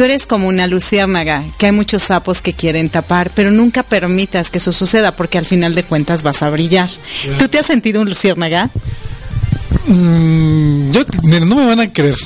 Tú 0.00 0.04
eres 0.04 0.26
como 0.26 0.48
una 0.48 0.66
luciérnaga, 0.66 1.44
que 1.58 1.66
hay 1.66 1.72
muchos 1.72 2.04
sapos 2.04 2.40
que 2.40 2.54
quieren 2.54 2.88
tapar, 2.88 3.30
pero 3.34 3.50
nunca 3.50 3.82
permitas 3.82 4.50
que 4.50 4.56
eso 4.56 4.72
suceda 4.72 5.14
porque 5.14 5.36
al 5.36 5.44
final 5.44 5.74
de 5.74 5.82
cuentas 5.82 6.22
vas 6.22 6.42
a 6.42 6.48
brillar. 6.48 6.88
¿Tú 7.38 7.48
te 7.48 7.58
has 7.58 7.66
sentido 7.66 8.00
un 8.00 8.08
luciérnaga? 8.08 8.70
Mm, 9.86 10.92
yo, 10.92 11.04
no 11.44 11.54
me 11.54 11.66
van 11.66 11.80
a 11.80 11.92
creer. 11.92 12.16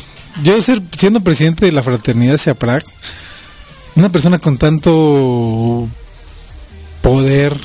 Yo 0.44 0.62
ser, 0.62 0.80
siendo 0.96 1.18
presidente 1.18 1.66
de 1.66 1.72
la 1.72 1.82
fraternidad 1.82 2.36
SEAPRAC, 2.36 2.84
una 3.96 4.08
persona 4.08 4.38
con 4.38 4.56
tanto 4.56 5.88
poder 7.02 7.56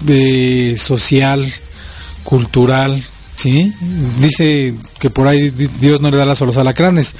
de 0.00 0.72
eh, 0.72 0.76
social, 0.78 1.52
cultural, 2.24 3.04
¿sí? 3.36 3.72
Dice 4.20 4.74
que 4.98 5.10
por 5.10 5.28
ahí 5.28 5.50
Dios 5.50 6.00
no 6.00 6.10
le 6.10 6.16
da 6.16 6.24
las 6.24 6.42
a 6.42 6.46
los 6.46 6.56
alacranes. 6.56 7.14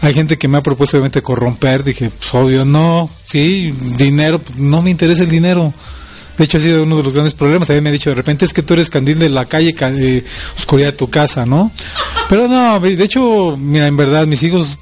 Hay 0.00 0.14
gente 0.14 0.38
que 0.38 0.48
me 0.48 0.58
ha 0.58 0.62
propuesto 0.62 0.96
obviamente 0.96 1.22
corromper, 1.22 1.84
dije, 1.84 2.10
pues 2.10 2.34
obvio, 2.34 2.64
no, 2.64 3.08
sí, 3.26 3.70
dinero, 3.96 4.38
pues, 4.38 4.58
no 4.58 4.82
me 4.82 4.90
interesa 4.90 5.22
el 5.22 5.30
dinero. 5.30 5.72
De 6.36 6.44
hecho, 6.44 6.58
ha 6.58 6.60
sido 6.60 6.84
uno 6.84 6.96
de 6.96 7.02
los 7.02 7.14
grandes 7.14 7.34
problemas. 7.34 7.66
También 7.66 7.82
me 7.82 7.90
ha 7.90 7.92
dicho, 7.92 8.10
de 8.10 8.16
repente 8.16 8.44
es 8.44 8.52
que 8.52 8.62
tú 8.62 8.74
eres 8.74 8.90
candil 8.90 9.18
de 9.18 9.28
la 9.28 9.44
calle, 9.44 9.74
eh, 9.80 10.24
oscuridad 10.56 10.88
de 10.88 10.96
tu 10.96 11.10
casa, 11.10 11.44
¿no? 11.44 11.72
Pero 12.28 12.46
no, 12.46 12.78
de 12.78 13.02
hecho, 13.02 13.54
mira, 13.58 13.88
en 13.88 13.96
verdad, 13.96 14.24
mis 14.26 14.42
hijos, 14.44 14.78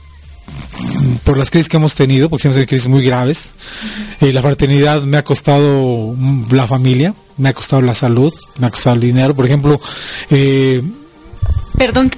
por 1.25 1.39
las 1.39 1.51
crisis 1.51 1.71
que 1.71 1.79
hemos 1.79 1.95
tenido, 1.95 2.29
porque 2.29 2.43
siempre 2.43 2.61
hay 2.61 2.67
crisis 2.67 2.89
muy 2.89 3.03
graves, 3.03 3.53
y 4.21 4.33
la 4.33 4.43
fraternidad 4.43 5.03
me 5.05 5.17
ha 5.17 5.25
costado 5.25 6.15
la 6.51 6.67
familia, 6.67 7.15
me 7.39 7.49
ha 7.49 7.53
costado 7.53 7.83
la 7.83 7.95
salud, 7.95 8.33
me 8.59 8.67
ha 8.67 8.71
costado 8.71 8.97
el 8.97 9.03
dinero. 9.03 9.35
Por 9.35 9.47
ejemplo, 9.47 9.81
eh, 10.31 10.83
Perdón, 11.77 12.11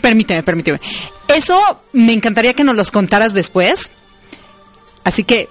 permíteme, 0.00 0.42
permíteme. 0.42 0.80
Eso 1.28 1.58
me 1.92 2.12
encantaría 2.12 2.54
que 2.54 2.64
nos 2.64 2.76
los 2.76 2.90
contaras 2.90 3.32
después. 3.32 3.92
Así 5.04 5.24
que 5.24 5.48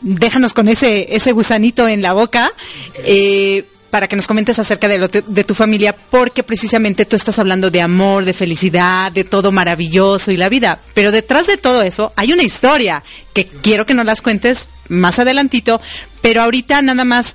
déjanos 0.00 0.54
con 0.54 0.68
ese, 0.68 1.14
ese 1.14 1.32
gusanito 1.32 1.88
en 1.88 2.02
la 2.02 2.12
boca. 2.12 2.52
Eh, 2.98 3.64
para 3.90 4.06
que 4.06 4.16
nos 4.16 4.26
comentes 4.26 4.58
acerca 4.58 4.86
de, 4.86 5.24
de 5.26 5.44
tu 5.44 5.54
familia, 5.54 5.96
porque 6.10 6.42
precisamente 6.42 7.06
tú 7.06 7.16
estás 7.16 7.38
hablando 7.38 7.70
de 7.70 7.80
amor, 7.80 8.26
de 8.26 8.34
felicidad, 8.34 9.10
de 9.10 9.24
todo 9.24 9.50
maravilloso 9.50 10.30
y 10.30 10.36
la 10.36 10.50
vida. 10.50 10.78
Pero 10.92 11.10
detrás 11.10 11.46
de 11.46 11.56
todo 11.56 11.80
eso 11.80 12.12
hay 12.14 12.34
una 12.34 12.42
historia 12.42 13.02
que 13.32 13.46
quiero 13.46 13.86
que 13.86 13.94
nos 13.94 14.04
las 14.04 14.20
cuentes 14.20 14.68
más 14.88 15.18
adelantito, 15.18 15.80
pero 16.20 16.42
ahorita 16.42 16.82
nada 16.82 17.04
más 17.04 17.34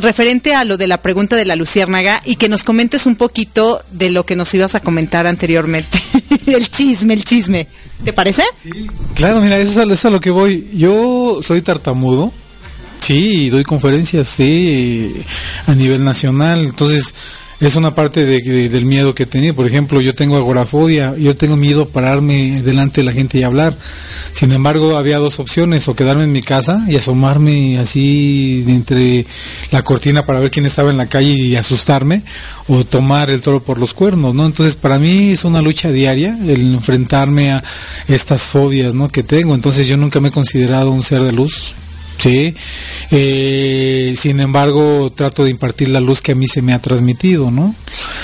referente 0.00 0.54
a 0.54 0.64
lo 0.64 0.76
de 0.76 0.86
la 0.86 1.02
pregunta 1.02 1.36
de 1.36 1.44
la 1.44 1.56
luciérnaga 1.56 2.20
y 2.24 2.36
que 2.36 2.48
nos 2.48 2.64
comentes 2.64 3.06
un 3.06 3.16
poquito 3.16 3.82
de 3.90 4.10
lo 4.10 4.24
que 4.24 4.36
nos 4.36 4.52
ibas 4.54 4.74
a 4.74 4.80
comentar 4.80 5.26
anteriormente. 5.26 5.98
el 6.46 6.68
chisme, 6.68 7.14
el 7.14 7.24
chisme. 7.24 7.68
¿Te 8.04 8.12
parece? 8.12 8.42
Sí, 8.60 8.70
claro, 9.14 9.40
mira, 9.40 9.58
eso 9.58 9.82
es, 9.82 10.04
a 10.04 10.10
lo 10.10 10.20
que 10.20 10.30
voy. 10.30 10.68
Yo 10.74 11.40
soy 11.42 11.62
tartamudo, 11.62 12.32
sí, 13.00 13.50
doy 13.50 13.64
conferencias, 13.64 14.28
sí, 14.28 15.14
a 15.66 15.74
nivel 15.74 16.04
nacional, 16.04 16.66
entonces 16.66 17.14
es 17.60 17.74
una 17.74 17.94
parte 17.94 18.24
de, 18.24 18.68
del 18.68 18.84
miedo 18.84 19.14
que 19.14 19.26
tenía. 19.26 19.52
Por 19.52 19.66
ejemplo, 19.66 20.00
yo 20.00 20.14
tengo 20.14 20.36
agorafobia, 20.36 21.16
yo 21.16 21.36
tengo 21.36 21.56
miedo 21.56 21.82
a 21.82 21.88
pararme 21.88 22.62
delante 22.62 23.00
de 23.00 23.04
la 23.04 23.12
gente 23.12 23.38
y 23.38 23.42
hablar. 23.42 23.76
Sin 24.32 24.52
embargo, 24.52 24.96
había 24.96 25.18
dos 25.18 25.40
opciones, 25.40 25.88
o 25.88 25.96
quedarme 25.96 26.24
en 26.24 26.32
mi 26.32 26.42
casa 26.42 26.84
y 26.88 26.96
asomarme 26.96 27.78
así 27.78 28.64
entre 28.68 29.26
la 29.72 29.82
cortina 29.82 30.24
para 30.24 30.38
ver 30.38 30.50
quién 30.50 30.66
estaba 30.66 30.90
en 30.90 30.96
la 30.96 31.06
calle 31.06 31.32
y 31.32 31.56
asustarme, 31.56 32.22
o 32.68 32.84
tomar 32.84 33.30
el 33.30 33.42
toro 33.42 33.60
por 33.60 33.78
los 33.78 33.94
cuernos, 33.94 34.34
¿no? 34.34 34.46
Entonces, 34.46 34.76
para 34.76 34.98
mí 34.98 35.30
es 35.30 35.44
una 35.44 35.60
lucha 35.60 35.90
diaria 35.90 36.38
el 36.46 36.74
enfrentarme 36.74 37.50
a 37.50 37.64
estas 38.06 38.42
fobias, 38.42 38.94
¿no? 38.94 39.08
Que 39.08 39.24
tengo. 39.24 39.54
Entonces, 39.54 39.88
yo 39.88 39.96
nunca 39.96 40.20
me 40.20 40.28
he 40.28 40.32
considerado 40.32 40.92
un 40.92 41.02
ser 41.02 41.22
de 41.22 41.32
luz, 41.32 41.74
¿sí? 42.18 42.54
Eh, 43.10 44.14
sin 44.16 44.40
embargo, 44.40 45.10
trato 45.14 45.44
de 45.44 45.50
impartir 45.50 45.88
la 45.88 46.00
luz 46.00 46.20
que 46.20 46.32
a 46.32 46.34
mí 46.34 46.46
se 46.46 46.62
me 46.62 46.74
ha 46.74 46.80
transmitido, 46.80 47.50
¿no? 47.50 47.74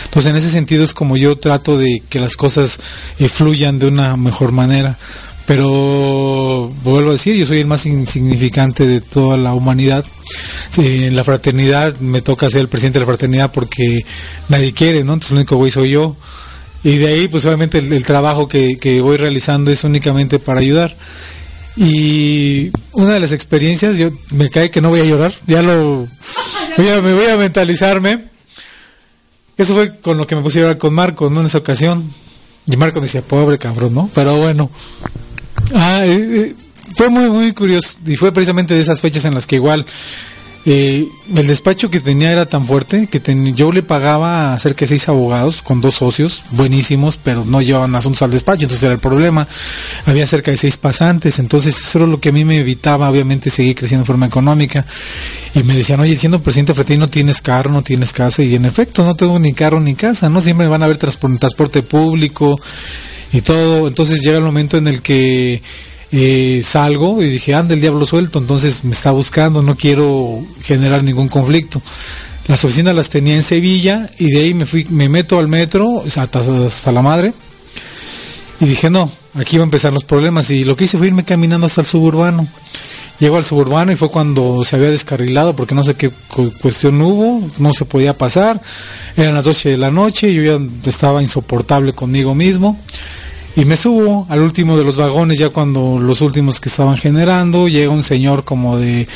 Entonces, 0.04 0.30
en 0.30 0.36
ese 0.36 0.50
sentido 0.50 0.84
es 0.84 0.94
como 0.94 1.16
yo 1.16 1.36
trato 1.36 1.78
de 1.78 2.02
que 2.08 2.20
las 2.20 2.36
cosas 2.36 2.78
eh, 3.18 3.28
fluyan 3.28 3.78
de 3.78 3.86
una 3.86 4.16
mejor 4.16 4.52
manera. 4.52 4.96
Pero 5.46 6.72
vuelvo 6.82 7.10
a 7.10 7.12
decir, 7.12 7.36
yo 7.36 7.44
soy 7.44 7.60
el 7.60 7.66
más 7.66 7.84
insignificante 7.84 8.86
de 8.86 9.00
toda 9.00 9.36
la 9.36 9.52
humanidad. 9.52 10.04
en 10.78 11.14
la 11.14 11.22
fraternidad 11.22 11.98
me 12.00 12.22
toca 12.22 12.48
ser 12.48 12.62
el 12.62 12.68
presidente 12.68 12.98
de 12.98 13.04
la 13.04 13.06
fraternidad 13.06 13.52
porque 13.52 14.04
nadie 14.48 14.72
quiere, 14.72 15.04
¿no? 15.04 15.12
Entonces 15.12 15.32
el 15.32 15.38
único 15.38 15.56
güey 15.56 15.70
soy 15.70 15.90
yo. 15.90 16.16
Y 16.82 16.96
de 16.98 17.08
ahí, 17.08 17.28
pues 17.28 17.44
obviamente 17.46 17.78
el, 17.78 18.04
trabajo 18.04 18.46
que, 18.46 18.76
que 18.76 19.00
voy 19.00 19.16
realizando 19.16 19.70
es 19.70 19.84
únicamente 19.84 20.38
para 20.38 20.60
ayudar. 20.60 20.94
Y 21.76 22.70
una 22.92 23.14
de 23.14 23.20
las 23.20 23.32
experiencias, 23.32 23.98
yo 23.98 24.10
me 24.32 24.48
cae 24.50 24.70
que 24.70 24.80
no 24.80 24.90
voy 24.90 25.00
a 25.00 25.04
llorar, 25.04 25.32
ya 25.46 25.62
lo 25.62 26.06
voy 26.76 26.88
a, 26.88 27.00
me 27.00 27.14
voy 27.14 27.26
a 27.26 27.36
mentalizarme. 27.36 28.26
Eso 29.56 29.74
fue 29.74 29.98
con 30.00 30.18
lo 30.18 30.26
que 30.26 30.36
me 30.36 30.42
puse 30.42 30.58
a 30.58 30.62
llorar 30.62 30.78
con 30.78 30.94
Marco, 30.94 31.30
¿no? 31.30 31.40
En 31.40 31.46
esa 31.46 31.58
ocasión. 31.58 32.12
Y 32.66 32.76
Marco 32.76 33.00
decía, 33.00 33.22
pobre 33.22 33.58
cabrón, 33.58 33.94
¿no? 33.94 34.10
Pero 34.14 34.36
bueno. 34.36 34.70
Ah, 35.74 36.02
eh, 36.04 36.16
eh, 36.16 36.54
fue 36.96 37.08
muy, 37.08 37.28
muy 37.30 37.52
curioso. 37.52 37.96
Y 38.06 38.16
fue 38.16 38.32
precisamente 38.32 38.74
de 38.74 38.80
esas 38.80 39.00
fechas 39.00 39.24
en 39.24 39.34
las 39.34 39.46
que 39.46 39.56
igual 39.56 39.84
eh, 40.66 41.06
el 41.34 41.46
despacho 41.46 41.90
que 41.90 42.00
tenía 42.00 42.32
era 42.32 42.46
tan 42.46 42.66
fuerte 42.66 43.06
que 43.06 43.20
yo 43.54 43.70
le 43.70 43.82
pagaba 43.82 44.54
a 44.54 44.58
cerca 44.58 44.80
de 44.80 44.88
seis 44.88 45.08
abogados 45.08 45.60
con 45.60 45.82
dos 45.82 45.96
socios 45.96 46.42
buenísimos, 46.52 47.18
pero 47.22 47.44
no 47.44 47.60
llevaban 47.60 47.94
asuntos 47.94 48.22
al 48.22 48.30
despacho, 48.30 48.62
entonces 48.62 48.82
era 48.82 48.94
el 48.94 48.98
problema. 48.98 49.46
Había 50.06 50.26
cerca 50.26 50.50
de 50.50 50.56
seis 50.56 50.78
pasantes, 50.78 51.38
entonces 51.38 51.76
eso 51.76 51.98
era 51.98 52.06
lo 52.06 52.18
que 52.18 52.30
a 52.30 52.32
mí 52.32 52.44
me 52.44 52.58
evitaba, 52.58 53.10
obviamente, 53.10 53.50
seguir 53.50 53.74
creciendo 53.74 54.04
de 54.04 54.06
forma 54.06 54.26
económica. 54.26 54.86
Y 55.54 55.62
me 55.64 55.74
decían, 55.74 56.00
oye, 56.00 56.16
siendo 56.16 56.40
presidente 56.40 56.72
Fretín 56.72 57.00
no 57.00 57.08
tienes 57.08 57.42
carro, 57.42 57.70
no 57.70 57.82
tienes 57.82 58.12
casa, 58.12 58.42
y 58.42 58.54
en 58.54 58.64
efecto, 58.64 59.04
no 59.04 59.14
tengo 59.14 59.38
ni 59.38 59.52
carro 59.52 59.80
ni 59.80 59.94
casa, 59.94 60.30
¿no? 60.30 60.40
Siempre 60.40 60.66
van 60.66 60.82
a 60.82 60.86
ver 60.86 60.96
transporte 60.96 61.82
público 61.82 62.58
y 63.34 63.42
todo. 63.42 63.86
Entonces 63.86 64.22
llega 64.22 64.38
el 64.38 64.44
momento 64.44 64.78
en 64.78 64.88
el 64.88 65.02
que 65.02 65.62
eh, 66.16 66.62
salgo 66.62 67.22
y 67.22 67.28
dije, 67.28 67.54
anda 67.54 67.74
el 67.74 67.80
diablo 67.80 68.06
suelto, 68.06 68.38
entonces 68.38 68.84
me 68.84 68.92
está 68.92 69.10
buscando, 69.10 69.62
no 69.62 69.74
quiero 69.74 70.40
generar 70.62 71.02
ningún 71.02 71.28
conflicto. 71.28 71.82
Las 72.46 72.64
oficinas 72.64 72.94
las 72.94 73.08
tenía 73.08 73.34
en 73.34 73.42
Sevilla 73.42 74.08
y 74.18 74.30
de 74.30 74.42
ahí 74.42 74.54
me 74.54 74.66
fui, 74.66 74.84
me 74.90 75.08
meto 75.08 75.38
al 75.38 75.48
metro 75.48 76.04
hasta, 76.04 76.92
la 76.92 77.02
madre 77.02 77.32
y 78.60 78.66
dije, 78.66 78.90
no, 78.90 79.10
aquí 79.34 79.56
va 79.56 79.64
a 79.64 79.64
empezar 79.64 79.92
los 79.92 80.04
problemas 80.04 80.50
y 80.50 80.62
lo 80.64 80.76
que 80.76 80.84
hice 80.84 80.98
fue 80.98 81.08
irme 81.08 81.24
caminando 81.24 81.66
hasta 81.66 81.80
el 81.80 81.86
suburbano. 81.86 82.46
Llego 83.18 83.36
al 83.36 83.44
suburbano 83.44 83.92
y 83.92 83.96
fue 83.96 84.10
cuando 84.10 84.62
se 84.64 84.76
había 84.76 84.90
descarrilado 84.90 85.56
porque 85.56 85.74
no 85.74 85.82
sé 85.82 85.94
qué 85.94 86.10
cuestión 86.60 87.00
hubo, 87.00 87.40
no 87.58 87.72
se 87.72 87.86
podía 87.86 88.12
pasar, 88.16 88.60
eran 89.16 89.34
las 89.34 89.44
12 89.44 89.70
de 89.70 89.78
la 89.78 89.90
noche, 89.90 90.34
yo 90.34 90.42
ya 90.42 90.64
estaba 90.88 91.22
insoportable 91.22 91.92
conmigo 91.92 92.34
mismo 92.34 92.78
y 93.56 93.64
me 93.64 93.76
subo 93.76 94.26
al 94.28 94.40
último 94.40 94.76
de 94.76 94.84
los 94.84 94.96
vagones, 94.96 95.38
ya 95.38 95.50
cuando 95.50 95.98
los 96.00 96.20
últimos 96.20 96.58
que 96.58 96.68
estaban 96.68 96.96
generando, 96.96 97.68
llega 97.68 97.92
un 97.92 98.02
señor 98.02 98.44
como 98.44 98.78
de 98.78 99.06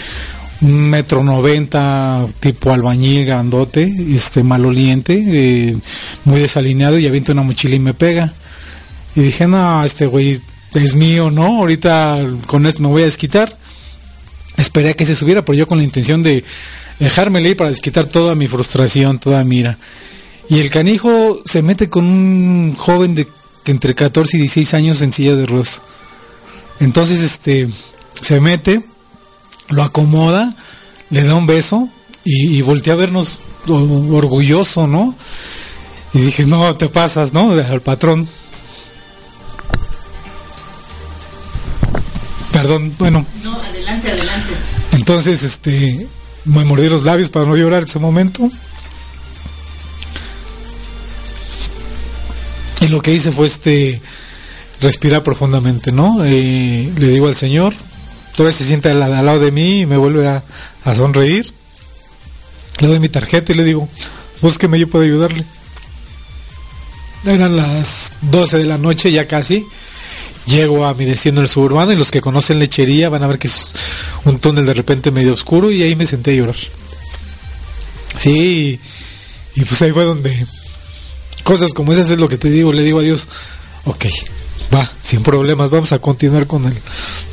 un 0.60 0.90
metro 0.90 1.24
noventa, 1.24 2.26
tipo 2.40 2.72
albañil, 2.72 3.24
grandote, 3.24 3.92
este, 4.14 4.42
maloliente, 4.42 5.24
eh, 5.26 5.76
muy 6.24 6.40
desalineado, 6.40 6.98
y 6.98 7.06
avienta 7.06 7.32
una 7.32 7.42
mochila 7.42 7.76
y 7.76 7.80
me 7.80 7.94
pega. 7.94 8.32
Y 9.16 9.20
dije, 9.22 9.46
no, 9.46 9.84
este 9.84 10.06
güey 10.06 10.40
es 10.74 10.94
mío, 10.94 11.30
¿no? 11.30 11.58
Ahorita 11.58 12.24
con 12.46 12.66
esto 12.66 12.82
me 12.82 12.88
voy 12.88 13.02
a 13.02 13.06
desquitar. 13.06 13.56
Esperé 14.56 14.90
a 14.90 14.94
que 14.94 15.06
se 15.06 15.14
subiera, 15.14 15.44
pero 15.44 15.56
yo 15.56 15.66
con 15.66 15.78
la 15.78 15.84
intención 15.84 16.22
de 16.22 16.44
dejarme 16.98 17.40
ir 17.42 17.56
para 17.56 17.70
desquitar 17.70 18.06
toda 18.06 18.34
mi 18.34 18.48
frustración, 18.48 19.18
toda 19.18 19.44
mi 19.44 19.58
ira. 19.58 19.78
Y 20.48 20.60
el 20.60 20.70
canijo 20.70 21.42
se 21.44 21.62
mete 21.62 21.88
con 21.88 22.06
un 22.06 22.74
joven 22.76 23.14
de 23.14 23.26
entre 23.68 23.94
14 23.94 24.36
y 24.36 24.40
16 24.40 24.74
años 24.74 25.02
en 25.02 25.12
silla 25.12 25.36
de 25.36 25.46
ruedas. 25.46 25.82
Entonces, 26.80 27.20
este, 27.20 27.68
se 28.20 28.40
mete, 28.40 28.82
lo 29.68 29.82
acomoda, 29.82 30.54
le 31.10 31.22
da 31.22 31.34
un 31.34 31.46
beso 31.46 31.88
y, 32.24 32.60
voltea 32.62 32.94
a 32.94 32.96
vernos 32.96 33.40
orgulloso, 33.66 34.86
¿no? 34.86 35.14
Y 36.14 36.20
dije, 36.20 36.46
no, 36.46 36.74
te 36.76 36.88
pasas, 36.88 37.32
¿no? 37.32 37.50
Al 37.50 37.82
patrón. 37.82 38.26
Perdón, 42.52 42.94
bueno. 42.98 43.24
No, 43.42 43.54
adelante, 43.60 44.10
adelante. 44.10 44.52
Entonces, 44.92 45.42
este, 45.42 46.08
me 46.46 46.64
mordí 46.64 46.88
los 46.88 47.04
labios 47.04 47.28
para 47.28 47.44
no 47.44 47.56
llorar 47.56 47.82
en 47.82 47.88
ese 47.88 47.98
momento. 47.98 48.50
Y 52.80 52.88
lo 52.88 53.02
que 53.02 53.12
hice 53.12 53.32
fue 53.32 53.46
este 53.46 54.00
respirar 54.80 55.22
profundamente, 55.22 55.92
¿no? 55.92 56.24
Eh, 56.24 56.90
le 56.96 57.08
digo 57.08 57.26
al 57.26 57.34
Señor, 57.34 57.74
todavía 58.36 58.56
se 58.56 58.64
sienta 58.64 58.90
al, 58.90 59.00
lado 59.00 59.40
de 59.40 59.50
mí 59.50 59.80
y 59.80 59.86
me 59.86 59.96
vuelve 59.96 60.28
a, 60.28 60.42
sonreír. 60.94 61.52
Le 62.78 62.88
doy 62.88 62.98
mi 62.98 63.08
tarjeta 63.08 63.52
y 63.52 63.56
le 63.56 63.64
digo, 63.64 63.88
búsqueme, 64.40 64.78
yo 64.78 64.88
puedo 64.88 65.04
ayudarle. 65.04 65.44
Eran 67.26 67.56
las 67.56 68.12
12 68.22 68.58
de 68.58 68.64
la 68.64 68.78
noche, 68.78 69.10
ya 69.10 69.26
casi. 69.26 69.66
Llego 70.46 70.86
a 70.86 70.94
mi 70.94 71.04
destino 71.04 71.40
el 71.40 71.48
suburbano 71.48 71.92
y 71.92 71.96
los 71.96 72.10
que 72.10 72.22
conocen 72.22 72.58
lechería 72.58 73.10
van 73.10 73.22
a 73.22 73.26
ver 73.26 73.38
que 73.38 73.48
es 73.48 73.72
un 74.24 74.38
túnel 74.38 74.64
de 74.64 74.72
repente 74.72 75.10
medio 75.10 75.34
oscuro 75.34 75.70
y 75.70 75.82
ahí 75.82 75.94
me 75.94 76.06
senté 76.06 76.30
a 76.30 76.34
llorar. 76.34 76.56
Sí, 78.16 78.80
y 79.56 79.64
pues 79.64 79.82
ahí 79.82 79.92
fue 79.92 80.04
donde 80.04 80.46
cosas 81.48 81.72
como 81.72 81.92
esas 81.94 82.10
es 82.10 82.18
lo 82.18 82.28
que 82.28 82.36
te 82.36 82.50
digo, 82.50 82.74
le 82.74 82.82
digo 82.82 82.98
a 82.98 83.02
Dios, 83.02 83.26
ok, 83.86 84.04
va, 84.74 84.86
sin 85.02 85.22
problemas, 85.22 85.70
vamos 85.70 85.92
a 85.92 85.98
continuar 85.98 86.46
con 86.46 86.66
el, 86.66 86.76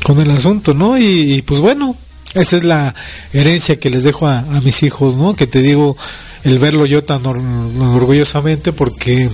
con 0.04 0.18
el 0.22 0.30
asunto, 0.30 0.72
¿no? 0.72 0.96
Y, 0.96 1.42
pues 1.42 1.60
bueno, 1.60 1.94
esa 2.32 2.56
es 2.56 2.64
la 2.64 2.94
herencia 3.34 3.78
que 3.78 3.90
les 3.90 4.04
dejo 4.04 4.26
a, 4.26 4.40
mis 4.64 4.82
hijos, 4.84 5.16
¿no? 5.16 5.36
Que 5.36 5.46
te 5.46 5.60
digo, 5.60 5.98
el 6.44 6.58
verlo 6.58 6.86
yo 6.86 7.04
tan 7.04 7.26
orgullosamente 7.26 8.72
porque 8.72 9.28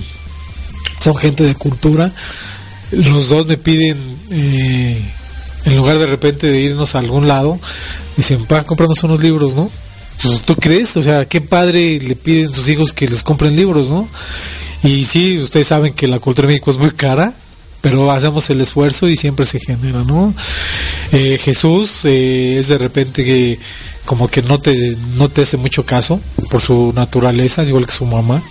son 1.01 1.15
gente 1.15 1.45
de 1.45 1.55
cultura, 1.55 2.13
los 2.91 3.29
dos 3.29 3.47
me 3.47 3.55
piden, 3.55 3.97
eh, 4.31 5.01
en 5.63 5.77
lugar 5.77 5.97
de 5.97 6.07
repente 6.07 6.47
de 6.47 6.59
irnos 6.59 6.95
a 6.95 6.99
algún 6.99 7.29
lado, 7.29 7.57
dicen, 8.17 8.45
va, 8.51 8.65
comprarnos 8.65 9.01
unos 9.05 9.23
libros, 9.23 9.55
¿no? 9.55 9.71
Pues, 10.21 10.41
¿Tú 10.41 10.57
crees? 10.57 10.97
O 10.97 11.03
sea, 11.03 11.23
qué 11.23 11.39
padre 11.39 12.01
le 12.01 12.17
piden 12.17 12.53
sus 12.53 12.67
hijos 12.67 12.91
que 12.91 13.07
les 13.07 13.23
compren 13.23 13.55
libros, 13.55 13.87
¿no? 13.87 14.09
Y 14.83 15.05
sí, 15.05 15.37
ustedes 15.37 15.67
saben 15.67 15.93
que 15.93 16.07
la 16.07 16.19
cultura 16.19 16.47
de 16.47 16.53
México 16.53 16.71
es 16.71 16.77
muy 16.77 16.91
cara, 16.91 17.33
pero 17.81 18.11
hacemos 18.11 18.49
el 18.49 18.61
esfuerzo 18.61 19.07
y 19.07 19.15
siempre 19.15 19.45
se 19.45 19.59
genera, 19.59 20.03
¿no? 20.03 20.33
Eh, 21.11 21.39
Jesús 21.41 22.05
eh, 22.05 22.57
es 22.59 22.67
de 22.67 22.77
repente 22.77 23.23
que 23.23 23.59
como 24.05 24.27
que 24.27 24.41
no 24.41 24.59
te, 24.59 24.97
no 25.15 25.29
te 25.29 25.43
hace 25.43 25.57
mucho 25.57 25.85
caso 25.85 26.19
por 26.49 26.61
su 26.61 26.91
naturaleza, 26.95 27.63
es 27.63 27.69
igual 27.69 27.85
que 27.85 27.93
su 27.93 28.05
mamá. 28.05 28.41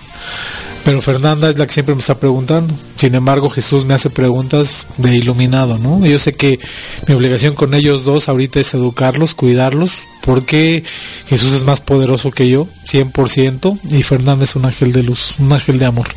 Pero 0.84 1.00
Fernanda 1.00 1.48
es 1.48 1.58
la 1.58 1.66
que 1.66 1.72
siempre 1.72 1.94
me 1.94 2.00
está 2.00 2.18
preguntando. 2.18 2.74
Sin 2.96 3.14
embargo, 3.14 3.48
Jesús 3.48 3.84
me 3.84 3.94
hace 3.94 4.10
preguntas 4.10 4.86
de 4.98 5.14
iluminado, 5.14 5.78
¿no? 5.78 6.04
Yo 6.04 6.18
sé 6.18 6.32
que 6.32 6.58
mi 7.06 7.14
obligación 7.14 7.54
con 7.54 7.74
ellos 7.74 8.04
dos 8.04 8.28
ahorita 8.28 8.58
es 8.58 8.74
educarlos, 8.74 9.34
cuidarlos, 9.34 10.02
porque 10.22 10.82
Jesús 11.28 11.52
es 11.52 11.64
más 11.64 11.80
poderoso 11.80 12.30
que 12.30 12.48
yo, 12.48 12.66
100%, 12.86 13.78
y 13.90 14.02
Fernanda 14.02 14.44
es 14.44 14.56
un 14.56 14.64
ángel 14.64 14.92
de 14.92 15.02
luz, 15.04 15.34
un 15.38 15.52
ángel 15.52 15.78
de 15.78 15.86
amor. 15.86 16.08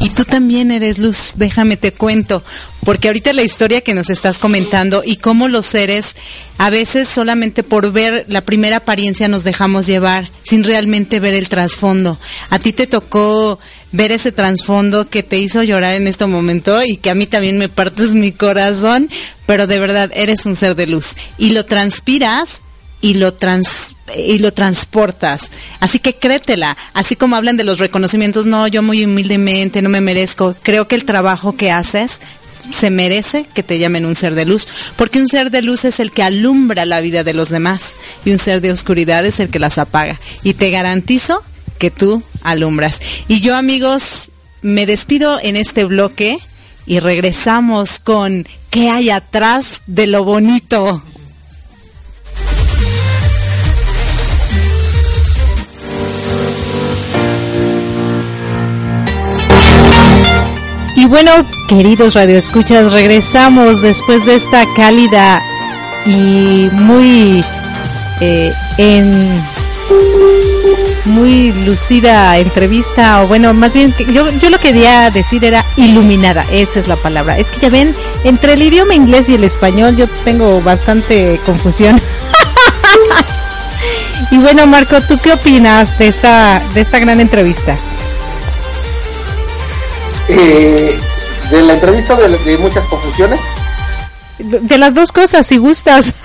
Y 0.00 0.10
tú 0.10 0.24
también 0.24 0.70
eres 0.70 0.98
luz, 0.98 1.32
déjame 1.36 1.76
te 1.76 1.92
cuento, 1.92 2.42
porque 2.84 3.08
ahorita 3.08 3.32
la 3.32 3.42
historia 3.42 3.80
que 3.80 3.94
nos 3.94 4.10
estás 4.10 4.38
comentando 4.38 5.02
y 5.04 5.16
cómo 5.16 5.48
los 5.48 5.66
seres 5.66 6.16
a 6.58 6.70
veces 6.70 7.08
solamente 7.08 7.62
por 7.62 7.92
ver 7.92 8.24
la 8.28 8.42
primera 8.42 8.78
apariencia 8.78 9.28
nos 9.28 9.42
dejamos 9.42 9.86
llevar 9.86 10.28
sin 10.44 10.64
realmente 10.64 11.18
ver 11.18 11.34
el 11.34 11.48
trasfondo. 11.48 12.18
A 12.50 12.58
ti 12.58 12.72
te 12.72 12.86
tocó 12.86 13.58
ver 13.92 14.12
ese 14.12 14.32
trasfondo 14.32 15.08
que 15.08 15.22
te 15.22 15.38
hizo 15.38 15.62
llorar 15.62 15.94
en 15.94 16.06
este 16.06 16.26
momento 16.26 16.82
y 16.84 16.98
que 16.98 17.10
a 17.10 17.14
mí 17.14 17.26
también 17.26 17.56
me 17.56 17.68
partes 17.68 18.12
mi 18.12 18.32
corazón, 18.32 19.08
pero 19.46 19.66
de 19.66 19.78
verdad 19.78 20.10
eres 20.14 20.44
un 20.44 20.56
ser 20.56 20.76
de 20.76 20.86
luz 20.86 21.16
y 21.38 21.50
lo 21.50 21.64
transpiras 21.64 22.62
y 23.00 23.14
lo 23.14 23.34
trans 23.34 23.94
y 24.16 24.38
lo 24.38 24.52
transportas. 24.52 25.50
Así 25.80 25.98
que 25.98 26.14
créetela, 26.14 26.76
así 26.94 27.16
como 27.16 27.36
hablan 27.36 27.56
de 27.56 27.64
los 27.64 27.78
reconocimientos, 27.78 28.46
no, 28.46 28.68
yo 28.68 28.82
muy 28.82 29.04
humildemente 29.04 29.82
no 29.82 29.88
me 29.88 30.00
merezco. 30.00 30.54
Creo 30.62 30.86
que 30.86 30.94
el 30.94 31.04
trabajo 31.04 31.56
que 31.56 31.72
haces 31.72 32.20
se 32.70 32.90
merece 32.90 33.46
que 33.54 33.62
te 33.62 33.78
llamen 33.78 34.06
un 34.06 34.14
ser 34.14 34.34
de 34.34 34.44
luz, 34.44 34.66
porque 34.96 35.20
un 35.20 35.28
ser 35.28 35.50
de 35.50 35.62
luz 35.62 35.84
es 35.84 36.00
el 36.00 36.12
que 36.12 36.22
alumbra 36.22 36.84
la 36.84 37.00
vida 37.00 37.24
de 37.24 37.34
los 37.34 37.48
demás 37.48 37.94
y 38.24 38.32
un 38.32 38.38
ser 38.38 38.60
de 38.60 38.72
oscuridad 38.72 39.24
es 39.24 39.40
el 39.40 39.48
que 39.48 39.58
las 39.58 39.78
apaga. 39.78 40.18
Y 40.42 40.54
te 40.54 40.70
garantizo 40.70 41.42
que 41.78 41.90
tú 41.90 42.22
alumbras. 42.42 43.00
Y 43.28 43.40
yo, 43.40 43.56
amigos, 43.56 44.30
me 44.62 44.86
despido 44.86 45.38
en 45.42 45.56
este 45.56 45.84
bloque 45.84 46.38
y 46.86 47.00
regresamos 47.00 47.98
con 47.98 48.46
¿qué 48.70 48.90
hay 48.90 49.10
atrás 49.10 49.82
de 49.86 50.06
lo 50.06 50.24
bonito? 50.24 51.02
Bueno, 61.08 61.30
queridos 61.68 62.14
radioescuchas, 62.14 62.92
regresamos 62.92 63.80
después 63.80 64.26
de 64.26 64.34
esta 64.34 64.64
cálida 64.74 65.40
y 66.04 66.68
muy 66.72 67.44
eh, 68.20 68.52
en 68.76 69.42
muy 71.04 71.52
lucida 71.64 72.36
entrevista, 72.38 73.22
o 73.22 73.28
bueno, 73.28 73.54
más 73.54 73.72
bien, 73.72 73.94
yo, 74.12 74.28
yo 74.30 74.50
lo 74.50 74.58
que 74.58 74.72
quería 74.72 75.08
decir 75.10 75.44
era 75.44 75.64
iluminada, 75.76 76.44
esa 76.50 76.80
es 76.80 76.88
la 76.88 76.96
palabra. 76.96 77.38
Es 77.38 77.50
que 77.50 77.60
ya 77.60 77.70
ven, 77.70 77.94
entre 78.24 78.54
el 78.54 78.62
idioma 78.62 78.94
inglés 78.94 79.28
y 79.28 79.34
el 79.34 79.44
español 79.44 79.96
yo 79.96 80.08
tengo 80.24 80.60
bastante 80.60 81.40
confusión. 81.46 82.00
y 84.32 84.38
bueno, 84.38 84.66
Marco, 84.66 85.00
¿tú 85.02 85.18
qué 85.18 85.32
opinas 85.32 85.96
de 85.98 86.08
esta, 86.08 86.60
de 86.74 86.80
esta 86.80 86.98
gran 86.98 87.20
entrevista? 87.20 87.76
Eh, 90.28 90.98
de 91.50 91.62
la 91.62 91.74
entrevista 91.74 92.16
de, 92.16 92.28
de 92.28 92.58
muchas 92.58 92.84
confusiones. 92.86 93.40
De 94.38 94.78
las 94.78 94.94
dos 94.94 95.12
cosas, 95.12 95.46
si 95.46 95.56
gustas. 95.56 96.12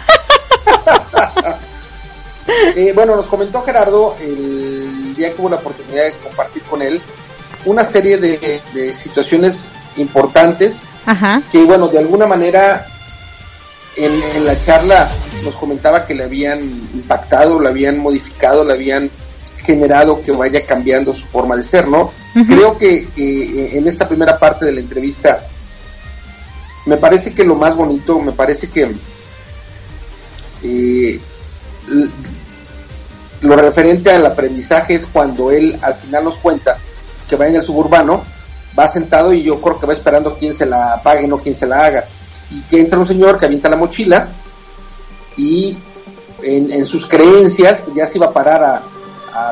Eh, 2.76 2.92
bueno, 2.94 3.16
nos 3.16 3.28
comentó 3.28 3.62
Gerardo 3.62 4.16
el 4.20 5.16
día 5.16 5.34
que 5.34 5.42
hubo 5.42 5.50
la 5.50 5.56
oportunidad 5.58 6.06
de 6.06 6.12
compartir 6.14 6.62
con 6.64 6.82
él 6.82 7.02
una 7.66 7.84
serie 7.84 8.18
de, 8.18 8.94
situaciones 8.94 9.70
importantes 9.98 10.84
que, 11.52 11.64
bueno, 11.64 11.88
de 11.88 12.00
alguna 12.00 12.28
manera 12.28 12.86
en, 13.98 14.46
la 14.46 14.60
charla 14.62 15.10
nos 15.44 15.56
comentaba 15.56 16.06
que 16.06 16.16
le 16.16 16.24
habían 16.24 16.60
impactado, 16.94 17.60
le 17.60 17.70
habían 17.70 18.00
modificado, 18.00 18.64
le 18.64 18.74
habían 18.74 19.10
generado 19.64 20.22
que 20.22 20.32
vaya 20.32 20.66
cambiando 20.66 21.14
su 21.14 21.26
forma 21.28 21.56
de 21.56 21.64
ser, 21.64 21.88
¿no? 21.88 22.12
Creo 22.34 22.78
que, 22.78 23.08
que, 23.10 23.78
en 23.78 23.88
esta 23.88 24.08
primera 24.08 24.40
parte 24.40 24.66
de 24.66 24.74
la 24.74 24.80
entrevista 24.80 25.46
me 26.86 26.98
parece 26.98 27.34
que 27.34 27.44
lo 27.44 27.56
más 27.56 27.76
bonito, 27.76 28.20
me 28.20 28.32
parece 28.32 28.70
que 28.70 28.92
eh, 30.64 31.20
lo 33.42 33.56
referente 33.56 34.12
al 34.12 34.26
aprendizaje 34.26 34.96
es 34.96 35.06
cuando 35.06 35.52
él 35.52 35.78
al 35.82 35.96
final 35.96 36.24
nos 36.24 36.38
cuenta 36.38 36.78
que 37.30 37.36
va 37.36 37.48
en 37.48 37.56
el 37.56 37.64
suburbano, 37.64 38.24
va 38.78 38.88
sentado 38.88 39.34
y 39.34 39.44
yo 39.44 39.62
creo 39.62 39.80
que 39.80 39.86
va 39.86 39.94
esperando 39.94 40.38
quién 40.38 40.54
se 40.54 40.66
la 40.66 41.02
pague, 41.04 41.28
no 41.28 41.38
quién 41.38 41.56
se 41.56 41.68
la 41.68 41.86
haga. 41.86 42.06
Y 42.50 42.62
que 42.64 42.82
entra 42.82 43.00
un 43.00 43.08
señor 43.08 43.38
que 43.38 43.46
avienta 43.46 43.70
la 43.70 43.78
mochila 43.78 44.28
y 45.38 45.78
en, 46.44 46.86
sus 46.86 47.06
creencias 47.06 47.82
pues, 47.82 47.96
ya 47.96 48.06
se 48.06 48.18
iba 48.18 48.28
a 48.28 48.34
parar 48.34 48.64
a, 48.64 48.84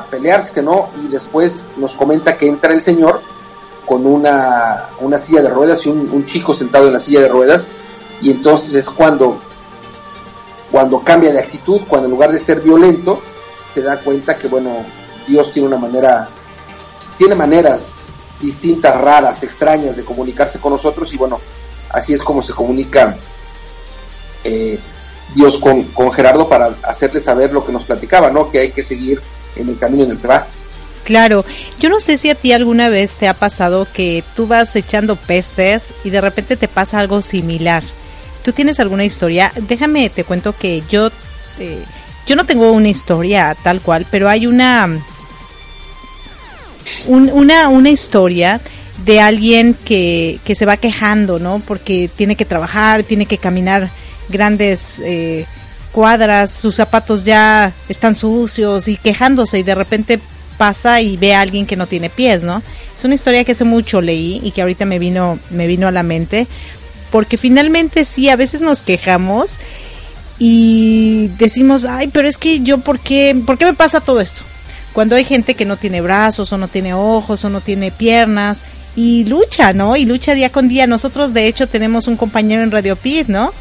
pelearse, 0.10 0.54
que 0.54 0.62
no, 0.62 0.90
y 1.04 1.08
después 1.08 1.64
nos 1.78 1.96
comenta 1.96 2.38
que 2.38 2.48
entra 2.48 2.74
el 2.74 2.82
señor 2.82 3.22
con 3.86 4.06
una, 4.06 4.90
una 5.00 5.18
silla 5.18 5.42
de 5.42 5.50
ruedas 5.50 5.86
y 5.86 5.90
un, 5.90 6.10
un, 6.12 6.26
chico 6.26 6.54
sentado 6.54 6.88
en 6.88 6.94
la 6.94 7.00
silla 7.00 7.22
de 7.22 7.28
ruedas, 7.28 7.68
y 8.22 8.32
entonces 8.32 8.76
es 8.76 8.90
cuando, 8.90 9.40
cuando 10.72 11.00
cambia 11.02 11.32
de 11.32 11.40
actitud, 11.40 11.82
cuando 11.88 12.06
en 12.06 12.12
lugar 12.12 12.32
de 12.32 12.40
ser 12.40 12.62
violento, 12.62 13.22
se 13.72 13.82
da 13.82 14.00
cuenta 14.00 14.38
que, 14.38 14.48
bueno, 14.48 14.86
Dios 15.28 15.52
tiene 15.52 15.68
una 15.68 15.78
manera, 15.78 16.30
tiene 17.18 17.36
maneras 17.36 17.94
distintas, 18.42 19.00
raras, 19.00 19.44
extrañas 19.44 19.96
de 19.96 20.04
comunicarse 20.04 20.60
con 20.60 20.74
nosotros. 20.74 21.14
Y 21.14 21.18
bueno, 21.18 21.40
así 21.90 22.14
es 22.14 22.24
como 22.24 22.42
se 22.42 22.54
comunica 22.54 23.16
eh, 24.44 24.80
Dios 25.36 25.58
con, 25.58 25.84
con, 25.84 26.12
Gerardo 26.12 26.48
para 26.48 26.76
hacerle 26.84 27.20
saber 27.20 27.54
lo 27.54 27.66
que 27.66 27.72
nos 27.72 27.86
platicaba, 27.86 28.32
¿no? 28.32 28.50
Que 28.50 28.60
hay 28.60 28.72
que 28.72 28.84
seguir 28.84 29.22
en 29.56 29.70
el 29.70 29.78
camino 29.78 30.04
en 30.04 30.12
el 30.12 30.18
que 30.18 30.28
va. 30.28 30.48
Claro, 31.04 31.44
yo 31.80 31.90
no 31.90 32.00
sé 32.00 32.18
si 32.18 32.30
a 32.30 32.36
ti 32.36 32.52
alguna 32.52 32.90
vez 32.90 33.16
te 33.16 33.28
ha 33.28 33.34
pasado 33.34 33.88
que 33.92 34.24
tú 34.36 34.46
vas 34.48 34.76
echando 34.76 35.16
pestes 35.16 35.86
y 36.04 36.12
de 36.12 36.22
repente 36.22 36.56
te 36.56 36.68
pasa 36.68 37.00
algo 37.00 37.22
similar. 37.22 37.84
¿Tú 38.44 38.54
tienes 38.54 38.80
alguna 38.80 39.06
historia? 39.06 39.52
Déjame, 39.56 40.10
te 40.10 40.24
cuento 40.24 40.56
que 40.56 40.84
yo 40.90 41.10
eh, 41.60 41.84
yo 42.30 42.36
no 42.36 42.46
tengo 42.46 42.72
una 42.72 42.90
historia 42.90 43.58
tal 43.64 43.82
cual, 43.82 44.06
pero 44.12 44.30
hay 44.30 44.46
una, 44.46 44.88
una, 47.08 47.70
una 47.70 47.90
historia 47.90 48.62
de 49.04 49.20
alguien 49.20 49.74
que, 49.74 50.40
que 50.46 50.54
se 50.54 50.68
va 50.68 50.78
quejando, 50.78 51.40
¿no? 51.40 51.60
Porque 51.66 52.08
tiene 52.16 52.36
que 52.36 52.46
trabajar, 52.46 53.02
tiene 53.04 53.26
que 53.26 53.40
caminar 53.40 53.90
grandes 54.30 55.00
eh, 55.04 55.48
cuadras, 55.92 56.52
sus 56.52 56.76
zapatos 56.76 57.24
ya 57.24 57.72
están 57.88 58.16
sucios 58.16 58.88
y 58.88 58.98
quejándose 58.98 59.60
y 59.60 59.64
de 59.64 59.76
repente 59.76 60.20
pasa 60.58 61.02
y 61.02 61.18
ve 61.18 61.34
a 61.34 61.42
alguien 61.42 61.66
que 61.66 61.76
no 61.76 61.88
tiene 61.88 62.10
pies, 62.10 62.44
¿no? 62.44 62.62
Es 62.98 63.06
una 63.06 63.16
historia 63.16 63.44
que 63.44 63.54
hace 63.54 63.64
mucho 63.64 64.02
leí 64.02 64.42
y 64.44 64.52
que 64.52 64.62
ahorita 64.62 64.86
me 64.86 65.00
vino, 65.00 65.40
me 65.52 65.68
vino 65.68 65.88
a 65.88 65.92
la 65.92 66.04
mente, 66.04 66.48
porque 67.12 67.38
finalmente 67.38 68.06
sí, 68.06 68.30
a 68.30 68.36
veces 68.36 68.62
nos 68.62 68.82
quejamos 68.82 69.52
y 70.38 71.30
decimos, 71.38 71.86
ay, 71.86 72.10
pero 72.12 72.28
es 72.28 72.38
que 72.38 72.60
yo, 72.60 72.78
¿por 72.80 73.00
qué, 73.00 73.36
¿por 73.46 73.58
qué 73.58 73.66
me 73.66 73.74
pasa 73.74 74.00
todo 74.00 74.22
esto? 74.22 74.42
Cuando 74.94 75.16
hay 75.16 75.24
gente 75.24 75.54
que 75.56 75.66
no 75.66 75.78
tiene 75.78 76.02
brazos 76.02 76.52
o 76.52 76.58
no 76.58 76.68
tiene 76.68 76.94
ojos 76.94 77.46
o 77.46 77.50
no 77.50 77.62
tiene 77.62 77.92
piernas 77.92 78.62
y 78.96 79.24
lucha, 79.26 79.72
¿no? 79.74 79.96
Y 79.96 80.06
lucha 80.06 80.34
día 80.34 80.50
con 80.50 80.68
día. 80.68 80.88
Nosotros, 80.88 81.34
de 81.34 81.48
hecho, 81.48 81.68
tenemos 81.68 82.08
un 82.08 82.18
compañero 82.18 82.64
en 82.64 82.72
Radio 82.72 82.96
Pit, 82.96 83.28
¿no? 83.28 83.54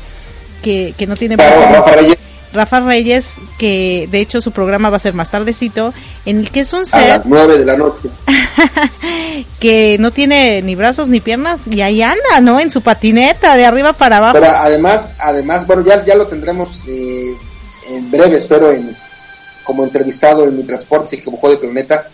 Que, 0.62 0.94
que 0.96 1.06
no 1.06 1.16
tiene 1.16 1.36
brazos. 1.36 2.18
Rafa 2.52 2.80
Reyes, 2.80 3.34
que 3.58 4.08
de 4.10 4.20
hecho 4.20 4.40
su 4.40 4.52
programa 4.52 4.90
va 4.90 4.96
a 4.96 5.00
ser 5.00 5.14
más 5.14 5.30
tardecito, 5.30 5.92
en 6.24 6.38
el 6.38 6.50
que 6.50 6.60
es 6.60 6.72
un 6.72 6.86
ser... 6.86 7.02
A 7.02 7.18
las 7.18 7.26
nueve 7.26 7.58
de 7.58 7.64
la 7.64 7.76
noche. 7.76 8.08
que 9.60 9.96
no 10.00 10.12
tiene 10.12 10.62
ni 10.62 10.74
brazos 10.74 11.08
ni 11.08 11.20
piernas 11.20 11.66
y 11.66 11.82
ahí 11.82 12.00
anda, 12.02 12.40
¿no? 12.40 12.58
En 12.58 12.70
su 12.70 12.80
patineta, 12.80 13.56
de 13.56 13.66
arriba 13.66 13.92
para 13.92 14.18
abajo. 14.18 14.38
Pero 14.40 14.46
además, 14.46 15.14
además, 15.18 15.66
bueno, 15.66 15.84
ya, 15.84 16.04
ya 16.04 16.14
lo 16.14 16.26
tendremos 16.26 16.82
eh, 16.86 17.34
en 17.90 18.10
breve, 18.10 18.36
espero, 18.36 18.72
en, 18.72 18.96
como 19.64 19.84
entrevistado 19.84 20.44
en 20.44 20.56
mi 20.56 20.62
transporte, 20.64 21.16
y 21.16 21.20
que 21.20 21.30
de 21.30 21.56
planeta. 21.58 22.08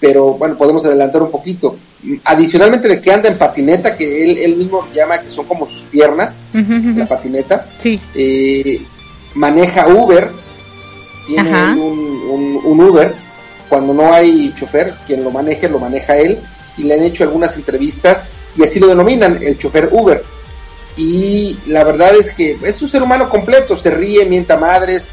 Pero 0.00 0.34
bueno, 0.34 0.56
podemos 0.56 0.84
adelantar 0.86 1.22
un 1.22 1.30
poquito. 1.30 1.76
Adicionalmente 2.24 2.86
de 2.86 3.00
que 3.00 3.12
anda 3.12 3.28
en 3.28 3.36
patineta, 3.36 3.96
que 3.96 4.24
él, 4.24 4.38
él 4.38 4.56
mismo 4.56 4.86
llama 4.94 5.18
que 5.18 5.28
son 5.28 5.46
como 5.46 5.66
sus 5.66 5.82
piernas, 5.84 6.42
la 6.52 7.06
patineta. 7.06 7.66
Sí. 7.78 8.00
Eh, 8.14 8.80
maneja 9.34 9.88
Uber, 9.88 10.30
tiene 11.26 11.72
un, 11.72 12.60
un, 12.64 12.80
Uber, 12.80 13.12
cuando 13.68 13.92
no 13.92 14.12
hay 14.12 14.54
chofer, 14.56 14.94
quien 15.06 15.24
lo 15.24 15.30
maneje, 15.30 15.68
lo 15.68 15.78
maneja 15.78 16.16
él, 16.16 16.38
y 16.76 16.84
le 16.84 16.94
han 16.94 17.02
hecho 17.02 17.24
algunas 17.24 17.56
entrevistas 17.56 18.28
y 18.56 18.62
así 18.62 18.78
lo 18.80 18.86
denominan, 18.88 19.38
el 19.42 19.58
chofer 19.58 19.88
Uber. 19.92 20.22
Y 20.96 21.56
la 21.66 21.84
verdad 21.84 22.14
es 22.18 22.32
que 22.32 22.58
es 22.62 22.82
un 22.82 22.88
ser 22.88 23.02
humano 23.02 23.28
completo, 23.28 23.76
se 23.76 23.90
ríe, 23.90 24.24
mienta 24.24 24.56
madres, 24.56 25.08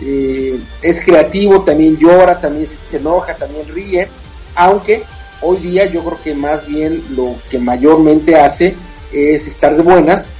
eh, 0.00 0.58
es 0.82 1.04
creativo, 1.04 1.62
también 1.62 1.96
llora, 1.96 2.40
también 2.40 2.66
se 2.66 2.96
enoja, 2.96 3.34
también 3.34 3.66
ríe, 3.68 4.08
aunque 4.54 5.02
hoy 5.44 5.58
día 5.58 5.86
yo 5.86 6.02
creo 6.02 6.18
que 6.22 6.34
más 6.34 6.66
bien 6.66 7.02
lo 7.16 7.34
que 7.50 7.58
mayormente 7.58 8.36
hace 8.36 8.74
es 9.12 9.46
estar 9.46 9.76
de 9.76 9.82
buenas 9.82 10.30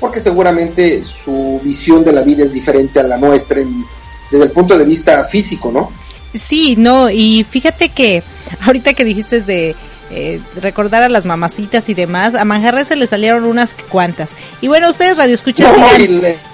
porque 0.00 0.18
seguramente 0.18 1.04
su 1.04 1.60
visión 1.62 2.02
de 2.04 2.12
la 2.12 2.22
vida 2.22 2.44
es 2.44 2.52
diferente 2.52 2.98
a 3.00 3.04
la 3.04 3.18
nuestra 3.18 3.60
desde 4.30 4.44
el 4.44 4.50
punto 4.50 4.76
de 4.78 4.84
vista 4.84 5.22
físico, 5.24 5.70
¿no? 5.72 5.90
Sí, 6.34 6.74
no, 6.76 7.10
y 7.10 7.44
fíjate 7.48 7.90
que 7.90 8.22
ahorita 8.64 8.94
que 8.94 9.04
dijiste 9.04 9.40
de 9.40 9.74
eh, 10.12 10.40
recordar 10.60 11.02
a 11.02 11.08
las 11.08 11.26
mamacitas 11.26 11.88
y 11.88 11.94
demás, 11.94 12.34
a 12.34 12.44
Manjarres 12.44 12.88
se 12.88 12.96
le 12.96 13.06
salieron 13.06 13.44
unas 13.44 13.74
cuantas. 13.74 14.30
Y 14.60 14.68
bueno, 14.68 14.90
ustedes 14.90 15.16
radio 15.16 15.34
escuchan. 15.34 15.72
No, 15.76 15.88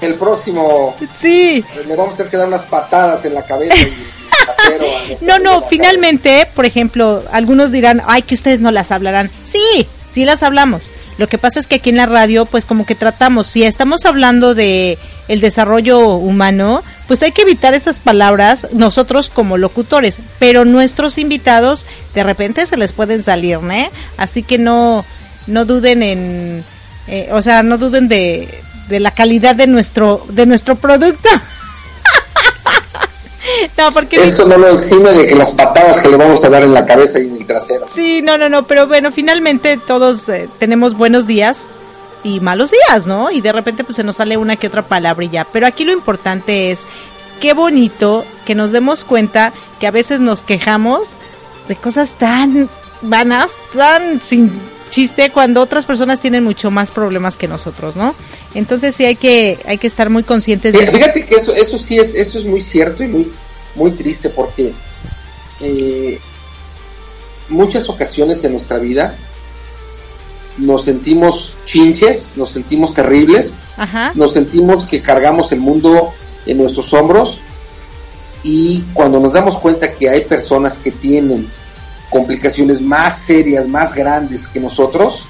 el, 0.00 0.14
próximo. 0.14 0.94
Sí. 1.18 1.64
Le 1.86 1.96
vamos 1.96 2.14
a 2.14 2.16
tener 2.18 2.30
que 2.30 2.36
dar 2.36 2.48
unas 2.48 2.64
patadas 2.64 3.24
en 3.24 3.34
la 3.34 3.44
cabeza. 3.44 3.74
No, 5.20 5.38
no, 5.38 5.62
finalmente, 5.62 6.46
por 6.54 6.66
ejemplo, 6.66 7.22
algunos 7.32 7.72
dirán, 7.72 8.02
ay, 8.06 8.22
que 8.22 8.34
ustedes 8.34 8.60
no 8.60 8.70
las 8.70 8.90
hablarán. 8.90 9.30
Sí, 9.44 9.86
sí 10.12 10.24
las 10.24 10.42
hablamos. 10.42 10.90
Lo 11.18 11.28
que 11.28 11.38
pasa 11.38 11.60
es 11.60 11.66
que 11.66 11.76
aquí 11.76 11.90
en 11.90 11.96
la 11.96 12.06
radio, 12.06 12.44
pues 12.44 12.66
como 12.66 12.84
que 12.84 12.94
tratamos, 12.94 13.46
si 13.46 13.62
estamos 13.62 14.04
hablando 14.04 14.54
de 14.54 14.98
el 15.28 15.40
desarrollo 15.40 16.16
humano, 16.16 16.82
pues 17.08 17.22
hay 17.22 17.32
que 17.32 17.42
evitar 17.42 17.74
esas 17.74 18.00
palabras 18.00 18.68
nosotros 18.72 19.30
como 19.30 19.56
locutores, 19.56 20.18
pero 20.38 20.64
nuestros 20.64 21.16
invitados 21.18 21.86
de 22.14 22.22
repente 22.22 22.66
se 22.66 22.76
les 22.76 22.92
pueden 22.92 23.22
salir, 23.22 23.60
¿no? 23.60 23.74
Así 24.18 24.42
que 24.42 24.58
no 24.58 25.04
no 25.46 25.64
duden 25.64 26.02
en 26.02 26.64
eh, 27.08 27.28
o 27.32 27.40
sea, 27.40 27.62
no 27.62 27.78
duden 27.78 28.08
de, 28.08 28.48
de 28.88 29.00
la 29.00 29.12
calidad 29.12 29.54
de 29.54 29.66
nuestro 29.66 30.26
de 30.28 30.44
nuestro 30.44 30.76
producto. 30.76 31.28
No, 33.78 33.90
porque 33.92 34.16
Eso 34.16 34.46
no 34.46 34.56
lo 34.56 34.68
exime 34.68 35.10
de 35.12 35.26
que 35.26 35.34
las 35.34 35.52
patadas 35.52 36.00
que 36.00 36.08
le 36.08 36.16
vamos 36.16 36.44
a 36.44 36.48
dar 36.48 36.62
en 36.62 36.74
la 36.74 36.86
cabeza 36.86 37.18
y 37.20 37.26
en 37.26 37.36
el 37.36 37.46
trasero. 37.46 37.86
Sí, 37.88 38.22
no, 38.22 38.38
no, 38.38 38.48
no, 38.48 38.66
pero 38.66 38.86
bueno, 38.86 39.12
finalmente 39.12 39.78
todos 39.78 40.28
eh, 40.28 40.48
tenemos 40.58 40.96
buenos 40.96 41.26
días 41.26 41.66
y 42.24 42.40
malos 42.40 42.70
días, 42.70 43.06
¿no? 43.06 43.30
Y 43.30 43.40
de 43.40 43.52
repente 43.52 43.84
pues 43.84 43.96
se 43.96 44.04
nos 44.04 44.16
sale 44.16 44.36
una 44.36 44.56
que 44.56 44.66
otra 44.66 44.82
palabrilla. 44.82 45.46
Pero 45.52 45.66
aquí 45.66 45.84
lo 45.84 45.92
importante 45.92 46.70
es 46.70 46.84
qué 47.40 47.52
bonito 47.52 48.24
que 48.44 48.54
nos 48.54 48.72
demos 48.72 49.04
cuenta 49.04 49.52
que 49.80 49.86
a 49.86 49.90
veces 49.90 50.20
nos 50.20 50.42
quejamos 50.42 51.08
de 51.68 51.76
cosas 51.76 52.12
tan 52.12 52.68
vanas, 53.02 53.52
tan 53.76 54.20
sin 54.20 54.50
chiste 54.90 55.30
cuando 55.30 55.60
otras 55.60 55.84
personas 55.84 56.20
tienen 56.20 56.44
mucho 56.44 56.70
más 56.70 56.90
problemas 56.90 57.36
que 57.36 57.48
nosotros, 57.48 57.96
¿no? 57.96 58.14
Entonces 58.54 58.94
sí 58.94 59.04
hay 59.04 59.16
que 59.16 59.58
hay 59.66 59.78
que 59.78 59.86
estar 59.86 60.10
muy 60.10 60.22
conscientes 60.22 60.72
de 60.72 60.78
Fíjate, 60.78 60.96
fíjate 60.96 61.26
que 61.26 61.34
eso 61.34 61.54
eso 61.54 61.78
sí 61.78 61.98
es 61.98 62.14
eso 62.14 62.38
es 62.38 62.44
muy 62.44 62.60
cierto 62.60 63.04
y 63.04 63.08
muy 63.08 63.32
muy 63.76 63.92
triste 63.92 64.28
porque 64.30 64.72
eh, 65.60 66.18
muchas 67.48 67.88
ocasiones 67.88 68.42
en 68.44 68.52
nuestra 68.52 68.78
vida 68.78 69.16
nos 70.58 70.84
sentimos 70.84 71.54
chinches, 71.64 72.36
nos 72.36 72.50
sentimos 72.50 72.94
terribles, 72.94 73.52
Ajá. 73.76 74.12
nos 74.14 74.32
sentimos 74.32 74.84
que 74.84 75.02
cargamos 75.02 75.52
el 75.52 75.60
mundo 75.60 76.12
en 76.46 76.58
nuestros 76.58 76.92
hombros 76.92 77.40
y 78.42 78.82
cuando 78.94 79.20
nos 79.20 79.32
damos 79.32 79.58
cuenta 79.58 79.92
que 79.92 80.08
hay 80.08 80.22
personas 80.22 80.78
que 80.78 80.90
tienen 80.90 81.48
complicaciones 82.10 82.80
más 82.80 83.18
serias, 83.18 83.66
más 83.66 83.92
grandes 83.92 84.46
que 84.46 84.60
nosotros, 84.60 85.24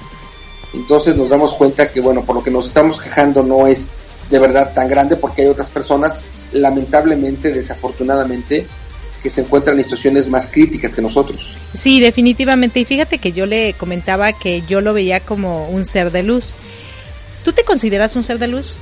entonces 0.73 1.15
nos 1.15 1.29
damos 1.29 1.53
cuenta 1.53 1.91
que 1.91 1.99
bueno, 1.99 2.23
por 2.23 2.35
lo 2.35 2.43
que 2.43 2.51
nos 2.51 2.67
estamos 2.67 2.99
quejando 2.99 3.43
no 3.43 3.67
es 3.67 3.87
de 4.29 4.39
verdad 4.39 4.73
tan 4.73 4.87
grande 4.87 5.15
porque 5.15 5.41
hay 5.41 5.47
otras 5.47 5.69
personas, 5.69 6.19
lamentablemente, 6.57 7.51
desafortunadamente, 7.51 8.65
que 9.21 9.29
se 9.29 9.41
encuentran 9.41 9.77
en 9.77 9.83
situaciones 9.83 10.27
más 10.27 10.47
críticas 10.47 10.93
que 10.93 11.01
nosotros. 11.01 11.57
Sí, 11.73 11.99
definitivamente. 11.99 12.79
Y 12.79 12.85
fíjate 12.85 13.17
que 13.17 13.31
yo 13.31 13.45
le 13.45 13.73
comentaba 13.73 14.31
que 14.33 14.61
yo 14.67 14.81
lo 14.81 14.93
veía 14.93 15.19
como 15.19 15.69
un 15.69 15.85
ser 15.85 16.11
de 16.11 16.23
luz. 16.23 16.51
¿Tú 17.43 17.53
te 17.53 17.63
consideras 17.63 18.15
un 18.15 18.23
ser 18.23 18.39
de 18.39 18.47
luz? 18.47 18.73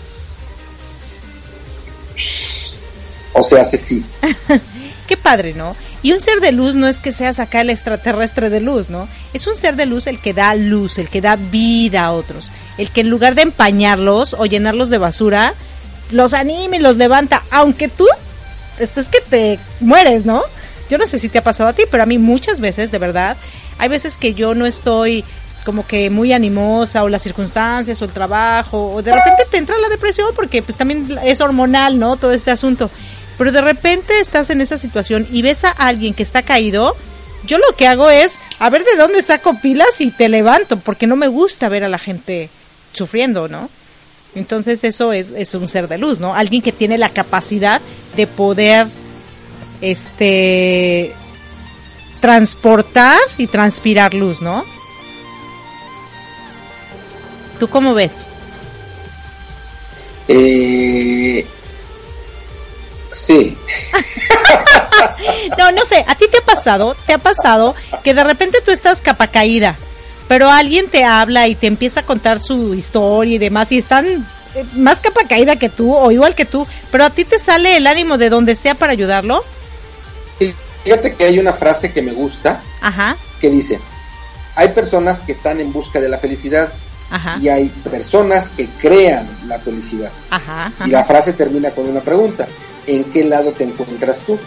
O 3.34 3.44
sea, 3.44 3.62
hace 3.62 3.78
sí. 3.78 4.04
Qué 5.08 5.18
padre, 5.18 5.54
¿no? 5.54 5.76
Y 6.02 6.14
un 6.14 6.22
ser 6.22 6.40
de 6.40 6.52
luz 6.52 6.76
no 6.76 6.88
es 6.88 7.00
que 7.00 7.12
seas 7.12 7.40
acá 7.40 7.62
el 7.62 7.70
extraterrestre 7.70 8.50
de 8.50 8.60
luz, 8.60 8.90
¿no? 8.90 9.08
Es 9.34 9.46
un 9.48 9.56
ser 9.56 9.76
de 9.76 9.86
luz 9.86 10.08
el 10.08 10.20
que 10.20 10.34
da 10.34 10.56
luz, 10.56 10.98
el 10.98 11.10
que 11.10 11.22
da 11.22 11.36
vida 11.36 12.06
a 12.06 12.12
otros. 12.12 12.50
El 12.78 12.90
que 12.90 13.02
en 13.02 13.10
lugar 13.10 13.36
de 13.36 13.44
empañarlos 13.44 14.36
o 14.38 14.46
llenarlos 14.46 14.90
de 14.90 14.98
basura, 14.98 15.54
los 16.12 16.34
anime 16.34 16.78
y 16.78 16.82
los 16.82 16.98
levanta. 16.98 17.44
Aunque 17.52 17.88
tú 17.88 18.08
es 18.80 19.10
que 19.10 19.22
te 19.22 19.60
mueres, 19.80 20.26
¿no? 20.26 20.44
Yo 20.90 20.98
no 20.98 21.08
sé 21.08 21.20
si 21.20 21.30
te 21.30 21.40
ha 21.40 21.44
pasado 21.44 21.70
a 21.70 21.74
ti, 21.74 21.84
pero 21.90 22.04
a 22.04 22.06
mí 22.06 22.18
muchas 22.18 22.60
veces, 22.60 22.92
de 22.92 23.00
verdad, 23.00 23.38
hay 23.78 23.90
veces 23.90 24.18
que 24.18 24.34
yo 24.34 24.54
no 24.54 24.66
estoy 24.66 25.24
como 25.64 25.86
que 25.86 26.12
muy 26.12 26.32
animosa 26.32 27.04
o 27.04 27.10
las 27.10 27.24
circunstancias 27.24 28.00
o 28.02 28.06
el 28.06 28.12
trabajo 28.12 28.94
o 28.94 29.02
de 29.02 29.12
repente 29.12 29.44
te 29.50 29.58
entra 29.58 29.76
la 29.80 29.90
depresión 29.90 30.30
porque 30.36 30.62
pues 30.62 30.78
también 30.78 31.20
es 31.24 31.42
hormonal, 31.42 31.98
¿no? 31.98 32.18
Todo 32.18 32.32
este 32.34 32.52
asunto. 32.52 32.90
Pero 33.38 33.52
de 33.52 33.62
repente 33.62 34.20
estás 34.20 34.50
en 34.52 34.62
esa 34.62 34.78
situación 34.78 35.28
y 35.32 35.42
ves 35.42 35.64
a 35.64 35.72
alguien 35.72 36.14
que 36.14 36.24
está 36.24 36.44
caído, 36.44 36.96
yo 37.46 37.58
lo 37.58 37.76
que 37.76 37.88
hago 37.88 38.10
es 38.10 38.40
a 38.60 38.70
ver 38.70 38.86
de 38.86 38.96
dónde 38.96 39.22
saco 39.22 39.58
pilas 39.60 40.00
y 40.02 40.12
te 40.12 40.30
levanto 40.30 40.78
porque 40.78 41.08
no 41.08 41.16
me 41.16 41.28
gusta 41.28 41.68
ver 41.68 41.84
a 41.84 41.90
la 41.90 41.98
gente 41.98 42.50
sufriendo, 42.94 43.48
¿no? 43.48 43.70
Entonces 44.36 44.84
eso 44.84 45.14
es, 45.14 45.32
es 45.32 45.54
un 45.54 45.68
ser 45.68 45.88
de 45.88 45.98
luz, 45.98 46.20
¿no? 46.20 46.36
Alguien 46.36 46.62
que 46.62 46.72
tiene 46.72 46.98
la 46.98 47.10
capacidad 47.10 47.82
de 48.16 48.28
poder 48.28 48.88
este 49.82 51.14
transportar 52.20 53.20
y 53.38 53.48
transpirar 53.48 54.14
luz, 54.14 54.42
¿no? 54.42 54.64
¿Tú 57.60 57.70
cómo 57.70 57.94
ves? 57.94 58.12
Eh, 60.28 61.46
sí. 63.12 63.56
no, 65.58 65.72
no 65.72 65.86
sé, 65.86 66.04
¿a 66.08 66.16
ti 66.16 66.26
te 66.30 66.40
ha 66.40 66.42
pasado? 66.42 66.96
¿Te 67.06 67.14
ha 67.14 67.18
pasado 67.18 67.76
que 68.04 68.14
de 68.14 68.24
repente 68.24 68.60
tú 68.66 68.72
estás 68.72 69.02
capa 69.02 69.28
caída, 69.28 69.76
pero 70.28 70.50
alguien 70.50 70.88
te 70.90 71.04
habla 71.04 71.48
y 71.48 71.56
te 71.56 71.68
empieza 71.68 72.02
a 72.02 72.04
contar 72.04 72.40
su 72.40 72.74
historia 72.74 73.36
y 73.36 73.38
demás 73.38 73.72
y 73.72 73.78
están 73.78 74.06
eh, 74.08 74.66
más 74.76 75.00
capa 75.02 75.22
caída 75.28 75.56
que 75.58 75.70
tú 75.70 75.94
o 75.96 76.12
igual 76.12 76.34
que 76.36 76.46
tú, 76.46 76.66
pero 76.92 77.06
a 77.06 77.10
ti 77.10 77.26
te 77.26 77.40
sale 77.40 77.78
el 77.78 77.88
ánimo 77.88 78.18
de 78.18 78.30
donde 78.30 78.56
sea 78.56 78.76
para 78.76 78.92
ayudarlo? 78.94 79.44
Fíjate 80.84 81.16
que 81.16 81.26
hay 81.26 81.40
una 81.40 81.52
frase 81.54 81.92
que 81.92 82.02
me 82.04 82.12
gusta 82.12 82.62
Ajá, 82.82 83.18
que 83.42 83.50
dice, 83.50 83.80
hay 84.56 84.68
personas 84.70 85.20
que 85.22 85.32
están 85.32 85.60
en 85.60 85.74
busca 85.74 86.00
de 86.00 86.10
la 86.10 86.20
felicidad 86.20 86.72
ajá, 87.10 87.38
y 87.42 87.50
hay 87.50 87.70
personas 87.70 88.50
que 88.50 88.68
crean 88.80 89.28
la 89.48 89.58
felicidad. 89.58 90.12
ajá, 90.30 90.72
Y 90.86 90.92
la 90.92 91.04
frase 91.04 91.34
termina 91.34 91.72
con 91.72 91.90
una 91.90 92.02
pregunta, 92.02 92.48
¿en 92.86 93.04
qué 93.06 93.24
lado 93.24 93.52
te 93.52 93.64
encuentras 93.64 94.20
tú? 94.22 94.38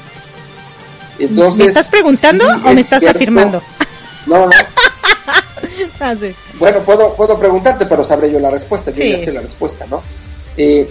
Entonces, 1.18 1.58
¿Me 1.58 1.64
estás 1.66 1.88
preguntando 1.88 2.44
sí 2.44 2.60
o 2.62 2.68
me 2.68 2.72
es 2.74 2.78
estás 2.80 3.00
cierto. 3.00 3.18
afirmando? 3.18 3.62
No, 4.26 4.46
no. 4.46 4.50
Ah, 6.00 6.14
sí. 6.18 6.34
Bueno, 6.58 6.80
puedo, 6.80 7.14
puedo 7.14 7.38
preguntarte, 7.38 7.86
pero 7.86 8.04
sabré 8.04 8.30
yo 8.30 8.38
la 8.40 8.50
respuesta. 8.50 8.90
Yo 8.90 9.02
Sí. 9.02 9.10
ya 9.12 9.18
sé 9.18 9.32
la 9.32 9.40
respuesta, 9.40 9.86
¿no? 9.90 10.02
Eh, 10.56 10.88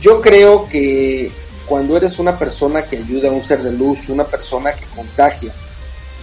yo 0.00 0.20
creo 0.20 0.68
que 0.68 1.30
cuando 1.66 1.96
eres 1.96 2.18
una 2.18 2.38
persona 2.38 2.84
que 2.84 2.96
ayuda 2.98 3.28
a 3.28 3.32
un 3.32 3.42
ser 3.42 3.62
de 3.62 3.72
luz, 3.72 4.08
una 4.08 4.24
persona 4.24 4.72
que 4.72 4.84
contagia, 4.94 5.52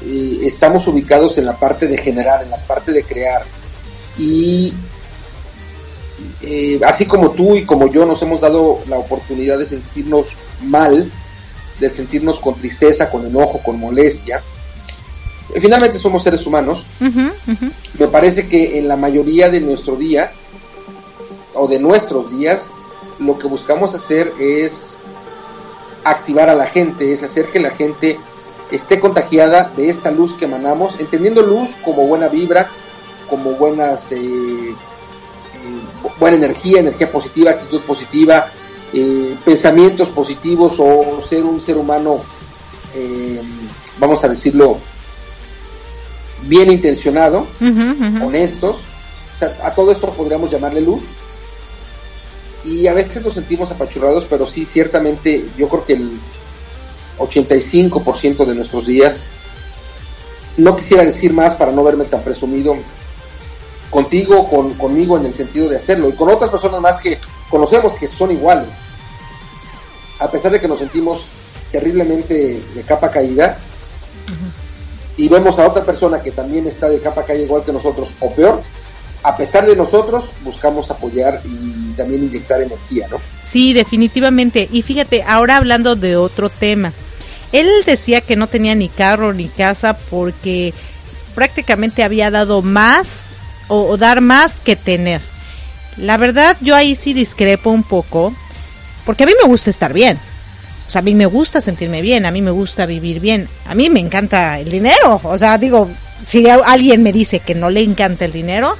eh, 0.05 0.39
estamos 0.43 0.87
ubicados 0.87 1.37
en 1.37 1.45
la 1.45 1.57
parte 1.57 1.87
de 1.87 1.97
generar, 1.97 2.43
en 2.43 2.49
la 2.49 2.57
parte 2.57 2.91
de 2.91 3.03
crear. 3.03 3.43
Y 4.17 4.73
eh, 6.41 6.79
así 6.85 7.05
como 7.05 7.31
tú 7.31 7.55
y 7.55 7.65
como 7.65 7.87
yo 7.91 8.05
nos 8.05 8.21
hemos 8.21 8.41
dado 8.41 8.79
la 8.87 8.97
oportunidad 8.97 9.57
de 9.57 9.65
sentirnos 9.65 10.27
mal, 10.63 11.11
de 11.79 11.89
sentirnos 11.89 12.39
con 12.39 12.53
tristeza, 12.55 13.09
con 13.09 13.25
enojo, 13.25 13.59
con 13.59 13.79
molestia, 13.79 14.41
finalmente 15.59 15.97
somos 15.97 16.23
seres 16.23 16.45
humanos. 16.45 16.85
Me 17.99 18.07
parece 18.07 18.47
que 18.47 18.77
en 18.77 18.87
la 18.87 18.97
mayoría 18.97 19.49
de 19.49 19.61
nuestro 19.61 19.95
día 19.95 20.31
o 21.53 21.67
de 21.67 21.79
nuestros 21.79 22.31
días 22.31 22.71
lo 23.19 23.37
que 23.37 23.47
buscamos 23.47 23.93
hacer 23.93 24.33
es 24.39 24.97
activar 26.03 26.49
a 26.49 26.55
la 26.55 26.65
gente, 26.65 27.11
es 27.11 27.23
hacer 27.23 27.47
que 27.47 27.59
la 27.59 27.71
gente 27.71 28.19
esté 28.71 28.99
contagiada 28.99 29.71
de 29.75 29.89
esta 29.89 30.11
luz 30.11 30.33
que 30.33 30.45
emanamos, 30.45 30.99
entendiendo 30.99 31.41
luz 31.41 31.75
como 31.85 32.07
buena 32.07 32.27
vibra, 32.27 32.69
como 33.29 33.51
buenas 33.51 34.11
eh, 34.11 34.15
eh, 34.15 34.75
buena 36.19 36.37
energía, 36.37 36.79
energía 36.79 37.11
positiva, 37.11 37.51
actitud 37.51 37.81
positiva, 37.81 38.47
eh, 38.93 39.35
pensamientos 39.45 40.09
positivos 40.09 40.75
o 40.79 41.19
ser 41.21 41.43
un 41.43 41.61
ser 41.61 41.77
humano, 41.77 42.19
eh, 42.95 43.41
vamos 43.99 44.23
a 44.23 44.27
decirlo, 44.27 44.77
bien 46.47 46.71
intencionado, 46.71 47.47
honestos. 48.21 48.77
O 49.35 49.39
sea, 49.39 49.57
a 49.63 49.73
todo 49.73 49.91
esto 49.91 50.09
podríamos 50.11 50.49
llamarle 50.49 50.81
luz. 50.81 51.03
Y 52.65 52.87
a 52.87 52.93
veces 52.93 53.23
nos 53.23 53.33
sentimos 53.33 53.71
apachurrados, 53.71 54.25
pero 54.29 54.47
sí, 54.47 54.63
ciertamente, 54.63 55.45
yo 55.57 55.67
creo 55.67 55.85
que 55.85 55.93
el 55.93 56.11
85% 57.19 58.45
de 58.45 58.55
nuestros 58.55 58.87
días, 58.87 59.25
no 60.57 60.75
quisiera 60.75 61.03
decir 61.03 61.33
más 61.33 61.55
para 61.55 61.71
no 61.71 61.83
verme 61.83 62.05
tan 62.05 62.21
presumido 62.21 62.75
contigo, 63.89 64.49
con, 64.49 64.73
conmigo 64.75 65.17
en 65.17 65.25
el 65.25 65.33
sentido 65.33 65.67
de 65.67 65.77
hacerlo, 65.77 66.09
y 66.09 66.13
con 66.13 66.29
otras 66.29 66.49
personas 66.49 66.79
más 66.79 66.99
que 66.99 67.19
conocemos 67.49 67.93
que 67.93 68.07
son 68.07 68.31
iguales. 68.31 68.75
A 70.19 70.31
pesar 70.31 70.51
de 70.51 70.61
que 70.61 70.67
nos 70.67 70.79
sentimos 70.79 71.25
terriblemente 71.71 72.61
de 72.73 72.81
capa 72.83 73.11
caída, 73.11 73.57
y 75.17 75.27
vemos 75.29 75.59
a 75.59 75.67
otra 75.67 75.83
persona 75.83 76.21
que 76.21 76.31
también 76.31 76.67
está 76.67 76.89
de 76.89 76.99
capa 76.99 77.23
caída 77.23 77.43
igual 77.43 77.63
que 77.63 77.71
nosotros 77.71 78.09
o 78.19 78.31
peor, 78.31 78.61
a 79.23 79.37
pesar 79.37 79.65
de 79.65 79.75
nosotros 79.75 80.31
buscamos 80.43 80.91
apoyar 80.91 81.41
y 81.45 81.93
también 81.93 82.23
inyectar 82.23 82.61
energía, 82.61 83.07
¿no? 83.09 83.17
Sí, 83.43 83.73
definitivamente. 83.73 84.67
Y 84.71 84.81
fíjate, 84.81 85.23
ahora 85.23 85.57
hablando 85.57 85.95
de 85.95 86.17
otro 86.17 86.49
tema. 86.49 86.91
Él 87.51 87.69
decía 87.85 88.21
que 88.21 88.35
no 88.35 88.47
tenía 88.47 88.75
ni 88.75 88.89
carro 88.89 89.31
ni 89.31 89.47
casa 89.47 89.95
porque 90.09 90.73
prácticamente 91.35 92.03
había 92.03 92.31
dado 92.31 92.61
más 92.61 93.25
o, 93.67 93.83
o 93.83 93.97
dar 93.97 94.21
más 94.21 94.59
que 94.59 94.75
tener. 94.75 95.21
La 95.97 96.17
verdad, 96.17 96.57
yo 96.61 96.75
ahí 96.75 96.95
sí 96.95 97.13
discrepo 97.13 97.69
un 97.69 97.83
poco 97.83 98.33
porque 99.05 99.23
a 99.23 99.27
mí 99.27 99.33
me 99.41 99.47
gusta 99.47 99.69
estar 99.69 99.93
bien. 99.93 100.19
A 100.95 101.01
mí 101.01 101.15
me 101.15 101.25
gusta 101.25 101.61
sentirme 101.61 102.01
bien, 102.01 102.25
a 102.25 102.31
mí 102.31 102.41
me 102.41 102.51
gusta 102.51 102.85
vivir 102.85 103.19
bien, 103.19 103.47
a 103.67 103.75
mí 103.75 103.89
me 103.89 103.99
encanta 103.99 104.59
el 104.59 104.69
dinero. 104.69 105.19
O 105.23 105.37
sea, 105.37 105.57
digo, 105.57 105.89
si 106.25 106.47
alguien 106.49 107.03
me 107.03 107.11
dice 107.13 107.39
que 107.39 107.55
no 107.55 107.69
le 107.69 107.81
encanta 107.81 108.25
el 108.25 108.31
dinero, 108.31 108.75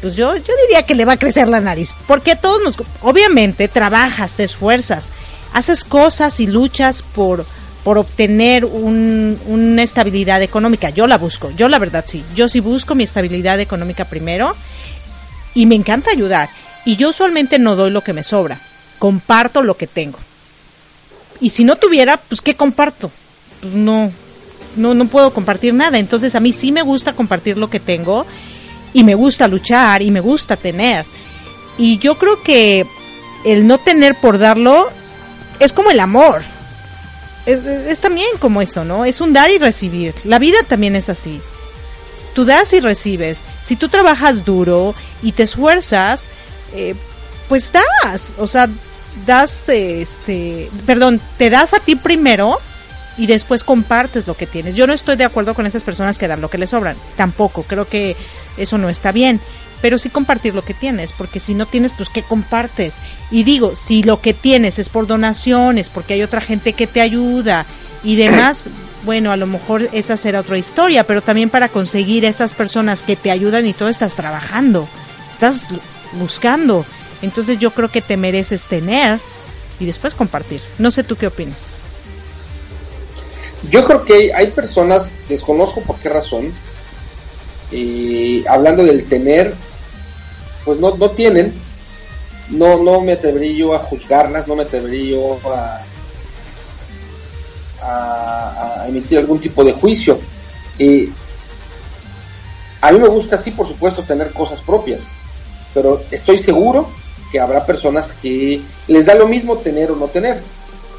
pues 0.00 0.14
yo, 0.16 0.34
yo 0.36 0.52
diría 0.66 0.82
que 0.84 0.94
le 0.94 1.04
va 1.04 1.12
a 1.14 1.18
crecer 1.18 1.48
la 1.48 1.60
nariz. 1.60 1.90
Porque 2.06 2.32
a 2.32 2.36
todos 2.36 2.58
nos... 2.64 2.74
Obviamente 3.02 3.68
trabajas, 3.68 4.34
te 4.34 4.44
esfuerzas, 4.44 5.12
haces 5.52 5.84
cosas 5.84 6.40
y 6.40 6.46
luchas 6.46 7.02
por, 7.02 7.46
por 7.84 7.98
obtener 7.98 8.64
un- 8.64 9.38
una 9.46 9.82
estabilidad 9.82 10.42
económica. 10.42 10.90
Yo 10.90 11.06
la 11.06 11.18
busco, 11.18 11.50
yo 11.52 11.68
la 11.68 11.78
verdad 11.78 12.04
sí. 12.08 12.24
Yo 12.34 12.48
sí 12.48 12.60
busco 12.60 12.94
mi 12.94 13.04
estabilidad 13.04 13.60
económica 13.60 14.04
primero 14.06 14.56
y 15.54 15.66
me 15.66 15.74
encanta 15.76 16.10
ayudar. 16.10 16.48
Y 16.84 16.96
yo 16.96 17.10
usualmente 17.10 17.58
no 17.60 17.76
doy 17.76 17.90
lo 17.90 18.00
que 18.02 18.12
me 18.12 18.24
sobra, 18.24 18.58
comparto 18.98 19.62
lo 19.62 19.76
que 19.76 19.86
tengo. 19.86 20.18
Y 21.42 21.50
si 21.50 21.64
no 21.64 21.76
tuviera, 21.76 22.16
pues 22.16 22.40
¿qué 22.40 22.54
comparto? 22.56 23.10
Pues 23.60 23.74
no, 23.74 24.10
no, 24.76 24.94
no 24.94 25.04
puedo 25.06 25.32
compartir 25.34 25.74
nada. 25.74 25.98
Entonces 25.98 26.34
a 26.34 26.40
mí 26.40 26.52
sí 26.54 26.72
me 26.72 26.80
gusta 26.82 27.12
compartir 27.14 27.58
lo 27.58 27.68
que 27.68 27.80
tengo 27.80 28.24
y 28.94 29.04
me 29.04 29.14
gusta 29.14 29.46
luchar 29.48 30.00
y 30.02 30.10
me 30.10 30.20
gusta 30.20 30.56
tener. 30.56 31.04
Y 31.76 31.98
yo 31.98 32.16
creo 32.16 32.42
que 32.42 32.86
el 33.44 33.66
no 33.66 33.76
tener 33.78 34.14
por 34.14 34.38
darlo 34.38 34.88
es 35.58 35.72
como 35.74 35.90
el 35.90 36.00
amor. 36.00 36.42
Es, 37.44 37.58
es- 37.66 37.90
es 37.90 37.98
también 37.98 38.28
como 38.38 38.62
eso, 38.62 38.84
¿no? 38.84 39.04
Es 39.04 39.20
un 39.20 39.32
dar 39.32 39.50
y 39.50 39.58
recibir. 39.58 40.14
La 40.24 40.38
vida 40.38 40.58
también 40.68 40.94
es 40.96 41.08
así. 41.08 41.40
Tú 42.34 42.44
das 42.44 42.72
y 42.72 42.80
recibes. 42.80 43.42
Si 43.64 43.74
tú 43.76 43.88
trabajas 43.88 44.44
duro 44.44 44.94
y 45.22 45.32
te 45.32 45.42
esfuerzas, 45.42 46.28
eh, 46.74 46.94
pues 47.48 47.72
das. 47.72 48.32
O 48.38 48.46
sea, 48.48 48.68
das, 49.26 49.68
este, 49.68 50.70
perdón, 50.86 51.20
te 51.38 51.50
das 51.50 51.74
a 51.74 51.80
ti 51.80 51.96
primero 51.96 52.58
y 53.16 53.26
después 53.26 53.64
compartes 53.64 54.26
lo 54.26 54.34
que 54.34 54.46
tienes. 54.46 54.74
Yo 54.74 54.86
no 54.86 54.92
estoy 54.92 55.16
de 55.16 55.24
acuerdo 55.24 55.54
con 55.54 55.66
esas 55.66 55.84
personas 55.84 56.18
que 56.18 56.28
dan 56.28 56.40
lo 56.40 56.50
que 56.50 56.58
les 56.58 56.70
sobran. 56.70 56.96
Tampoco. 57.16 57.62
Creo 57.62 57.88
que 57.88 58.16
eso 58.56 58.78
no 58.78 58.88
está 58.88 59.12
bien. 59.12 59.40
Pero 59.80 59.98
sí 59.98 60.10
compartir 60.10 60.54
lo 60.54 60.62
que 60.62 60.74
tienes, 60.74 61.10
porque 61.10 61.40
si 61.40 61.54
no 61.54 61.66
tienes, 61.66 61.90
pues 61.92 62.08
¿qué 62.08 62.22
compartes? 62.22 62.98
Y 63.32 63.42
digo, 63.42 63.74
si 63.74 64.04
lo 64.04 64.20
que 64.20 64.32
tienes 64.32 64.78
es 64.78 64.88
por 64.88 65.08
donaciones, 65.08 65.88
porque 65.88 66.14
hay 66.14 66.22
otra 66.22 66.40
gente 66.40 66.72
que 66.72 66.86
te 66.86 67.00
ayuda 67.00 67.66
y 68.04 68.14
demás, 68.14 68.66
bueno, 69.04 69.32
a 69.32 69.36
lo 69.36 69.48
mejor 69.48 69.88
esa 69.92 70.16
será 70.16 70.40
otra 70.40 70.56
historia, 70.56 71.04
pero 71.04 71.20
también 71.20 71.50
para 71.50 71.68
conseguir 71.68 72.24
esas 72.24 72.54
personas 72.54 73.02
que 73.02 73.16
te 73.16 73.32
ayudan 73.32 73.66
y 73.66 73.72
todo 73.72 73.88
estás 73.88 74.14
trabajando, 74.14 74.88
estás 75.32 75.66
buscando. 76.12 76.86
Entonces 77.22 77.58
yo 77.58 77.70
creo 77.70 77.88
que 77.88 78.02
te 78.02 78.16
mereces 78.16 78.66
tener 78.66 79.20
y 79.78 79.86
después 79.86 80.14
compartir. 80.14 80.60
No 80.78 80.90
sé 80.90 81.04
tú 81.04 81.16
qué 81.16 81.28
opinas. 81.28 81.68
Yo 83.70 83.84
creo 83.84 84.04
que 84.04 84.34
hay, 84.34 84.48
personas, 84.48 85.14
desconozco 85.28 85.80
por 85.82 85.96
qué 85.96 86.08
razón, 86.08 86.52
hablando 88.48 88.82
del 88.82 89.04
tener, 89.04 89.54
pues 90.64 90.80
no, 90.80 90.96
no 90.96 91.10
tienen, 91.10 91.54
no, 92.50 92.82
no 92.82 93.00
me 93.00 93.12
atrevería 93.12 93.56
yo 93.56 93.74
a 93.74 93.78
juzgarlas, 93.78 94.48
no 94.48 94.56
me 94.56 94.64
atrevería 94.64 95.12
yo 95.12 95.38
a, 95.44 95.80
emitir 98.88 99.18
algún 99.18 99.38
tipo 99.40 99.64
de 99.64 99.72
juicio. 99.72 100.18
A 102.80 102.90
mí 102.90 102.98
me 102.98 103.08
gusta, 103.08 103.38
sí, 103.38 103.52
por 103.52 103.68
supuesto, 103.68 104.02
tener 104.02 104.32
cosas 104.32 104.60
propias, 104.60 105.06
pero 105.72 106.02
estoy 106.10 106.36
seguro 106.36 106.90
que 107.32 107.40
habrá 107.40 107.64
personas 107.66 108.12
que 108.12 108.60
les 108.88 109.06
da 109.06 109.14
lo 109.14 109.26
mismo 109.26 109.56
tener 109.56 109.90
o 109.90 109.96
no 109.96 110.06
tener. 110.06 110.40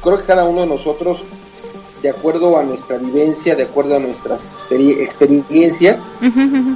Creo 0.02 0.18
que 0.18 0.24
cada 0.24 0.44
uno 0.44 0.62
de 0.62 0.66
nosotros 0.66 1.22
de 2.02 2.10
acuerdo 2.10 2.58
a 2.58 2.62
nuestra 2.64 2.98
vivencia, 2.98 3.54
de 3.54 3.62
acuerdo 3.62 3.96
a 3.96 3.98
nuestras 3.98 4.62
experi- 4.68 5.00
experiencias, 5.00 6.06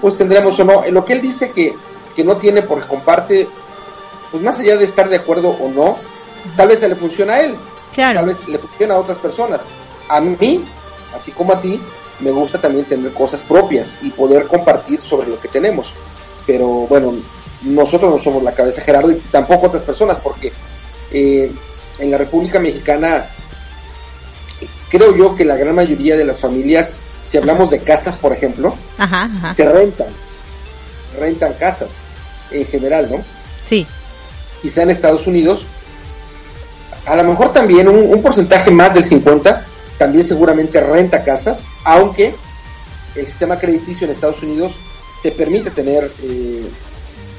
pues 0.01 0.15
tendremos 0.15 0.59
o 0.61 0.65
no. 0.65 0.83
Lo 0.91 1.05
que 1.05 1.13
él 1.15 1.21
dice 1.21 1.51
que, 1.51 1.75
que 2.17 2.25
no 2.25 2.37
tiene 2.39 2.63
porque 2.63 2.87
comparte, 2.89 3.47
pues 4.31 4.43
más 4.43 4.59
allá 4.59 4.79
de 4.79 4.85
estar 4.85 5.09
de 5.11 5.17
acuerdo 5.17 5.51
o 5.51 5.69
no, 5.69 5.99
tal 6.57 6.69
vez 6.69 6.79
se 6.79 6.89
le 6.89 6.95
funciona 6.95 7.35
a 7.35 7.41
él, 7.43 7.55
Claro. 7.95 8.21
tal 8.21 8.27
vez 8.27 8.49
le 8.49 8.59
funciona 8.59 8.95
a 8.95 8.99
otras 8.99 9.19
personas. 9.19 9.63
A 10.09 10.21
mí, 10.23 10.65
así 11.15 11.31
como 11.33 11.53
a 11.53 11.61
ti, 11.61 11.79
me 12.21 12.31
gusta 12.31 12.59
también 12.59 12.87
tener 12.87 13.13
cosas 13.13 13.43
propias 13.43 13.99
y 14.03 14.11
poder 14.11 14.47
compartir 14.47 14.99
sobre 15.01 15.29
lo 15.29 15.39
que 15.39 15.49
tenemos. 15.49 15.93
Pero 16.47 16.67
bueno, 16.89 17.13
nosotros 17.63 18.11
no 18.11 18.19
somos 18.19 18.43
la 18.43 18.53
cabeza 18.53 18.83
Gerardo 18.83 19.11
y 19.11 19.17
tampoco 19.31 19.67
otras 19.67 19.83
personas, 19.83 20.19
porque 20.23 20.53
eh, 21.13 21.51
en 21.99 22.11
la 22.11 22.19
República 22.19 22.59
Mexicana 22.61 23.27
creo 24.89 25.15
yo 25.17 25.35
que 25.35 25.45
la 25.45 25.57
gran 25.57 25.75
mayoría 25.75 26.17
de 26.17 26.25
las 26.25 26.39
familias, 26.39 27.01
si 27.23 27.37
hablamos 27.37 27.71
de 27.71 27.81
casas, 27.81 28.17
por 28.17 28.33
ejemplo, 28.33 28.75
Ajá, 28.97 29.25
ajá. 29.25 29.55
se 29.55 29.71
rentan, 29.71 30.09
rentan 31.19 31.53
casas 31.55 31.91
en 32.51 32.65
general, 32.67 33.09
¿no? 33.11 33.23
Sí. 33.65 33.87
Quizá 34.63 34.83
en 34.83 34.91
Estados 34.91 35.27
Unidos, 35.27 35.65
a 37.07 37.17
lo 37.17 37.25
mejor 37.25 37.53
también 37.53 37.89
un, 37.89 38.13
un 38.13 38.23
porcentaje 38.23 38.71
más 38.71 38.95
del 38.95 39.05
50, 39.05 39.65
también 39.99 40.25
seguramente 40.25 40.81
renta 40.81 41.25
casas, 41.25 41.65
aunque 41.85 42.35
el 43.15 43.27
sistema 43.27 43.59
crediticio 43.59 44.07
en 44.07 44.13
Estados 44.13 44.43
Unidos 44.43 44.73
te 45.23 45.33
permite 45.33 45.71
tener 45.71 46.11
eh, 46.23 46.69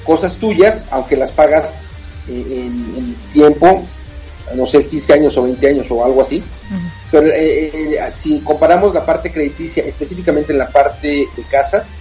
cosas 0.10 0.38
tuyas, 0.38 0.88
aunque 0.90 1.16
las 1.16 1.32
pagas 1.32 1.82
eh, 2.28 2.66
en, 2.66 2.96
en 2.98 3.16
tiempo, 3.32 3.86
no 4.56 4.66
sé, 4.66 4.84
15 4.84 5.14
años 5.14 5.38
o 5.38 5.44
20 5.44 5.68
años 5.68 5.86
o 5.92 6.04
algo 6.04 6.24
así. 6.24 6.42
Pero 7.12 7.28
eh, 7.28 7.94
eh, 7.94 8.00
si 8.12 8.40
comparamos 8.40 8.92
la 8.92 9.06
parte 9.06 9.32
crediticia, 9.32 9.84
específicamente 9.84 10.52
en 10.52 10.58
la 10.58 10.68
parte 10.68 11.28
de 11.38 11.44
casas, 11.52 11.92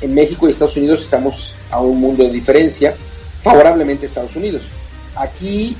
en 0.00 0.12
México 0.12 0.48
y 0.48 0.50
Estados 0.50 0.76
Unidos 0.76 1.02
estamos 1.02 1.54
a 1.70 1.80
un 1.80 2.00
mundo 2.00 2.24
de 2.24 2.32
diferencia, 2.32 2.96
favorablemente 3.42 4.06
a 4.06 4.08
Estados 4.08 4.34
Unidos. 4.34 4.62
Aquí 5.14 5.76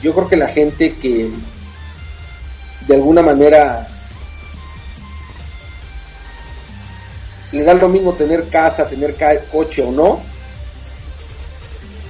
yo 0.00 0.14
creo 0.14 0.28
que 0.28 0.36
la 0.36 0.46
gente 0.46 0.94
que 0.94 1.28
de 2.86 2.94
alguna 2.94 3.22
manera 3.22 3.88
le 7.52 7.62
da 7.64 7.74
lo 7.74 7.88
mismo 7.88 8.12
tener 8.12 8.44
casa, 8.48 8.86
tener 8.86 9.14
ca- 9.14 9.40
coche 9.52 9.82
o 9.82 9.90
no, 9.90 10.20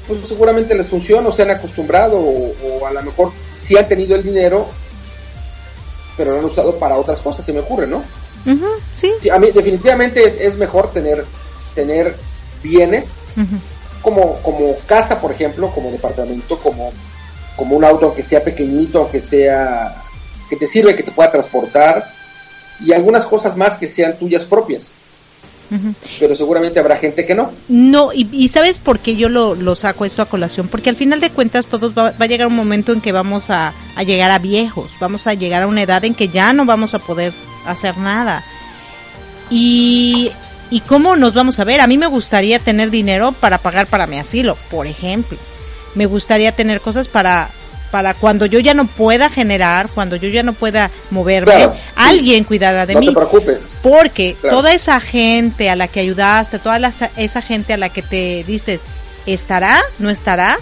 pues 0.07 0.21
seguramente 0.27 0.75
les 0.75 0.87
funciona 0.87 1.29
o 1.29 1.33
se 1.33 1.43
han 1.43 1.51
acostumbrado 1.51 2.19
o, 2.19 2.55
o 2.81 2.87
a 2.87 2.93
lo 2.93 3.03
mejor 3.03 3.31
sí 3.59 3.77
han 3.77 3.87
tenido 3.89 4.17
el 4.17 4.23
dinero, 4.23 4.67
pero 6.17 6.33
lo 6.33 6.39
han 6.39 6.45
usado 6.45 6.77
para 6.79 6.97
otras 6.97 7.21
cosas, 7.21 7.45
se 7.45 7.53
me 7.53 7.61
ocurre, 7.61 7.87
¿no? 7.87 8.03
Sí. 8.95 9.13
Sí, 9.21 9.31
a 9.31 9.39
mí 9.39 9.51
definitivamente 9.51 10.25
es, 10.25 10.37
es 10.41 10.57
mejor 10.57 10.91
tener, 10.91 11.25
tener 11.75 12.17
bienes 12.63 13.17
como, 14.03 14.35
como 14.43 14.75
casa, 14.87 15.21
por 15.21 15.31
ejemplo, 15.33 15.71
como 15.71 15.91
departamento, 15.91 16.59
como, 16.59 16.91
como 17.57 17.77
un 17.77 17.85
auto, 17.85 18.07
aunque 18.07 18.23
sea 18.23 18.43
pequeñito, 18.43 19.01
aunque 19.01 19.21
sea 19.21 20.03
que 20.49 20.57
te 20.57 20.67
sirve, 20.67 20.97
que 20.97 21.03
te 21.03 21.13
pueda 21.13 21.31
transportar, 21.31 22.11
y 22.81 22.93
algunas 22.93 23.27
cosas 23.27 23.57
más 23.57 23.77
que 23.77 23.87
sean 23.89 24.17
tuyas 24.19 24.45
propias. 24.45 24.93
Pero 26.19 26.35
seguramente 26.35 26.81
habrá 26.81 26.97
gente 26.97 27.27
que 27.27 27.35
no. 27.35 27.51
No, 27.69 28.13
y, 28.13 28.29
y 28.33 28.49
¿sabes 28.49 28.79
por 28.79 28.99
qué 28.99 29.17
yo 29.17 29.29
lo, 29.29 29.55
lo 29.55 29.77
saco 29.77 30.05
esto 30.05 30.23
a 30.23 30.27
colación? 30.27 30.69
Porque 30.69 30.91
al 30.91 30.97
final 30.97 31.21
de 31.21 31.31
cuentas 31.31 31.67
todos 31.67 31.93
va, 31.97 32.13
va 32.13 32.25
a 32.25 32.27
llegar 32.27 32.47
un 32.47 32.57
momento 32.57 32.93
en 32.93 33.01
que 33.01 33.13
vamos 33.13 33.51
a, 33.51 33.73
a 33.97 34.03
llegar 34.03 34.31
a 34.31 34.39
viejos, 34.39 34.93
vamos 35.01 35.27
a 35.27 35.35
llegar 35.35 35.63
a 35.63 35.67
una 35.67 35.83
edad 35.83 36.05
en 36.05 36.15
que 36.15 36.29
ya 36.29 36.53
no 36.53 36.65
vamos 36.65 36.95
a 36.95 36.99
poder 36.99 37.33
hacer 37.67 37.99
nada. 37.99 38.43
Y, 39.51 40.31
¿Y 40.71 40.81
cómo 40.81 41.17
nos 41.17 41.35
vamos 41.35 41.59
a 41.59 41.65
ver? 41.65 41.81
A 41.81 41.87
mí 41.87 41.97
me 41.97 42.07
gustaría 42.07 42.59
tener 42.59 42.91
dinero 42.91 43.33
para 43.33 43.59
pagar 43.59 43.87
para 43.87 44.07
mi 44.07 44.19
asilo, 44.19 44.57
por 44.71 44.87
ejemplo. 44.87 45.39
Me 45.95 46.07
gustaría 46.07 46.53
tener 46.53 46.81
cosas 46.81 47.09
para 47.09 47.49
para 47.91 48.13
cuando 48.13 48.45
yo 48.45 48.59
ya 48.59 48.75
no 48.75 48.87
pueda 48.87 49.31
generar, 49.31 49.89
cuando 49.89 50.17
yo 50.17 50.29
ya 50.29 50.43
no 50.43 50.53
pueda 50.53 50.91
moverme, 51.11 51.53
Claro. 51.53 51.75
Alguien 51.99 52.45
cuidará 52.45 52.87
de 52.87 52.95
no 52.95 53.01
mí. 53.01 53.07
te 53.07 53.13
preocupes. 53.13 53.71
Porque 53.83 54.37
Claro. 54.41 54.57
toda 54.59 54.73
esa 54.73 55.01
gente 55.01 55.69
a 55.71 55.77
la 55.77 55.89
que 55.89 56.01
ayudaste, 56.01 56.59
toda 56.59 56.79
la- 56.79 56.93
esa 57.17 57.43
gente 57.43 57.73
a 57.73 57.77
la 57.77 57.89
que 57.89 58.03
te 58.03 58.45
diste, 58.47 58.81
¿estará? 59.27 59.81
¿No 59.99 60.09
estará? 60.11 60.57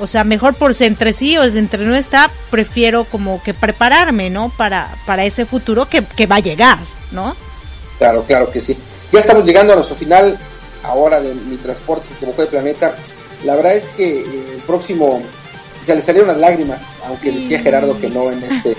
O 0.00 0.06
sea, 0.06 0.24
mejor 0.24 0.54
por 0.54 0.74
si 0.74 0.84
entre 0.84 1.12
sí 1.14 1.38
o 1.38 1.44
entre 1.44 1.84
no 1.86 1.94
está, 1.94 2.30
prefiero 2.50 3.04
como 3.04 3.42
que 3.42 3.54
prepararme, 3.54 4.28
¿no? 4.28 4.50
Para, 4.56 4.94
para 5.06 5.24
ese 5.24 5.46
futuro 5.46 5.86
que, 5.88 6.04
que 6.04 6.26
va 6.26 6.36
a 6.36 6.40
llegar, 6.40 6.78
¿no? 7.12 7.34
Claro, 7.98 8.22
claro 8.24 8.50
que 8.50 8.60
sí. 8.60 8.76
Ya 9.10 9.20
estamos 9.20 9.44
llegando 9.44 9.72
a 9.72 9.76
nuestro 9.76 9.96
final 9.96 10.36
ahora 10.82 11.18
de 11.20 11.32
mi 11.34 11.56
transporte, 11.56 12.08
se 12.08 12.14
equivocó 12.14 12.42
de 12.42 12.48
planeta. 12.48 12.94
La 13.44 13.54
verdad 13.56 13.74
es 13.74 13.86
que 13.96 14.20
eh, 14.20 14.24
el 14.56 14.60
próximo 14.66 15.22
se 15.86 15.94
le 15.94 16.02
salieron 16.02 16.28
las 16.28 16.38
lágrimas, 16.38 16.82
aunque 17.06 17.30
decía 17.30 17.60
Gerardo 17.60 17.98
que 18.00 18.10
no 18.10 18.30
en 18.30 18.42
este 18.42 18.76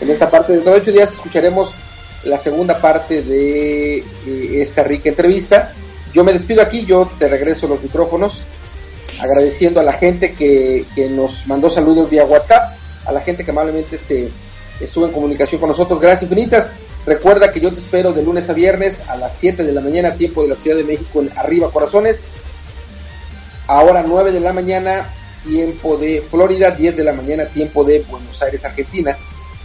en 0.00 0.10
esta 0.10 0.30
parte. 0.30 0.52
Dentro 0.52 0.72
de 0.72 0.80
ocho 0.80 0.92
días 0.92 1.12
escucharemos 1.12 1.72
la 2.24 2.38
segunda 2.38 2.78
parte 2.78 3.22
de 3.22 3.98
eh, 3.98 4.04
esta 4.60 4.82
rica 4.82 5.08
entrevista. 5.08 5.72
Yo 6.12 6.22
me 6.22 6.32
despido 6.32 6.60
aquí, 6.60 6.84
yo 6.84 7.10
te 7.18 7.28
regreso 7.28 7.66
los 7.66 7.82
micrófonos, 7.82 8.42
agradeciendo 9.20 9.80
a 9.80 9.82
la 9.82 9.92
gente 9.92 10.34
que, 10.34 10.84
que 10.94 11.08
nos 11.08 11.46
mandó 11.46 11.70
saludos 11.70 12.10
vía 12.10 12.24
WhatsApp, 12.24 12.74
a 13.06 13.12
la 13.12 13.20
gente 13.20 13.44
que 13.44 13.52
amablemente 13.52 13.96
se 13.96 14.28
estuvo 14.80 15.06
en 15.06 15.12
comunicación 15.12 15.60
con 15.60 15.70
nosotros. 15.70 15.98
Gracias 15.98 16.30
infinitas. 16.30 16.68
Recuerda 17.06 17.50
que 17.50 17.60
yo 17.60 17.72
te 17.72 17.80
espero 17.80 18.12
de 18.12 18.22
lunes 18.22 18.50
a 18.50 18.52
viernes 18.52 19.00
a 19.08 19.16
las 19.16 19.34
7 19.38 19.64
de 19.64 19.72
la 19.72 19.80
mañana, 19.80 20.14
tiempo 20.14 20.42
de 20.42 20.48
la 20.48 20.56
Ciudad 20.56 20.76
de 20.76 20.84
México, 20.84 21.22
en 21.22 21.30
Arriba 21.38 21.70
Corazones. 21.70 22.24
Ahora 23.66 24.04
9 24.06 24.32
de 24.32 24.40
la 24.40 24.52
mañana, 24.52 25.08
tiempo 25.44 25.96
de 25.96 26.20
Florida, 26.20 26.70
10 26.70 26.96
de 26.96 27.04
la 27.04 27.12
mañana, 27.12 27.46
tiempo 27.46 27.84
de 27.84 28.04
Buenos 28.08 28.40
Aires, 28.42 28.64
Argentina. 28.64 29.16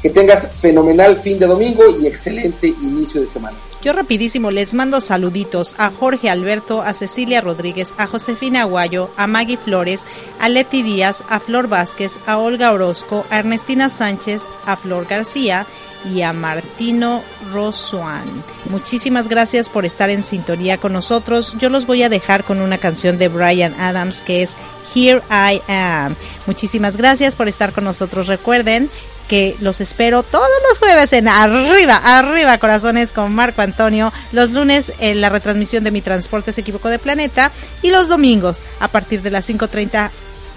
Que 0.01 0.09
tengas 0.09 0.51
fenomenal 0.51 1.17
fin 1.17 1.39
de 1.39 1.47
domingo 1.47 1.83
y 1.99 2.05
excelente 2.05 2.67
inicio 2.67 3.21
de 3.21 3.27
semana. 3.27 3.57
Yo 3.85 3.93
rapidísimo 3.93 4.49
les 4.49 4.73
mando 4.73 4.99
saluditos 4.99 5.75
a 5.77 5.91
Jorge 5.91 6.29
Alberto, 6.29 6.81
a 6.81 6.95
Cecilia 6.95 7.39
Rodríguez, 7.39 7.93
a 7.97 8.07
Josefina 8.07 8.61
Aguayo, 8.61 9.11
a 9.15 9.27
Maggie 9.27 9.57
Flores, 9.57 10.05
a 10.39 10.49
Leti 10.49 10.81
Díaz, 10.81 11.23
a 11.29 11.39
Flor 11.39 11.67
Vázquez, 11.67 12.13
a 12.25 12.39
Olga 12.39 12.71
Orozco, 12.71 13.25
a 13.29 13.37
Ernestina 13.37 13.89
Sánchez, 13.89 14.43
a 14.65 14.75
Flor 14.75 15.05
García 15.05 15.67
y 16.11 16.23
a 16.23 16.33
Martino 16.33 17.21
Rosuan. 17.53 18.23
Muchísimas 18.71 19.27
gracias 19.27 19.69
por 19.69 19.85
estar 19.85 20.09
en 20.09 20.23
sintonía 20.23 20.77
con 20.77 20.93
nosotros. 20.93 21.55
Yo 21.59 21.69
los 21.69 21.85
voy 21.85 22.01
a 22.01 22.09
dejar 22.09 22.43
con 22.43 22.61
una 22.61 22.79
canción 22.79 23.17
de 23.17 23.27
Brian 23.27 23.73
Adams 23.79 24.21
que 24.21 24.41
es 24.41 24.55
Here 24.95 25.21
I 25.29 25.61
Am. 25.67 26.15
Muchísimas 26.47 26.95
gracias 26.95 27.35
por 27.35 27.47
estar 27.47 27.73
con 27.73 27.83
nosotros. 27.83 28.27
Recuerden 28.27 28.89
que 29.27 29.55
los 29.59 29.81
espero 29.81 30.23
todos 30.23 30.47
los 30.69 30.77
jueves 30.77 31.11
en 31.13 31.27
Arriba, 31.27 31.99
Arriba 32.03 32.57
Corazones 32.57 33.11
con 33.11 33.33
Marco 33.33 33.61
Antonio, 33.61 34.13
los 34.31 34.51
lunes 34.51 34.93
en 34.99 35.19
la 35.19 35.29
retransmisión 35.29 35.83
de 35.83 35.91
Mi 35.91 36.01
Transporte 36.01 36.53
se 36.53 36.61
equivocó 36.61 36.89
de 36.89 36.99
planeta 36.99 37.51
y 37.81 37.89
los 37.89 38.07
domingos 38.07 38.63
a 38.79 38.87
partir 38.87 39.21
de 39.21 39.31
las 39.31 39.49
5.30 39.49 40.11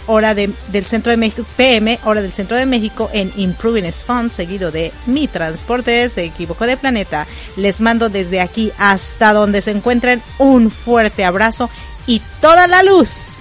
hora 0.07 0.34
del 0.34 0.55
centro 0.86 1.11
de 1.11 1.18
México, 1.18 1.47
PM, 1.57 1.99
hora 2.05 2.22
del 2.22 2.32
centro 2.32 2.57
de 2.57 2.66
México 2.66 3.11
en 3.12 3.30
Improving 3.36 3.93
Fun, 3.93 4.30
seguido 4.30 4.70
de 4.70 4.93
Mi 5.07 5.28
Transporte 5.28 6.09
se 6.09 6.24
equivocó 6.24 6.66
de 6.66 6.78
planeta. 6.78 7.26
Les 7.57 7.80
mando 7.80 8.09
desde 8.09 8.41
aquí 8.41 8.72
hasta 8.78 9.34
donde 9.34 9.61
se 9.61 9.70
encuentren 9.70 10.22
un 10.39 10.70
fuerte 10.70 11.24
abrazo 11.24 11.68
y 12.07 12.22
toda 12.41 12.66
la 12.66 12.82
luz 12.82 13.41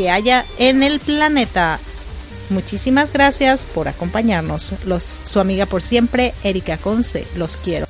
que 0.00 0.10
haya 0.10 0.46
en 0.56 0.82
el 0.82 0.98
planeta. 0.98 1.78
Muchísimas 2.48 3.12
gracias 3.12 3.66
por 3.66 3.86
acompañarnos. 3.86 4.72
Los, 4.86 5.04
su 5.04 5.40
amiga 5.40 5.66
por 5.66 5.82
siempre, 5.82 6.32
Erika 6.42 6.78
Conce. 6.78 7.26
Los 7.36 7.58
quiero. 7.58 7.89